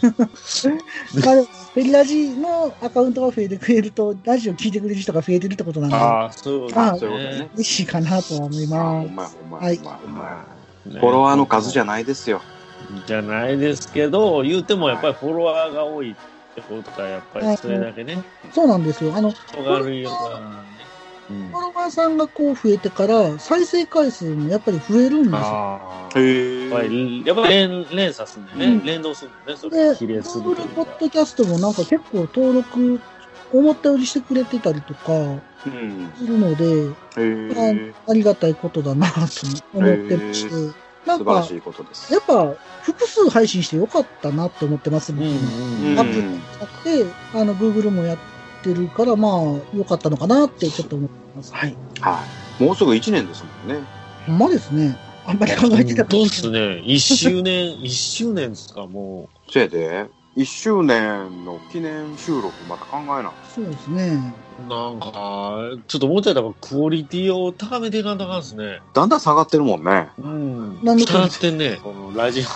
[1.24, 7.50] まあでもペリラジのアカウントが増えてくれると、ラジオ聞いてくれる人が増えてるってことなんで、ああ、そういうことあそういうことね。
[7.54, 9.08] 嬉しいかなとは思います。
[9.08, 10.94] んまやほんまはいやほんまやほんまや。
[10.94, 12.40] ねフォロワーの数じゃないですよ。
[13.06, 16.14] じゃないですけど、言うてもやっぱりフォロワーが多いっ
[16.54, 18.22] てことは、やっぱりそれだけね、
[18.52, 19.14] そうなんですよ。
[19.14, 20.64] あの、人が悪いような
[21.30, 21.36] ね。
[21.40, 25.36] うんフォロワーさんがこう増えてから、再生回数もやっぱり増えるんですよ。
[25.38, 26.18] ああ。
[26.18, 30.68] へやっぱり、やっぱり連連鎖するんでね、うん連動するんでね、それで、比例すると Google。
[30.74, 33.00] ポッドキャストもなんか結構登録、
[33.52, 35.12] 思ったよりしてくれてたりとか
[35.66, 36.12] うん。
[36.18, 37.94] するので、へえ。
[38.06, 39.20] ありがたいことだなと
[39.74, 40.54] 思ってまして、
[41.06, 42.12] なんか素晴らし、いことです。
[42.12, 45.38] やっぱ複数配信してよかったなって思ってます、僕うんも。
[45.92, 46.22] うんアプリ
[46.52, 46.68] 使っ
[47.04, 48.18] て、あの、Google もやっ
[48.62, 51.54] てるから、まあ、よかったのかなってちょっと思ってます。
[51.54, 51.76] はい。
[52.00, 52.24] は
[52.60, 52.62] い。
[52.62, 53.84] もうすぐ1年ですもんね。
[54.26, 54.96] ほんまですね。
[55.26, 56.78] あんまり考えてたそうっすね。
[56.80, 60.06] 一周年、一周年ですか、もせやで、
[60.36, 63.32] 1周年の記念収録また考えな。
[63.54, 64.34] そうですね。
[64.64, 64.68] う。
[64.68, 68.80] なんか、ちょっともうちょい多分クオリティを高めていかんとあかんですね。
[68.94, 70.10] だんだん下がってるもんね。
[70.18, 70.84] うん。
[70.84, 72.48] なんで下がってね、このラジオの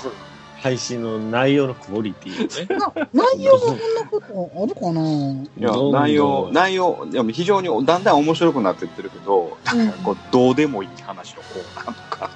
[0.63, 2.79] 配信の内容のクオリティをね。
[2.79, 5.03] な内容がそんなことあるかな？
[5.03, 12.31] いや内容、内容、いや非常にだんだん面白くなってってるけど、うんこうどうでもいい話のコーナーとか。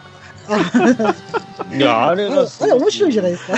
[1.76, 3.56] いや、あれがあれ面白いじゃないですか。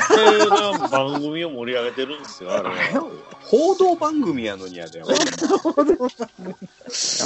[0.88, 2.74] 番組を盛り上げてるんですよ、あれは。
[3.42, 4.98] 報道番組やのにやで。
[5.00, 5.14] やめ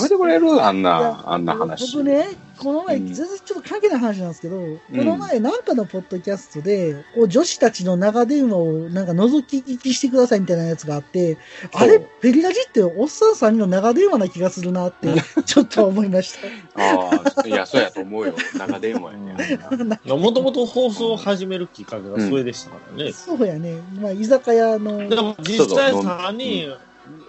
[0.09, 0.65] てくれる？
[0.65, 1.97] あんな、あんな話。
[1.97, 2.31] 僕ね、
[2.63, 11.39] この前、うん全然ちょっと関係ない話なんですけど、この前なんかのポッドキャストで、こう女子たちの長電話をなんか覗き聞きしてくださいみたいなやつがあって、
[11.75, 15.09] あれ、ペリラジっておっさん3人の長電話な気がするなって、
[15.45, 16.47] ちょっと思いました。
[16.81, 17.11] あ
[17.45, 18.35] あ、いや、そうやと思うよ。
[18.57, 20.01] 長電話やね。
[20.07, 23.13] もともと放送を始めるきっかけがそれでしたからね。
[23.13, 23.81] そうやね。
[24.01, 26.77] まあ、居酒屋の、でも実際3人、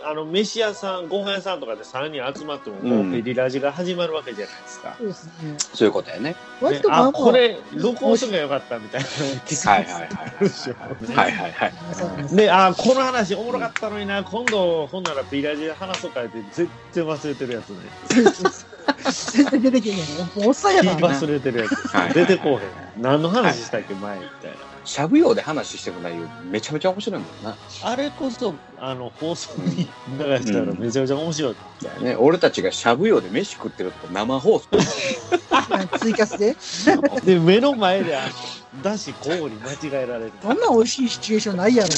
[0.05, 4.95] あの、飯屋さん、ご飯屋さんとかで3人集まっても、もうペリラジが始まるわけじゃないですか。
[4.97, 5.31] そうですね。
[5.73, 6.35] そういうことやね。
[6.61, 9.07] 割とまあまあ、これ、録音しとけばよかったみたいな。
[9.71, 10.09] はいはいはいはい。
[11.15, 11.73] はいはいはい。
[12.31, 17.77] あ、で、あ、この話おもろかったのにな、今度、ほんならペリラジで話そうかって、絶対忘れてるやつね。
[19.31, 19.97] 全然出てけへん。
[20.47, 21.19] おっさんや聞きからな。
[21.19, 21.87] 忘れてるやつ。
[21.87, 22.59] はい出てこうへん。
[23.01, 24.57] 何の話したっけ、前みたいな。
[24.85, 26.27] しゃぶ用で話してくないよ。
[26.49, 27.57] めちゃめちゃ面白いもんな。
[27.83, 28.53] あれこそ、
[28.85, 29.87] あの、放送に
[30.19, 31.55] 流したらめちゃめちゃ面白い。
[32.03, 34.67] ね、俺たちがしゃぶ用で飯食ってるとこ生放送。
[35.99, 36.57] ツイキャスで。
[37.23, 38.17] で、目の前で、
[38.83, 40.33] だし、交互に間違えられる。
[40.41, 41.89] そんな美味しいシチュエーションないやろ。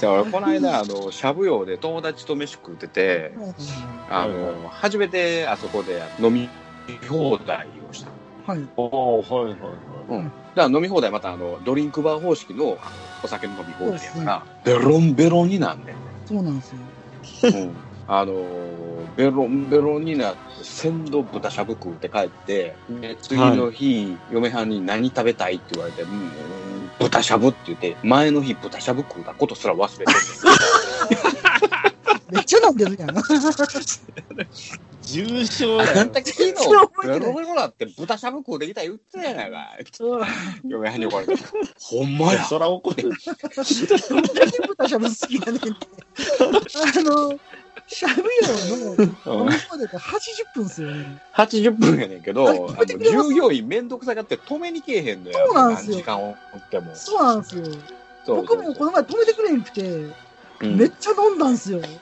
[0.00, 3.32] じゃあ俺この間、あの、しゃぶ用で友達と飯食ってて、
[4.10, 6.48] あの、初めてあそこで飲み
[7.08, 8.52] 放題をした。
[8.52, 8.68] はい。
[8.76, 9.60] おおはいはいはい。
[10.08, 10.24] うん。
[10.24, 12.78] だから飲み放題またあの、ドリンクバー方式の
[13.22, 15.96] お酒の飲み放題やから、ベロンベロンになんねん。
[16.26, 17.60] そうなんですよ。
[17.60, 17.76] うん。
[18.08, 18.82] あのー
[19.16, 26.30] ベロンベロンになって、鮮度豚しゃぶ食うて帰って、で次の日、嫁はんに何食べたいって言われて、うん、
[26.98, 30.18] 豚しゃぶって言って、前の日豚しゃぶ食うたことすら忘れてる。
[32.32, 33.14] めっちゃ飲んでるやん。
[35.02, 39.84] 重症あだんた昨日、ロベロなって豚しゃぶ食うてきた言ってたやないかい。
[40.66, 41.44] 嫁はんに怒られて、
[41.78, 42.44] ほんまや。
[42.44, 43.02] そら怒る。
[43.02, 43.16] どんだ
[44.46, 45.68] け豚しゃぶ好きやねんって。
[46.40, 46.44] あ
[47.02, 47.38] の、
[47.86, 51.22] しゃぶ用の、飲み放題って80分っすよね。
[51.34, 55.38] 80分やねんけど、従業員めんどくさがって止めに来えへんのよ。
[55.48, 56.94] そうなんすよ何時間をおっても。
[56.94, 57.64] そうなんですよ。
[58.26, 59.82] 僕もこの前止めてくれへんくて、
[60.62, 60.76] うん。
[60.76, 61.80] めっちゃ飲んだんすよ。
[61.80, 61.98] じゃ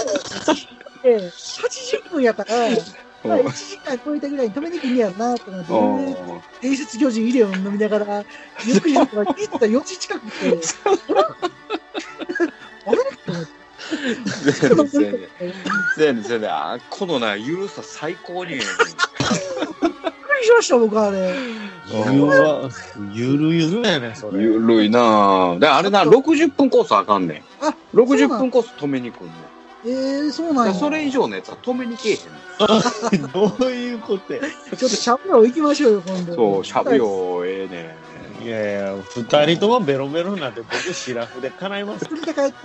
[0.00, 0.54] あ
[1.02, 2.54] で80分やから、
[3.24, 8.24] まあ1時間超えたぐらいに止めに来んねやろなと思って、伝説巨人イレオン飲みながら、
[8.64, 10.32] ゆっくりやったら気づいたら4時近くて、
[12.86, 12.96] あれ？
[12.96, 13.66] と思って。
[14.52, 15.28] せやねんせやねん
[15.96, 18.58] せやねんせやねんあこのな、ゆるさ最高に
[20.56, 21.34] ました、僕あれ。
[23.12, 24.40] ゆるゆるやね、それ。
[24.42, 25.58] ゆるいなぁ。
[25.58, 27.64] で、あれな、60分コースあかんねん。
[27.64, 29.34] あ60分コース止めに来んねん。
[29.84, 30.74] えー、そうなんや。
[30.74, 33.22] それ以上のやつは止めに来えへん。
[33.32, 34.40] どういうことや。
[34.40, 36.34] ちょっとしゃぶろう行きましょうよ、今度。
[36.34, 37.96] そう、しゃぶよ、ええね
[38.42, 42.04] いやいや、二人ともベロベロになって、僕、シラフで叶います。
[42.04, 42.56] 作って帰って。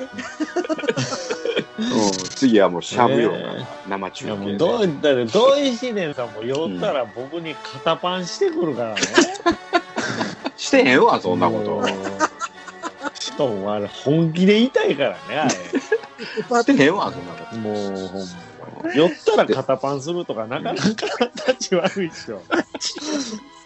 [1.81, 1.91] ん。
[1.91, 4.55] うん、次はもうしゃぶよね生中いやも継で。
[4.55, 9.01] うどう、だって、どういしねんさんも酔ったら僕に肩パンしてくるからね。
[10.57, 11.83] してへんわ、そんなこと。
[13.19, 17.57] しかもあれ、本気で痛いからね、あしてへんわ、そんなこれ。
[17.57, 18.93] もう、ほんま。
[18.93, 22.41] 酔ったら肩パンするとか、なかなか立ち悪いっしょ。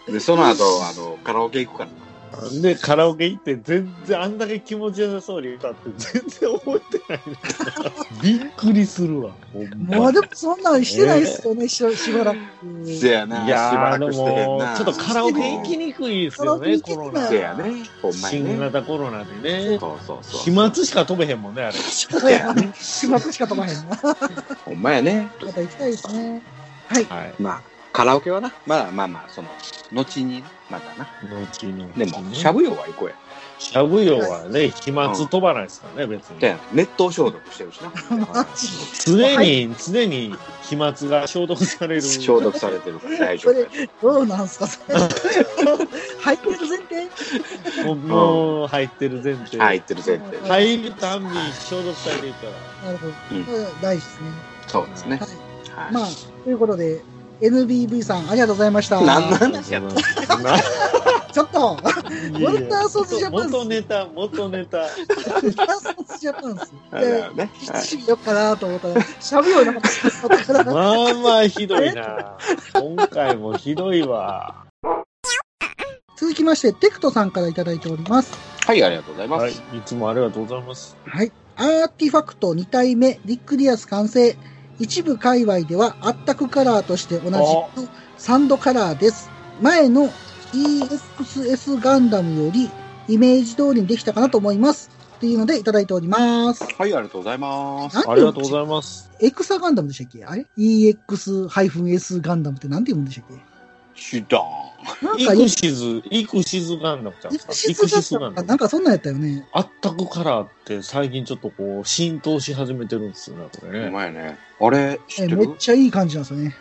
[0.06, 0.12] と。
[0.12, 2.05] で、その後、あの、カラオケ行くからな。
[2.62, 7.36] で、 カラオケ行って、全然あんだけ気持ちよさそうに歌って、全然覚えてないね。
[8.22, 9.30] びっくりするわ。
[9.88, 12.38] まもうでもそんなんしてないっすよね、ししばらく。
[12.86, 14.84] せやな、いやしばー、でらくして。
[14.84, 17.28] ちょっとカラオケ行きにくいですよね、コロナ。
[17.28, 17.84] せやね。
[18.02, 18.58] ほんまや新ね。
[18.58, 19.78] 型コロナでね。
[19.78, 20.40] そうそうそう。
[20.42, 21.72] 飛沫しか飛べへんもんね、あれ。
[21.72, 22.72] そうやね。
[22.78, 23.76] しまくしか飛ばへん
[24.64, 25.30] ほんまやね。
[25.40, 26.42] た行きたいですね。
[26.88, 27.04] はい。
[27.04, 27.34] はい。
[27.38, 29.48] まあ、カラオケはな、まあまあまあ、その、
[29.92, 31.08] 後にね、またな。
[31.22, 31.90] 後の。
[31.94, 33.14] でも、しゃぶよは行こうや。
[33.58, 36.38] しゃぶ用はね、飛沫飛ばないですからね、別に。
[36.38, 37.90] で、熱湯消毒してるしな。
[39.02, 42.02] 常に、常に飛沫が消毒される。
[42.02, 43.66] 消毒されてるから大丈夫や。
[44.02, 44.94] どうなんすか、それ。
[46.20, 47.84] 入ってる前提？
[47.86, 49.58] もうもう入ってる前提。
[49.58, 50.38] 入ってる前提。
[50.46, 52.46] 入るたんびに消毒されていくか
[52.82, 52.92] ら。
[52.92, 53.12] なるほど。
[53.80, 54.30] 大事ですね。
[54.66, 55.16] そうですね。
[55.16, 55.30] はい。
[55.84, 56.08] はいまあ、
[56.44, 57.02] ということで、
[57.40, 59.00] NBV さん、ありがとうございました。
[59.00, 59.82] 何の話やっ
[60.26, 60.38] た？
[60.38, 60.58] な
[61.32, 61.76] ちょっと、
[62.38, 64.78] いやいやウォルターソースジャパン元ネタ、元ネタ。
[64.78, 66.72] ダンスジャパンです。
[66.92, 67.50] でね。
[67.70, 69.82] はいしよっかなと思ったら、しゃぶようなかっ
[70.28, 72.38] たから、まあまあひどいな。
[72.72, 74.64] 今回もひどいわ。
[76.16, 78.32] 続きまして、テクトさんからいただいております。
[78.66, 79.62] はい、ありがとうございまはい、す。
[79.74, 80.96] いつもありがとうございます。
[81.04, 81.30] はい。
[81.56, 84.34] アーティファクト2体目、リックディアス完成。
[84.78, 87.36] 一部界隈では、あったくカラーとして同じ
[87.86, 89.30] くサンドカラーです。
[89.60, 90.10] 前の
[90.52, 92.70] EXS ガンダムより
[93.08, 94.90] イメージ通りにできたかなと思います。
[95.16, 96.64] っていうのでいただいております。
[96.78, 97.98] はい、ありがとうございます。
[98.06, 99.10] ありがとうございます。
[99.18, 100.24] エクサガンダムでしたっけ？
[100.26, 103.34] あれ ?EX-S ガンダムってなんて言うんでしたっけ？
[103.94, 104.38] シュダ
[105.02, 108.48] なんかイクシズ、イクシズガンダムちゃんイですかイククシズガンダム。
[108.48, 109.46] なんかそんなんやったよね。
[109.52, 113.80] あったくカラーって最近ちょっとこう浸透し始めてるんですよね、これ。
[113.80, 113.88] ね。
[113.88, 114.38] お前ね。
[114.60, 116.56] あれ、知ってえめっるちゃいい感じなんですよね。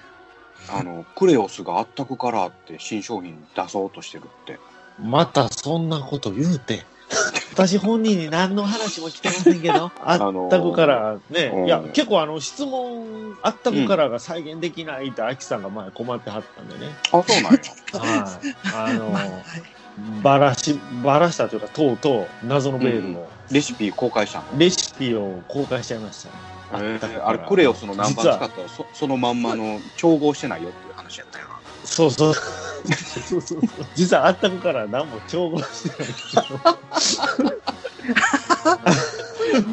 [0.70, 4.60] あの、クレオスがあったくカラーって新商品出そうとしてるって。
[5.00, 6.86] またそんなこと言うて。
[7.56, 16.92] 私本人に何の話も来てませんけど、 あったくカラーね、うんいや、結構あの質問、あったくカラーが再現できないって、アキさんが前困ってはったんでね。
[17.14, 17.60] あ、そうなんや。
[18.74, 18.92] はい。
[18.92, 19.18] あの、
[20.22, 24.46] ばらし、ばらしたというか、とうとう謎のベールのレシピ公開したの？
[24.58, 26.36] レシピを公開しちゃいましたね。
[26.74, 31.52] えあったくーあれ、クレオスの何番使ったらそそのまんまの調合してないよっていう話やったよな。
[31.86, 32.34] そうそう。
[32.94, 33.86] そうそうそう。
[33.96, 36.44] 実はあったくカラー何も調合してないんですよ。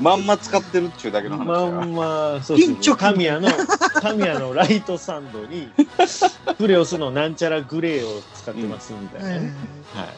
[0.00, 1.68] まんま使ってるっていうだけの話まや。
[1.84, 2.96] んま、そうそうピンチョ。
[2.96, 3.48] タミヤの、
[4.00, 5.70] タミヤのライトサンドに、
[6.58, 9.52] クレオスのなんちゃらグレーを使ってますみたいなえね。
[9.94, 10.08] ーはい。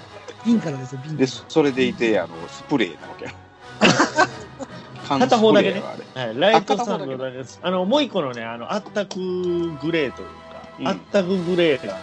[0.45, 3.33] 瓶からですよ、瓶で、かそれでいて、あの、スプレーなわけや。
[5.09, 5.83] 片方だけね
[6.15, 7.59] はい、ライトサンドだけです。
[7.63, 11.99] あの、もう一個のね、あの、あったくグレーというか、うんあったくグレーが、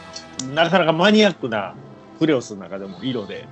[0.47, 1.75] なかなかマニアックな
[2.19, 3.47] クレオスの中でも色で、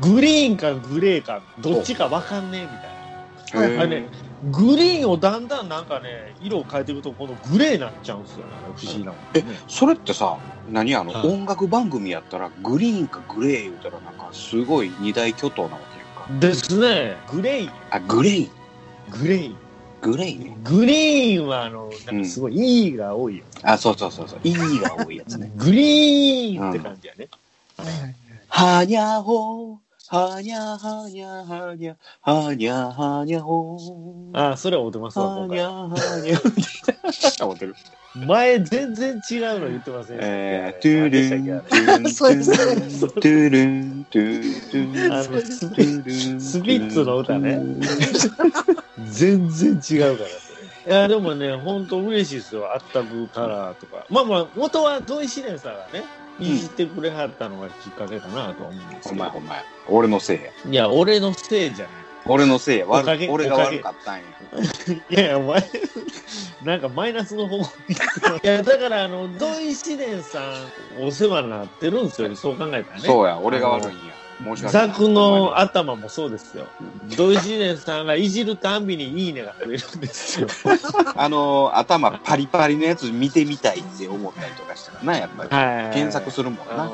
[0.00, 3.86] グリーンかグレーか、どっちかわかんねえみたいな。
[3.86, 4.08] ね、
[4.50, 8.44] グリーンをだんだんなんかね、色を変えていくと、このグレーになっちゃうんですよね。
[8.76, 9.46] 不思議なもんえね。
[9.68, 10.38] それってさ、
[10.70, 16.46] 何あの、はい音楽番組やったら、グリーンかグレー言うたら、なんか、すごい二大巨頭なわけやんか。
[16.46, 17.16] ですね。
[17.30, 18.50] グレー、あ、グレー
[19.10, 19.54] グレー。
[20.04, 20.56] グレーね。
[20.64, 23.44] グリーンは、あの、なんかすごい、いいが多いよ。
[23.62, 24.40] あ、そうそうそうそう。
[24.44, 25.50] いいが多いやつね。
[25.56, 27.28] グリーンって感じやね。
[28.48, 29.76] はにゃほー、
[30.10, 34.38] はにゃはにゃはにゃ、はにゃはにゃほー。
[34.38, 35.64] ああ、それは合うてますわ、今はにゃ回。
[35.64, 36.38] はにゃ。
[37.44, 37.74] 合ってる。
[38.14, 45.24] 前、全然違うの言ってませんえー、トゥルン、トゥルン、トゥルン、トゥルン、あの。
[46.40, 47.60] スピッツの歌ね。
[49.06, 50.28] 全然違うから。
[50.28, 52.72] いや、でもね、本当嬉しいですよ。
[52.72, 54.06] あったくカラーとか。
[54.10, 56.04] まあまあ、元は土井試練さんがね、
[56.38, 59.40] いじってくれはったのがきっかけかなとは思うんですけどほんまやほ。
[59.40, 59.64] んまや。
[59.88, 60.50] 俺のせいや。
[60.70, 61.94] いや、俺のせいじゃない。
[62.26, 62.86] 俺のせいや。
[62.88, 64.22] 俺が悪かったんや。
[65.10, 65.62] いやいや、お前、
[66.62, 67.62] なんかマイナスの方い
[68.42, 73.02] や、だから、あの、土井試練さん、お世話になってるんですよ、そう考えたらね。
[73.04, 74.14] そうや、俺が悪いんや。
[74.38, 74.88] 申し訳ない。
[74.88, 76.66] ザクの頭もそうですよ。
[77.16, 80.48] 土井試練さんがいじるたんびにいいねが増えるんですよ。
[81.16, 85.48] あの、頭パリパリのやつ見てみたいって思ったりとかしたらな、やっぱり。
[85.50, 85.94] はい。
[85.94, 86.90] 検索するもんな。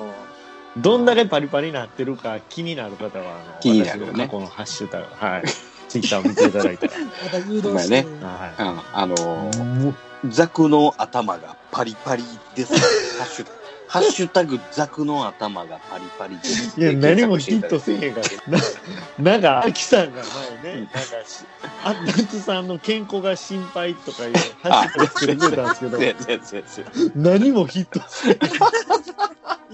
[0.77, 5.43] どんだけパリパリになってるか気になる方は、あの気になるよね私の過去のハッシュタグ、はい。
[5.89, 6.93] ツイッターを見ていただいたら。
[6.99, 8.03] また誘導して。
[8.03, 9.57] ねはうん、あのい。
[9.59, 9.95] もう
[10.29, 12.23] ザクの頭がパリパリ
[12.55, 12.75] です。
[13.19, 13.60] ハッシュ
[13.91, 16.37] ハッシュタグザクの頭がパリパリ。
[16.37, 18.59] いや、何もヒットせえへんから。
[18.59, 18.63] な
[19.33, 20.23] なんか、アキさんが
[20.63, 21.45] 前ね、なんかし、
[21.83, 25.87] アッタツさんの健康が心配とかいうハッシュタグつけてたんですけ
[27.01, 28.39] ど何もヒットせえへん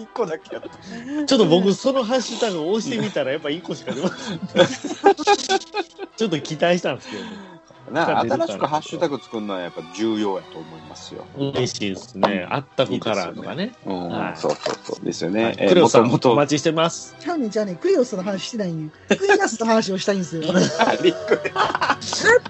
[0.03, 1.27] 一個だけやった。
[1.27, 4.41] ちょっと僕、そのハッシュタグを押してみたら、やっぱ1個しか出ません。
[6.17, 7.56] ちょっと期待したんですけどね。
[7.93, 11.25] な新しくハッシュタグ作るのはやっぱ重要やと思いますよ。
[11.37, 12.47] 嬉しいですね。
[12.51, 13.73] あったくカラーとかね。
[13.85, 15.05] うん、はいそうそうそう。
[15.05, 15.53] ですよはね。
[15.53, 17.15] いクレオさん、お待ちしてます。
[17.21, 18.91] じゃあね、じゃあね、クリオスの話してないんよ。
[19.09, 20.43] クリアスの話をしたいんですよ。
[20.51, 21.13] アーティ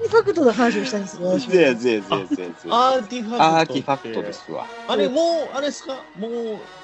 [0.09, 1.53] ファクトの話をしたいんですよ、私は。
[1.53, 2.53] ぜぜぜぜぜ。
[2.70, 3.43] アーティファクト。
[3.45, 4.32] アーティファクトで。
[4.32, 4.66] すわ。
[4.89, 5.97] あれ、もう、あれですか？
[6.18, 6.32] もう、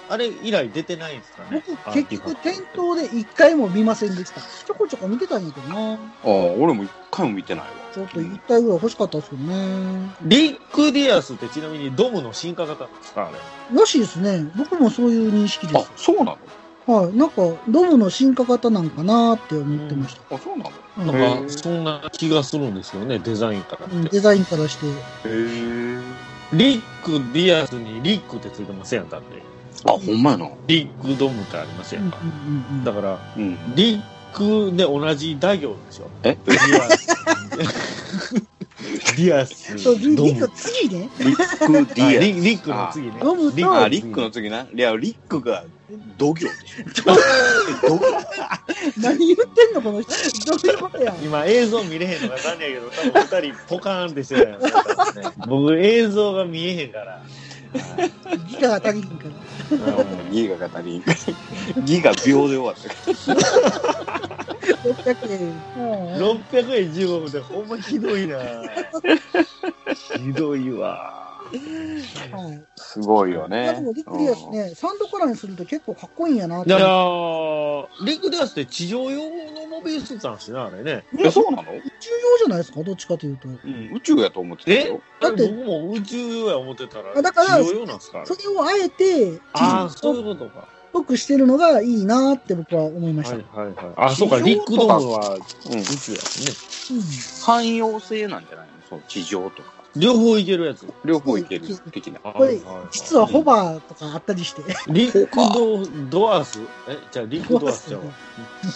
[0.08, 1.62] あれ以来出てないんですかね？
[1.66, 4.40] 僕、結局、店頭で一回も見ませんでした。
[4.40, 5.92] ちょこちょこ見てたんやけどな。
[5.94, 5.98] ああ、
[6.58, 7.81] 俺も一回も見てないわ。
[7.94, 10.14] ちょっと一体ぐらい欲しかったですけどね。
[10.22, 13.78] リック・ディアスってちなみにドムの進化型なんですかあれ。
[13.78, 14.44] らしいですね。
[14.56, 16.38] 僕もそういう認識であ、そうなの？
[16.86, 16.90] す。
[16.90, 17.16] はい。
[17.16, 20.34] なんか、ドムの進化型なんかなって思ってました。
[20.34, 20.70] あ、そうなの？
[20.98, 23.86] うんなんか、そんな気がするんですよね、デザインから。
[23.86, 24.86] うんデザインからして。
[24.86, 24.90] へ
[25.28, 26.00] え。
[26.52, 29.42] リック・ディアスにリックってついてませんやん、だって。
[29.84, 30.48] あ、ほんまやな。
[30.66, 33.74] リック・ドムってありませうんんか、うんうんだから、うん。
[33.74, 34.02] リッ
[34.32, 36.10] クで同じ打行でしょ。
[36.24, 36.36] え？
[36.44, 37.06] ディアス。
[39.16, 40.48] ディアス、そう、リドムリの。
[40.48, 41.08] 次ね。
[41.18, 43.14] リック・デあィアリリックの次ね。
[43.20, 44.66] ドムとリックあ、リックの次な。
[44.74, 45.64] いや、リックが、
[46.18, 47.04] 度行でしょ。
[47.88, 48.10] 度行
[48.98, 50.10] 何言ってんのこの人。
[50.10, 51.14] どういうことや。
[51.22, 54.70] 今映像見れへんのが残念やけど、多分二人ポカーンってしてたよね。
[55.46, 57.22] 僕映像が見えへんから。
[58.48, 59.30] ギガが足りひんから。
[59.76, 61.04] うんギガが足りん。
[61.84, 62.88] ギガ秒で終わった。
[64.82, 65.64] 600円。
[65.76, 68.38] うん600円15分でほんまひどいな
[69.94, 71.31] ひどいわ。
[71.58, 72.64] はい。
[72.76, 76.70] すごいよいやでねも、リクリアスね、サンドカラーにすると結構かっこいいんやなって。
[76.70, 76.88] だから、
[78.06, 79.20] リック・ディアスって地上用
[79.52, 81.04] のモビルスーツなんですね、あれね。
[81.12, 81.26] うん。
[81.26, 81.72] え、そうなの？
[81.72, 83.48] 宇宙用じゃないですか、どっちかというと。
[83.48, 84.86] うん、宇宙やと思ってたえ？
[84.88, 85.02] よ。
[85.20, 90.68] だっだってて僕も宇宙用や思ってたら、あだから地上用なんですかあれそれをあえて、ああ、地そういうことか。
[90.92, 93.36] ぽくしてるのがいいなって僕は思いました。
[93.36, 93.94] はいはいはい。
[93.96, 95.36] あ、そうか、リックドームは
[95.70, 95.84] うん宇。
[95.84, 96.52] 宙やもんね。
[97.40, 98.72] 汎用性なんじゃないの？
[98.88, 99.81] その地上とか。
[99.96, 100.86] 両方いけるやつ。
[101.04, 102.20] 両方いける的な。
[102.20, 106.60] これ、実はホバーとかあったりして、リックドドアース？
[106.88, 108.12] えじゃあリックドアースちゃうわ。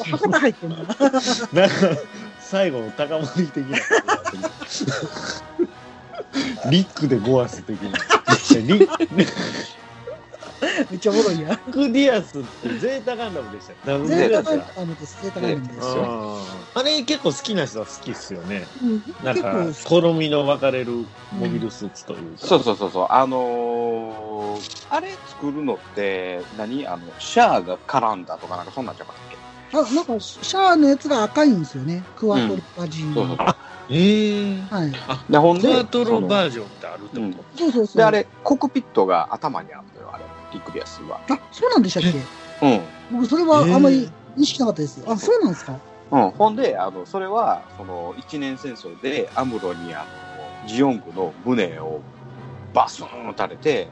[0.04, 0.76] 博多入ってんだ。
[0.76, 0.96] なんか、
[2.40, 3.78] 最後の高森的な。
[6.70, 7.88] リックでゴアス的な。
[7.88, 7.94] リ
[8.86, 9.26] ッ
[10.90, 11.56] めっちゃおもろいや。
[11.70, 14.06] クディアスってゼータガンダムでしたよ。
[14.06, 15.22] ゼータガンダムです。
[15.22, 16.04] ゼータガンダムですよ。
[16.04, 18.68] あーあれ結構好きな人は好きっすよね。
[18.82, 22.46] うんなんか結構、好みの分かれるモビルスーツというか。
[22.46, 23.06] そうそうそうそう。
[23.10, 26.86] あのー、あれ作るのって、何？
[26.86, 29.36] あの、シャアが絡んだとかなんかそんなんじゃなかったっけ？
[29.76, 32.04] あ、なんか、シャアのやつが赤いんですよね。
[32.16, 33.38] クワトロバジーそう。
[33.88, 34.92] ええはい。
[35.30, 37.96] で、ほんで、クワトロバージョンってあるってこと、そうそうそう。
[37.96, 41.20] で、あれ、コックピットが頭にあるのよ、あれ、リクリアスは。
[41.28, 42.02] あ、そうなんでしたっ
[42.60, 42.66] け？
[42.66, 42.80] うん。
[43.12, 45.02] 僕、それはあんまり意識なかったです。
[45.06, 45.78] あ、そうなんですか？
[46.10, 50.06] うん、ほんで、あの、それは、その、一年戦争で、アムロに、あ
[50.62, 52.00] の、ジオングの胸を
[52.72, 53.88] バスーン撃たれて、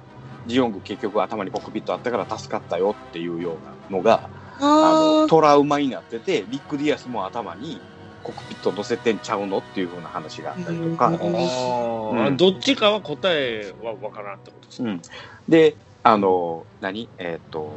[0.47, 3.57] ジオング結局頭にコックピットあったから助かったよっていうよ
[3.91, 4.29] うなのが、
[4.61, 7.81] あの、あトラウマになってて、リック・ディアスも頭に
[8.23, 14.91] コックピット乗せてんちゃうのっていうふうな話があったりとか、うんどっちかは答えは分からんってことですね。
[14.91, 15.03] うん。
[15.49, 15.77] で、
[16.07, 17.09] あの、何？
[17.17, 17.73] えっ、と、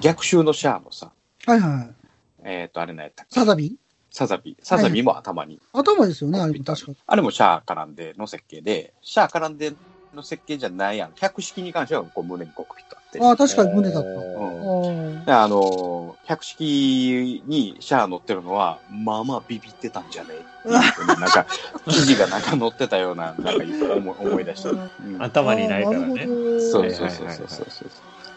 [0.00, 1.12] 逆襲のシャアのさ、
[1.46, 1.50] あ。
[1.50, 1.90] はいはい。
[2.42, 3.34] えっ、と、あれ何やったっけ？
[3.38, 3.76] サザビ？
[4.10, 4.56] サザビ。
[4.62, 5.60] サザビも頭に。
[5.74, 6.92] 頭ですよね、あれも確か。
[7.06, 9.74] あれもシャア絡んでの設計で、シャア絡んで
[10.14, 11.12] の設計じゃないやん。
[11.16, 13.20] 百式に関してはこう胸にコックピットあって。
[13.20, 14.08] ああ、確かに胸だった。
[14.08, 15.89] うんあのー、
[16.30, 20.78] 百式にシャア乗ってるのは、まあまあビビってたんじゃねえな
[21.26, 21.44] んか、
[21.88, 23.64] 記事がなんか載ってたような、なんか
[23.96, 24.70] 思い思い出した。
[24.70, 26.26] うん頭にないからね。
[26.60, 27.90] そうそうそうそうそう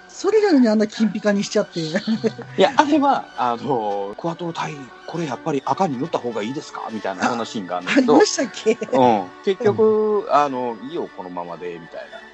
[0.07, 1.79] それなのにあんな金ピカにしちゃって。
[2.57, 4.75] いや、あれは、あの、クワトロ隊、
[5.07, 8.77] これやっぱり赤に塗った方がいいですかみたいな、そんなシーンがあるんだけどありま、したっけ？
[8.91, 9.27] うん。
[9.43, 12.32] 結局、あの、いいよ、このままで、みたいな。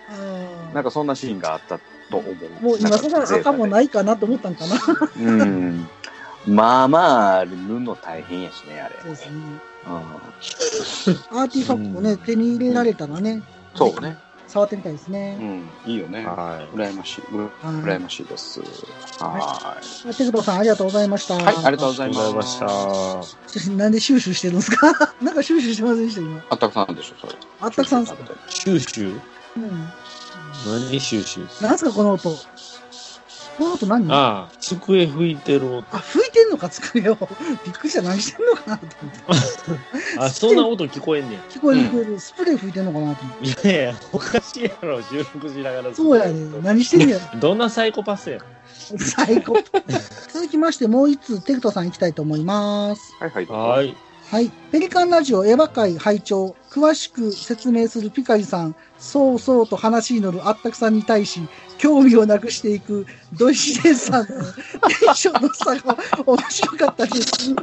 [0.74, 1.78] なんかかそんなシーンがあった
[2.10, 2.64] と思う。
[2.64, 3.70] もう今更赤もい。
[3.70, 4.76] ないかなと思ったんかな。
[4.78, 5.88] そうん。
[6.48, 8.96] まあまあ、あれ塗るの大変やしね、あれ。
[9.06, 9.32] うですね。
[9.86, 9.94] うん。
[11.40, 13.44] アーティファクトね、手に入れられたらね、
[13.76, 14.18] そうね。
[14.48, 15.36] 触ってみたいですうね。
[15.36, 15.70] ん。
[15.86, 16.26] いいよね。
[16.26, 17.22] は羨ましい。
[17.32, 18.62] う羨ましいです。
[19.20, 19.76] は
[20.18, 21.36] テクトさんありがとうございました。
[21.40, 21.44] い。
[21.44, 22.16] はい、ありがとうございい。
[22.16, 22.42] ま。
[22.42, 23.72] した。
[23.74, 24.92] なんでシューシューしてるんですか？
[25.22, 26.42] なんかシューシューしてませんでした、今。
[26.50, 27.34] あったくさんでしょ、それ。
[27.62, 28.24] あったくさんですか？
[28.50, 29.20] シューシュー
[29.64, 29.90] うん。
[30.90, 32.30] 何シューシューなんすか、この音。
[33.58, 34.10] この音何？
[34.10, 35.98] あ、ああ、机拭いてる音。
[35.98, 37.16] 吹いてんのか、机を。
[37.66, 38.02] びっくりした。
[38.02, 39.22] 何してんのかなと思って。
[40.18, 41.40] あ、そんな音聞こえんねん。
[41.50, 42.20] 聞こえる聞こえる。
[42.20, 43.70] スプレー吹いてんのかなと思って。
[43.70, 45.94] いやいや、おかしいやろ、収録しながら。
[45.94, 46.62] そうやね。
[46.64, 47.20] 何してんねや。
[47.36, 48.40] どんなサイコパスや。
[48.98, 49.58] 最高。
[50.32, 53.14] 続きまして、もう一通、テクトさん行きたいと思います。
[53.20, 53.46] はいはい。
[53.46, 53.96] はい。
[54.32, 54.52] はい。
[54.72, 61.42] ペリカンラジオエヴァ会拝聴詳しく説明するピカリさん、そうそうと話に乗るあったくさんに対し、
[61.80, 64.34] 興味をなくしていくドイシデンさんのテ
[65.12, 67.56] ンションの差が面白かったです。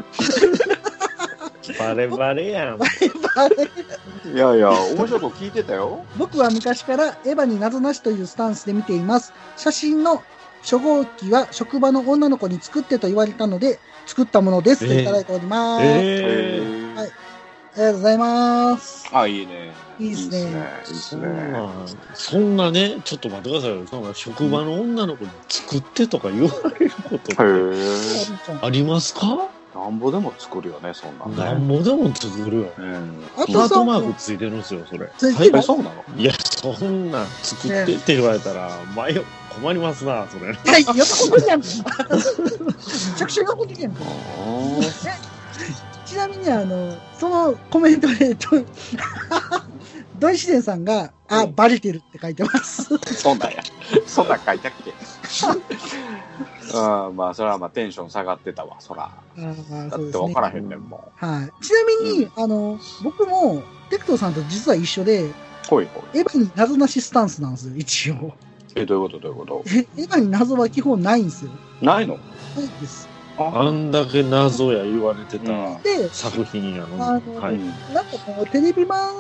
[1.79, 2.79] バレバレやん。
[4.35, 6.05] いやいや、面白いこと聞いてたよ。
[6.19, 9.33] 僕は昔からエヴァに謎なしというスタンスで見ています。
[9.57, 10.21] 写真の
[10.63, 15.85] 初号機は職場の女の子に作ってと言われたので、作ったものですといただいております。
[15.85, 16.63] え
[16.95, 17.11] えはい
[17.77, 19.07] ありがとうございます。
[19.13, 19.75] あ、いいね。
[19.99, 21.29] いいっすねいいっすそんね。
[21.53, 21.71] な、
[22.15, 24.15] そんなね、ちょっと待ってくださいよ。
[24.15, 26.51] 職場の女の子に作ってとか言わ
[26.81, 27.35] れることって。
[28.63, 29.51] ありますか？
[29.75, 31.27] なんぼでも作るよね、そんな。
[31.27, 32.73] なんぼでも作るよ。
[32.79, 33.25] うん。
[33.37, 35.05] あとさハートマークついてるんですよ、それ。
[35.05, 36.03] え、ついてるそうなの？
[36.17, 39.23] いや、そんなん作ってって言われたら、前よ、
[39.61, 40.53] 困りますな、それ。
[40.53, 41.67] はい、喜んでるやんか。
[41.69, 42.23] め
[43.17, 44.01] ちゃくちゃ喜んでるやんか。
[46.05, 48.49] ちなみに、あの、そのコメントで、ド
[50.19, 52.97] ドイシデンさんが、あ、バレてるって書いてます。
[53.15, 53.63] そんなんや。
[54.07, 54.93] そんなん書いたっけ？
[56.75, 59.11] うん、まあ、それはまあテンション下がってたわ、そら。
[59.37, 59.55] だっ
[59.91, 61.65] そうですねて分からへんねんもはい。
[61.65, 65.35] ちなみに、あの、僕も、テクトさんと実は一緒で、ん。
[65.69, 66.19] ほいほい。
[66.19, 68.35] エヴァに謎なしスタンスなんですよ、一応。
[68.77, 69.65] え、どういうことどういうこと？
[69.75, 71.51] えエヴァに謎は基本ないんですよ。
[71.81, 72.15] ないの？
[72.55, 73.09] ないです。
[73.39, 77.03] あんだけ謎や言われてたうんで、作品やのに。
[77.03, 77.55] あのはい。
[77.55, 77.67] うん。
[77.93, 79.11] なんかもうテレビ版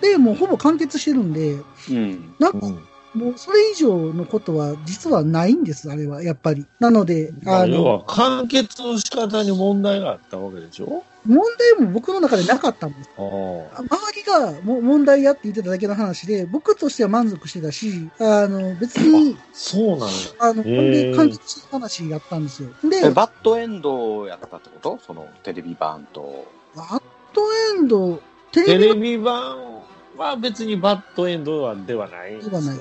[0.00, 1.56] でもうほぼ完結してるんで、
[1.90, 2.34] うん。
[2.38, 6.66] なんかうんもうそれ以上のことは実はないんです、あれは、やっぱり。
[6.80, 11.04] なので、あの、まあ要は、完結の仕方に問題があったわけでしょ？
[11.24, 11.44] 問
[11.78, 13.10] 題も僕の中でなかったんです。
[13.16, 13.78] ああ。
[13.78, 20.14] 周りがもう問題やって言ってただけの話で、僕としては満足してたし、あの、別に、そうなんや。
[20.40, 22.70] あの、これで完結した話やったんですよ。
[22.82, 24.98] で、え、バッドエンドやったってこと？
[25.06, 26.46] そのテレビ版と。
[26.74, 27.02] バッ
[27.32, 27.42] ド
[27.78, 28.20] エンド、
[28.50, 29.82] テテレビレビ版
[30.16, 32.72] は別にバッドエンドはではないんですけどね。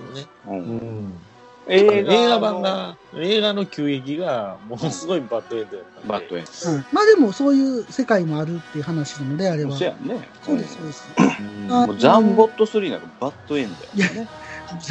[0.47, 0.49] う。
[0.51, 1.13] うんん。
[1.67, 6.09] 映画映画版が、映画の急激がものすごいバッドエンドやったんで。
[6.09, 9.69] バッドエンはいまあでもそういう世界もあるっていう話なので、あれド。
[9.69, 9.77] は。
[9.77, 10.27] そうやんね。
[10.43, 11.07] そうです、そうです。
[11.17, 14.27] うんあもうザンボット3なんかバッドエンドやね。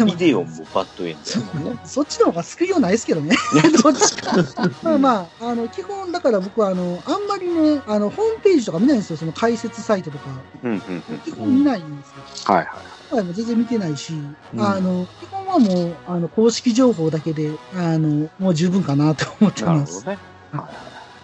[0.04, 1.80] ビデオもバッドエンドやもんね。
[1.84, 3.34] そっちの方が救いようないですけどね。
[3.82, 4.36] どっちか。
[4.82, 9.16] まあまあ、あの、基本、だから僕は、あの、あんまりね、あの、ホームページとか見ないんですよ。
[9.16, 10.24] その解説サイトとか。
[10.62, 10.78] うんうんう
[11.14, 11.18] ん。
[11.20, 12.54] 基本見ないんですよ。
[12.54, 12.99] はいはい。
[13.10, 14.14] 今回も全然見てないし、
[14.54, 20.04] うんあの、基本はもう、あの、公式情報だけで、あの、もう十分かなと思ってます。
[20.04, 20.18] なる
[20.52, 20.70] ほどね。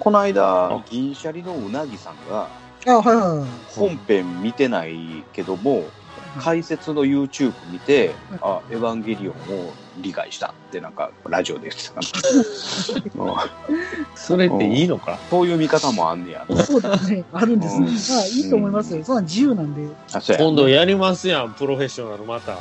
[0.01, 2.49] この間、銀シャリのうなぎさんが、
[2.89, 3.49] あ、はいはいはい。
[3.77, 5.85] 本編見てないけども、
[6.41, 12.01] 解説の YouTube 見て、あ、エヴァンゲリオンを理解したってなんかラジオで言ってたな
[13.25, 13.35] うん
[14.15, 15.19] それっていいのか？
[15.31, 16.47] そういう見方もあんねや。
[16.65, 17.25] そうですね。
[17.33, 17.87] あるんですね。
[17.87, 19.05] うんまあ、いいと思いますよ。
[19.05, 19.93] そんなん自由なんで。
[20.13, 20.43] あ、そうや。
[20.45, 22.53] 今度やりますやん、プロフェッショナルまた。
[22.53, 22.59] あ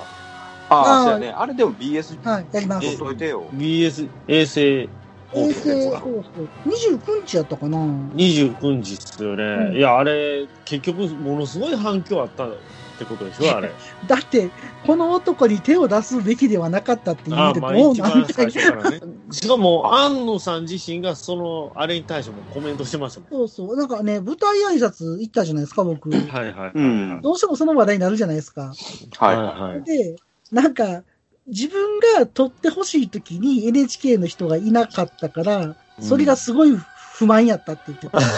[0.70, 1.30] あそうやね。
[1.38, 2.88] あれでも BS はい、やります。
[2.88, 3.44] 取っといてよ。
[3.54, 4.90] BS 衛星
[5.32, 6.24] 放衛星放送。
[6.66, 9.44] 29日やったかな29日っすよね。
[9.44, 12.48] うんいや、あれ、結局、ものすごい反響あった
[12.96, 13.72] ってことでしょ、あれ。
[14.08, 14.50] だって、
[14.86, 19.02] この男に手を出すべきではなかったって言うてどまあうなんからね。
[19.32, 23.78] しかも、安野さん自身がその、あれに対してもコメントしてましたもそうそう。
[23.78, 26.10] なんかね、舞台挨拶行ったじゃないですか、僕。
[26.10, 26.14] ん。
[26.14, 26.72] はいはい。
[26.74, 28.74] うんどうしてもその話題になるじゃないですか。
[29.18, 29.36] はい。
[29.36, 29.84] はいはい。
[29.84, 30.16] で、
[30.52, 31.04] なんか、
[31.48, 36.76] 自分が撮ってほしい時に NHK の人がいなかったから、それがすごい
[37.14, 38.20] 不満やったって言ってた。
[38.20, 38.34] だか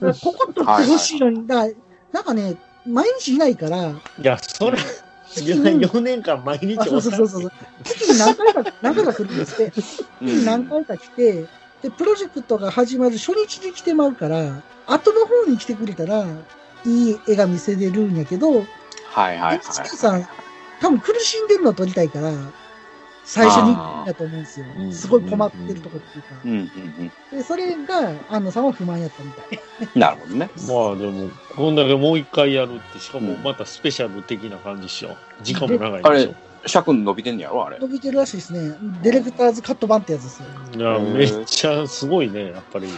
[0.00, 1.72] らここ撮ってほしいのに、だから
[2.12, 2.56] なんかね、
[2.88, 7.52] 毎日いないから、いや、それ、いや、4年間毎日あそうそうそうそう。
[7.84, 9.70] 月に何回か、何回か来るんですって。
[9.72, 11.46] 月に何回か来て、
[11.82, 16.24] で、プロジェクトが始まる初日に来てまうから、後の方に来てくれたら、
[16.86, 18.64] いい絵が見せれるんやけど、はい
[19.12, 19.60] はいはい。
[19.60, 20.26] さん、
[20.80, 22.32] 多分苦しんでるのを撮りたいから、
[23.28, 24.82] 最初に行くんだと思うんですよう。
[24.86, 26.28] んすごい困ってるとこっていうか。
[26.42, 29.60] うんうんで、それが、安野さんは不満やったみたい。
[29.94, 30.00] うん。
[30.00, 30.50] なるほどね。
[30.66, 35.14] まあでも、こんだけもう一回やるって、しかもまたスペシャル的な感じっしょ。
[35.42, 37.78] 時間も長いあれでしょ。、尺伸びてんねやろあれ。
[37.78, 38.74] 伸びてるらしいですね。
[39.02, 40.48] ディレクターズカット版ってやつですよ。
[40.74, 42.52] いや、うんめっちゃすごいね。
[42.52, 42.88] やっぱり、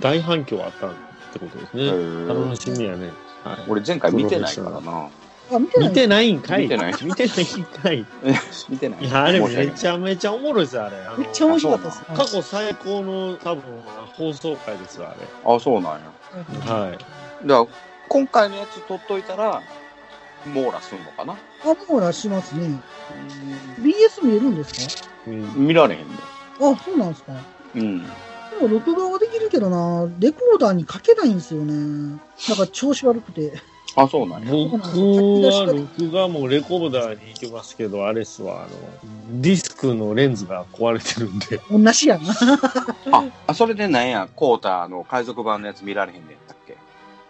[0.00, 0.90] 大反響あったっ
[1.32, 2.26] てことですね。
[2.26, 3.12] 楽しみやね。
[3.44, 5.08] はい俺前回見てないからな。
[5.52, 8.06] あ、見てない見てないんかい見てない見てないんかい
[8.68, 9.04] 見てない。
[9.04, 10.96] いや、あれめちゃめちゃおもろいですよ、あれ。
[11.18, 12.02] めっちゃ面白かったです。
[12.04, 13.62] 過去最高の多分
[14.16, 15.54] 放送回ですよ、あれ。
[15.54, 16.72] あ、そうなんや。
[16.74, 16.92] はい。
[16.92, 17.04] だか
[17.46, 17.66] ら、
[18.08, 19.62] 今回のやつ取っといたら、
[20.54, 21.32] 網羅すんのかな？
[21.34, 21.36] あ、
[21.88, 22.80] 網羅しますね。
[23.80, 25.06] BS 見えるんですか？
[25.26, 26.04] うん見られへんね。
[26.60, 27.32] あ、そうなんですか。
[27.74, 28.02] うん。
[28.02, 28.08] で
[28.62, 32.18] も録画はできるけどな、レコーダーにかけないんですよね。
[32.48, 33.60] なんか調子悪くて。
[33.96, 34.50] あ、そうなんや。
[34.50, 41.60] 僕は録画もレコーダーに行きますけど、あれっすわ、あの、ディスクのレンズが壊れてるんで。
[41.70, 42.34] 同じやな。
[43.10, 46.76] あ、あそれでなんや、コータの海賊版のやつ見られへんねんやったっけ？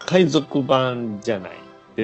[0.00, 1.52] 海賊版じゃない。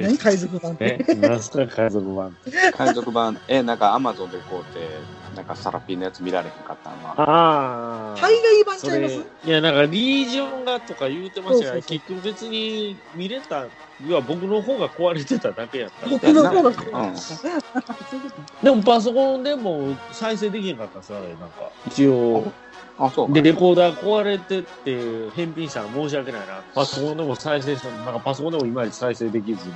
[0.01, 1.05] 何海賊版って。
[1.07, 2.35] え、なんすか海賊版。
[2.75, 4.87] 海賊版、え、なんかアマゾンでこうって、
[5.35, 7.13] なんかサラピーのやつ見られへんかったんは。
[7.21, 8.19] ああ。
[8.19, 9.15] 海外版そちゃいます？
[9.17, 13.69] れ、いや、なんか、リージョンがとか言うてましたが、そうそうそう結局別に見れた、
[14.01, 16.07] 要は僕の方が壊れてただけやった。
[16.09, 16.69] 僕の方が
[17.09, 21.71] うん そういうことでもパソコンでも再生できへんかったんですよ、あれ、なんか。
[21.87, 22.51] 一応。
[22.97, 23.41] あ、そうかで、。
[23.41, 26.61] レコーダー壊れてって、返品したら申し訳ないな。
[26.75, 29.67] パソコンでも再生したなんかパソコンでもいまいち再生できず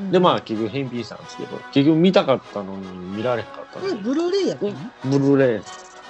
[0.00, 0.10] に。
[0.10, 4.02] で、まあ、結局返品したんですけど、結局見たかったのに見られへんかったんで。
[4.02, 4.72] ブルーレイやったの？
[5.04, 5.62] ブルーレイ。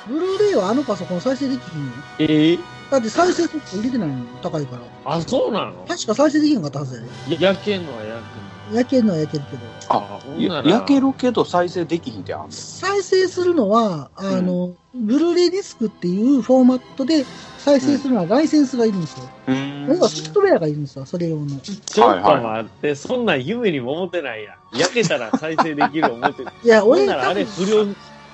[0.08, 1.92] ブルーレイはあのパソコン再生できひんの？
[2.20, 2.58] ええ
[2.90, 4.24] だって再生速度入れてないの？
[4.40, 4.82] 高いから。
[5.04, 5.84] あ、そうなの？
[5.88, 7.08] 確か再生できへんかったはずやで。
[7.36, 8.22] いや焼けんのは焼
[8.72, 9.62] 焼けんのは焼けるけど。
[9.88, 17.24] あ焼けるけど再生できひんってあんの再生するのは、あの、ブルーレイディスクっていうフォーマットで
[17.58, 19.28] 再生するのはライセンスがいるんですよ。
[19.48, 21.58] うーん要はソフトウェアがいるんですよ、それ用の。
[21.58, 24.78] ちょっと待って、そんなん夢にも思ってないやん。
[24.78, 26.48] 焼けたら再生できる思ってる。
[26.64, 27.86] いや、俺、ならあれ不良、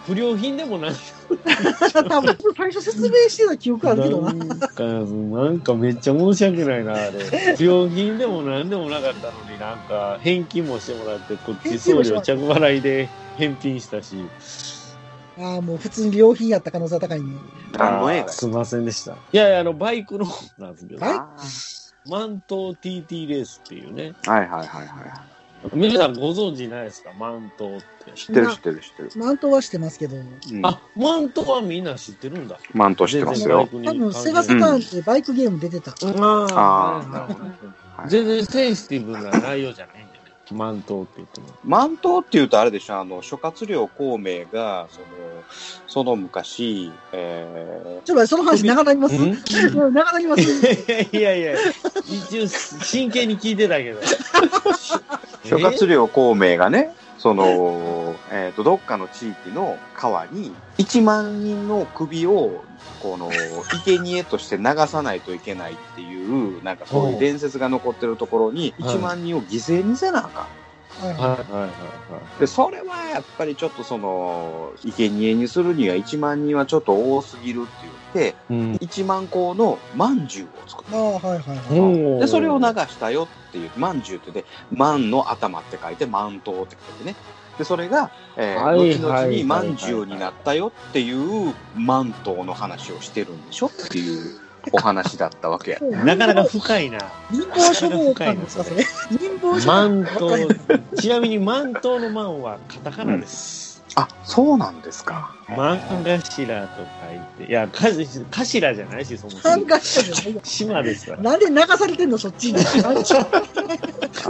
[0.09, 0.93] 不良品でもない。
[2.09, 4.33] 多分最初説明してた記憶あるけどな。
[4.33, 7.57] なんか、なんかめっちゃ申し訳ないな、あれ。
[7.57, 14.17] 不良品でもなんでもなかったのになんか返金もしてもらって、こっち送料着払いで返品したし。
[15.39, 17.37] ああ、もう普通に良品やった可能性は高いね。
[17.79, 19.13] あーすいませんでした。
[19.13, 20.27] いやいや、あの、バイクの
[20.59, 21.27] なんですけど、バイあ
[22.09, 24.15] マント TT レースっていうね。
[24.23, 25.38] ーはいはいはいは
[25.73, 27.13] 皆さんご存知ないですか？
[27.19, 28.11] マントって。
[28.11, 28.15] い。
[28.15, 29.11] 知ってる知ってる知ってる。
[29.17, 32.59] マントはしてますけど、うんあ、マントはみんな知ってるんだ。
[32.73, 33.69] マント知ってますよ。
[33.71, 35.91] 多分セガサターンってバイクゲーム出てた。
[35.91, 37.41] ああーあなるほ
[38.03, 40.09] はい全然センシティブな内容じゃないんでね。
[40.53, 41.49] マントって言っても。
[41.65, 45.07] マントっていうとあれでしょ、あの、諸葛亮孔明が、その、
[45.87, 49.15] その昔、えちょっと待って、その話長なります？
[49.17, 50.43] 長なります？
[51.13, 51.55] いやいや、
[52.07, 54.01] 一応真剣に聞いてたけど。
[54.01, 62.65] ー、諸葛亮孔明がね、その、えっ、と、どっかの地域の川に、1万人の首を、
[63.03, 63.31] この、
[63.85, 70.47] 生贄として流さないといけないっていう、なんかそういう伝説が残ってるところに、はい1万人を犠牲にせなあかん。
[71.01, 77.71] はいはいはいはいで、それはやっぱりちょっとその、生贄にするには1万人はちょっと多すぎるって
[78.15, 78.73] 言って、うん。
[78.75, 81.79] 1万個の饅頭を作っああ、はいはいはい。
[81.79, 82.27] うんた。
[82.27, 87.17] で、それを流したよっていう、饅頭ってで、万の頭って書いて、万頭って書いてね。
[87.59, 95.81] で、それが、えーはい後々にはい饅頭になったよっていう万頭の話をしてるんでしょっていうお話だったわけや。
[95.81, 96.99] なかなか深いな。
[97.31, 98.85] 民法書房感ですか、それ。
[99.21, 100.37] 民法書マン房ト、
[101.01, 103.69] ちなみにマントのマンはカタカナです。
[103.95, 105.35] あ、そうなんですか。
[105.49, 109.43] 漫頭と書いて、いや、か頭じゃないし、そもそも。
[109.43, 110.41] 参加者じゃないよ。
[110.45, 111.23] 島ですから。
[111.23, 112.61] なんで流されてんの、そっちに？
[112.61, 112.65] あ、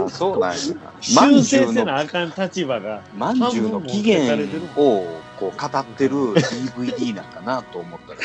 [0.09, 0.57] そうなんや。
[1.01, 3.01] 修正せなあかん立場が。
[3.15, 4.33] まんじゅうの起源
[4.81, 5.05] を
[5.39, 8.19] こう語ってる DVD なんかなと思ったら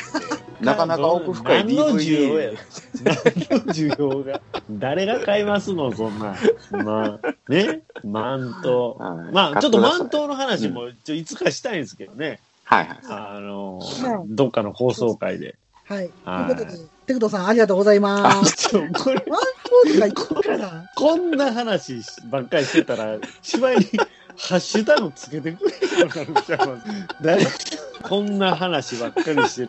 [0.64, 2.60] なかなか奥深い何の需要 DVD や？
[3.04, 4.40] 何の需要が？
[4.70, 6.36] 誰が買いますの、そんな。
[6.84, 7.82] まあ、ね？
[8.02, 8.94] 満頭。
[8.94, 12.40] はいまあ、ちょっと買ってください満頭の話も、ちょいつかしたいんですけどね。
[12.64, 12.98] はいはい。
[13.08, 15.56] あのまあ、どっかの放送会で。
[15.84, 16.08] はい。
[16.08, 18.70] とはいいうことで、テクトさんありがとうございます。
[18.70, 20.90] ちょこれ、ワンコーとか言ったから。
[20.96, 23.84] こんな話ばっかりしてたら、芝居に
[24.36, 26.86] ハッシュタグつけてくれようになるんちゃいます？
[27.22, 27.46] 誰
[28.02, 29.68] こんな話ばっかりして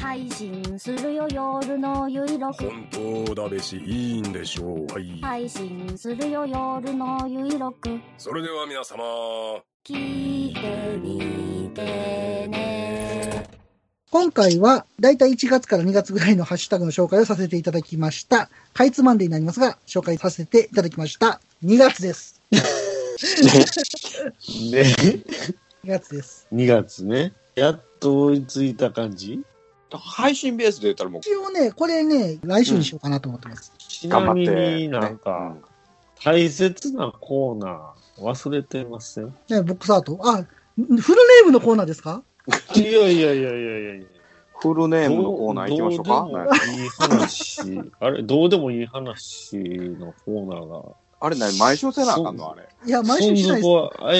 [0.00, 2.88] 配信するよ夜のゆいろく本
[3.26, 9.04] 当だべしいいんでしょうはい配信するよ夜のゆいろくそれでは皆様
[9.84, 13.48] 聞いてみてね
[14.10, 18.48] 今回は、だいたい1月から2月ぐらいのハッシュタグの紹介をさせていただきました。
[18.72, 21.42] かいつまんでになりますが、紹介させていただきました。
[21.62, 22.40] 2月です。
[22.50, 22.58] ね。
[25.84, 26.46] 2月です。
[26.54, 27.34] 2月ね。
[27.54, 29.42] やっと追いついた感じ？
[29.90, 33.72] 配信ベースで言ったらもう、一応ね、これね、来週にしようかなと思ってます。
[33.78, 35.56] ちなみ頑張ってになんか、
[36.22, 39.34] 大切なコーナー忘れてません？
[39.48, 40.18] ね、ボックスアート。
[40.22, 40.44] あ、
[40.76, 42.22] フルネームのコーナーですか？
[42.74, 44.06] いやいやいやいやいやいや。
[44.60, 46.26] フルネームのコーナー行きましょうか。
[46.26, 47.92] どうでもいい話。
[48.00, 50.82] あれ、どうでもいい話のコーナーが。
[51.20, 52.52] あれ何毎週せなあかんの？
[52.52, 52.68] あれ。
[52.86, 53.68] いや、毎週しないで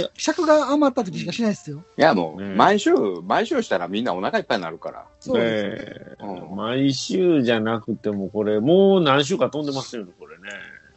[0.02, 1.82] す尺が余った時しかしないですよ。
[1.96, 2.90] いやもう、ね毎週、
[3.24, 5.06] 毎週したらみんなお腹いっぱいになるから。
[5.20, 6.16] そうです。
[6.20, 10.42] えうん毎週じゃなくても、これ、もう何週か飛んでますよね、これね。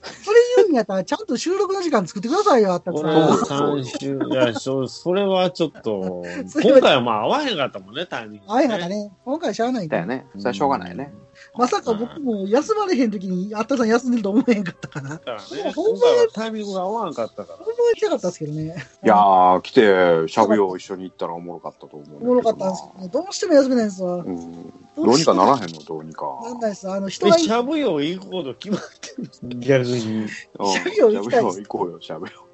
[0.03, 3.13] それ言うんやったら、ちゃんと収録の時間作ってくださいよ、あったくこれ
[3.45, 3.73] さん。
[3.73, 8.89] 3週、いや、そそれはちょっと、 それは今回はまあ合わへんかったもんね、タイミング、あいはだ。
[8.89, 9.11] ね。
[9.23, 10.25] 今回しゃあないんだだよね。
[10.33, 11.13] それはしょうがないね。
[11.57, 15.09] まさか僕も休まれへん時に、あったくさん休んでると思えへんかったから。
[15.09, 16.01] だからね、ほんま
[16.33, 17.57] タイミングが合わんかったから。
[17.57, 18.75] ほんま行きたかったですけどね。
[19.03, 22.17] いやー、来て、しゃべよう一緒に行ったらおもろかったと思う。
[22.21, 23.09] おもろかったんですけどね。
[23.09, 24.15] どうしても休めないんですわ。
[24.15, 24.73] うん。
[24.95, 26.25] どうにかならへんの、どうにか。
[26.43, 26.89] なんないです。
[26.89, 29.59] あの、人がいしゃぶよ行くほど決まってる。
[29.59, 30.23] 逆に。
[30.23, 32.45] うんしゃべよう行きたいですしゃべよう行こうよ、しゃべよ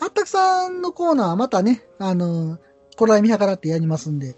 [0.00, 2.58] あったくさんのコーナー、またね、あの、
[2.96, 4.36] こらえ見計らってやりますんで、う。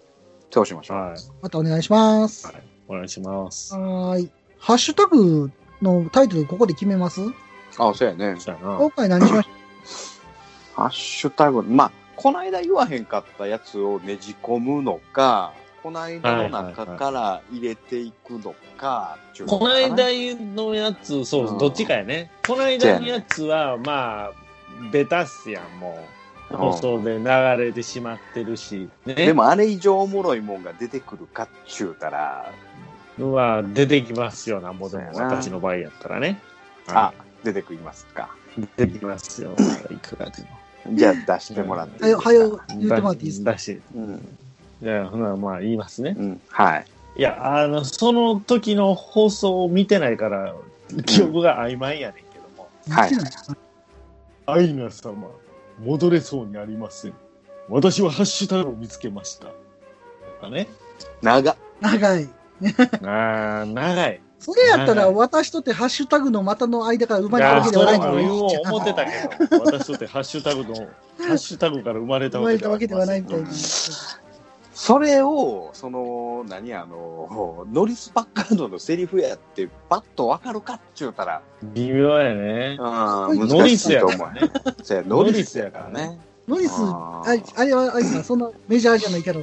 [0.51, 0.97] そうしましょう。
[0.99, 1.17] はい。
[1.43, 2.47] またお願いします。
[2.47, 2.70] はい。
[2.91, 3.73] お願いします。
[3.73, 4.31] はーい。
[4.59, 5.51] ハッシュタグ
[5.81, 7.21] のタイトルここで決めます？
[7.79, 8.35] あ、そうやね。
[8.41, 8.77] そうやな。
[8.79, 9.49] 今回何しまし
[10.75, 15.53] ハッシュタグ、まあ、こないだ言わへんかったやつをねじ込むのか、
[15.85, 22.33] こないだの中から入れていくのか、こかなの間のやつ、そうう、んどっちかやね。
[22.45, 24.33] この間のやつは、まあ、
[24.91, 25.97] ベタっすやん、も
[26.53, 26.57] う。
[26.57, 27.25] 放送で流
[27.65, 28.89] れてしまってるし。
[29.07, 29.15] ね。
[29.15, 32.53] でもあれ以上おもろいもんが出てくるかっちゅうたら、
[33.27, 35.11] まあ、出てきますよ、なんぼでも。
[35.15, 36.41] 私の場合やったらね。
[36.89, 37.13] あ、
[37.45, 38.31] 出てくりますか。
[38.77, 39.55] 出てきますよ、
[39.91, 40.49] いくらでも。
[40.97, 42.75] じゃあ出してもらっていいはよ、ですか？
[42.75, 43.53] はよ、言ってもらっていいですか？
[43.53, 43.81] だし。
[43.95, 44.39] うん。
[44.83, 46.17] いや、ほな、まあ、言いますね。
[46.19, 46.41] うん。
[46.49, 46.87] はい。
[47.17, 50.55] いや、あの、その時の放送を見てないから、
[51.07, 52.69] 記憶が曖昧やねんけども。
[52.89, 53.33] はい言ってない
[54.47, 55.29] アイナ様、
[55.85, 57.13] 戻れそうにありません。
[57.69, 59.47] 私はハッシュタグを見つけました。
[59.47, 59.53] と
[60.41, 60.67] かね。
[61.23, 61.57] 長っ。
[61.81, 62.29] 長い。
[63.03, 64.21] あー、長い。
[64.39, 67.99] それやったら、私とってハッシュタグの股の間から生まれたわけではない？
[67.99, 68.59] のに。
[68.59, 69.11] 思ってたけ
[69.57, 70.75] ど、私とってハッシュタグの、
[71.29, 73.49] ハッシュタグから生まれた生まわけれたわけではないみたいな。
[74.73, 82.79] それを、その、何あの、ノリス・パッカードのセリフやって、パッとわかるかっちゅうたら、微妙やね。
[82.81, 84.07] うん、ノリスや。
[84.07, 84.51] からね。
[85.07, 86.19] ノリスやからね。
[86.49, 87.23] ノリス、あ
[87.57, 89.41] あれは、あれか、そんなメジャーじゃないキャラ。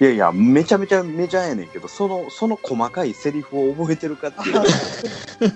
[0.00, 5.50] いやいや、めちゃめちゃメジャーやねんけど、その、その細かいセリフを覚えてるかっていう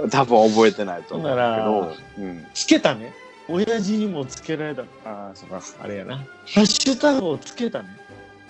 [0.00, 2.46] と 多分覚えてないと思うんだけど、うん。
[2.54, 3.12] つけたね。
[3.48, 4.82] 親父にもつけられた。
[4.82, 6.16] ああ、そうか、あれやな。
[6.16, 6.24] ハ
[6.60, 7.88] ッシュタグをつけたね。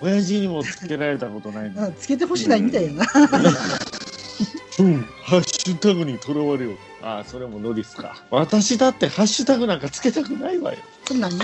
[0.01, 1.73] 親父にもつけられたことないね。
[1.77, 3.05] うんつけてほしないみたいやな。
[4.79, 6.75] うん、ハッシュタグにとらわれよう。
[7.01, 8.23] ああ、それもノリスか。
[8.31, 10.79] 私だってハッシュタグなんかつけたくないわよ。
[11.05, 11.37] それ何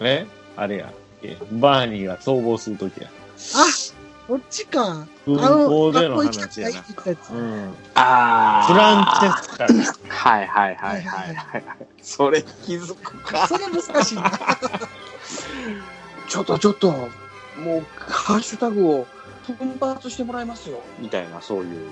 [0.00, 0.26] え？
[0.56, 0.92] あれや。
[1.22, 3.08] えバーニーが逃亡するときや。
[3.08, 3.66] あ、
[4.26, 4.82] こっちか。
[4.82, 6.84] あ空の、港での話やな。
[7.32, 7.74] うん。
[7.94, 10.30] あフランチェスカ。
[10.30, 11.64] はいはいはいはいはい。
[12.00, 13.46] それ気づくか。
[13.48, 14.30] それ難しいな。
[16.28, 19.06] ちょっとちょっと、もう、ハッシュタグを
[19.58, 20.80] 奮発してもらいますよ。
[21.00, 21.90] みたいな、そういう。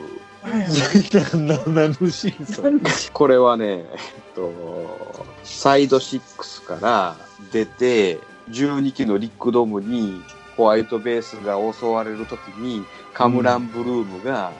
[3.12, 3.86] これはね、えっ
[4.34, 4.52] と、
[5.42, 7.16] サイド6から
[7.52, 10.22] 出て、12機のリックドームに
[10.56, 12.84] ホワイトベースが襲われるときに、
[13.14, 14.52] カムラン・ブルームが、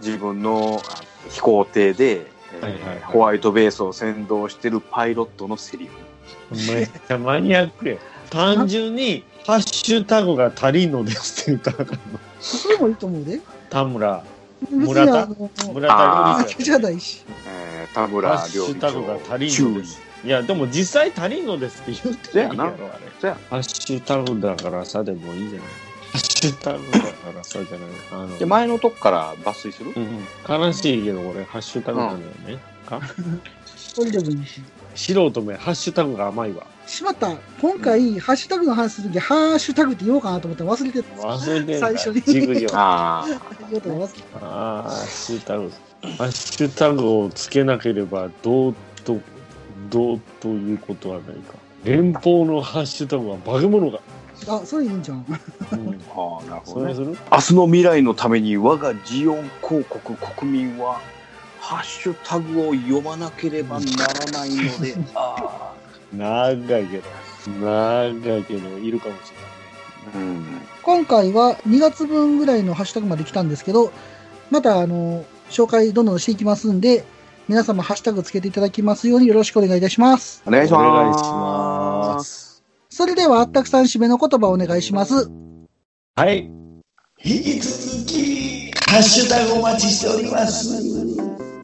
[0.00, 6.72] 自分のあ飛行艇で、えーはいはいはいホワイトベースを先導してるパイロットのセリフ。
[6.72, 7.96] めっちゃマニアックや。
[8.30, 12.18] 単純に、ハッシュタグが足りんのですって言ったらあかんの。
[12.40, 13.40] それもいいと思うで。
[13.68, 14.24] 田村。
[14.68, 17.24] 村田村田料理だけじゃないし。
[17.46, 19.34] えー田ハ村ッシ料理ュタグが長。
[19.34, 20.09] 足りんのです。
[20.24, 23.00] いや、でも実際足りんのですって言ってないやろ、あれ。
[23.20, 25.68] そやハッシュタグだからさでもいいじゃない。
[26.12, 27.88] ハッシュタグだからさじゃない。
[28.12, 32.62] あので、前のとこから抜粋する、うん悲しいけど、これ、ハッシュタグなんだよね。
[32.86, 33.00] か
[33.76, 34.60] それでもいいし。
[34.94, 36.66] 素人目、ハッシュタグが甘いわ。
[36.86, 37.30] しまった。
[37.60, 41.14] 今回、ハッシュタグの話するとき、ハッシュタグって言おうかなと思って忘れてた。
[41.22, 42.20] 忘れてんだ最初に。
[42.20, 43.24] ジグジョあ
[43.70, 45.70] 言おうと忘れてああ、ハッシュタグ。
[46.18, 48.74] ハッシュタグをつけなければ、どう
[49.04, 49.20] と、
[49.88, 51.54] どうということはないか。
[51.84, 54.00] 連邦のハッシュタグは化け物が。
[54.44, 54.56] た。
[54.56, 55.24] あ、それいいんじゃん。
[55.72, 56.94] うん、あ、ああ、なるほどね。
[56.94, 57.18] それする？
[57.32, 61.00] 明日の未来のために我がジオン広告国民は、
[61.60, 65.74] ハッシュタグを読まなければならないので、 あ
[66.12, 67.04] 長いけど、
[67.60, 69.32] 長いけど、いるかもし
[70.14, 70.44] あ、うん。
[70.82, 73.92] 今回は2月分ぐらいのハッシュタグまで来たんですけど、
[74.50, 77.04] また、あの、紹介どんどんしていきますんで、
[77.50, 80.40] 皆様ハッシュタグつけていただきますようによろしくお願いいたします。
[80.46, 80.72] お願いし。
[80.72, 80.84] ます。
[80.84, 82.62] お願いします。
[82.88, 85.28] それでは、あったくさん締めの言葉をお願いします。
[86.14, 86.48] はい。
[87.24, 90.76] 引き続き、ハッシュタグお待ちしております。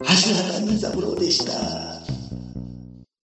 [0.03, 1.86] ハッシュタグ三三郎でした。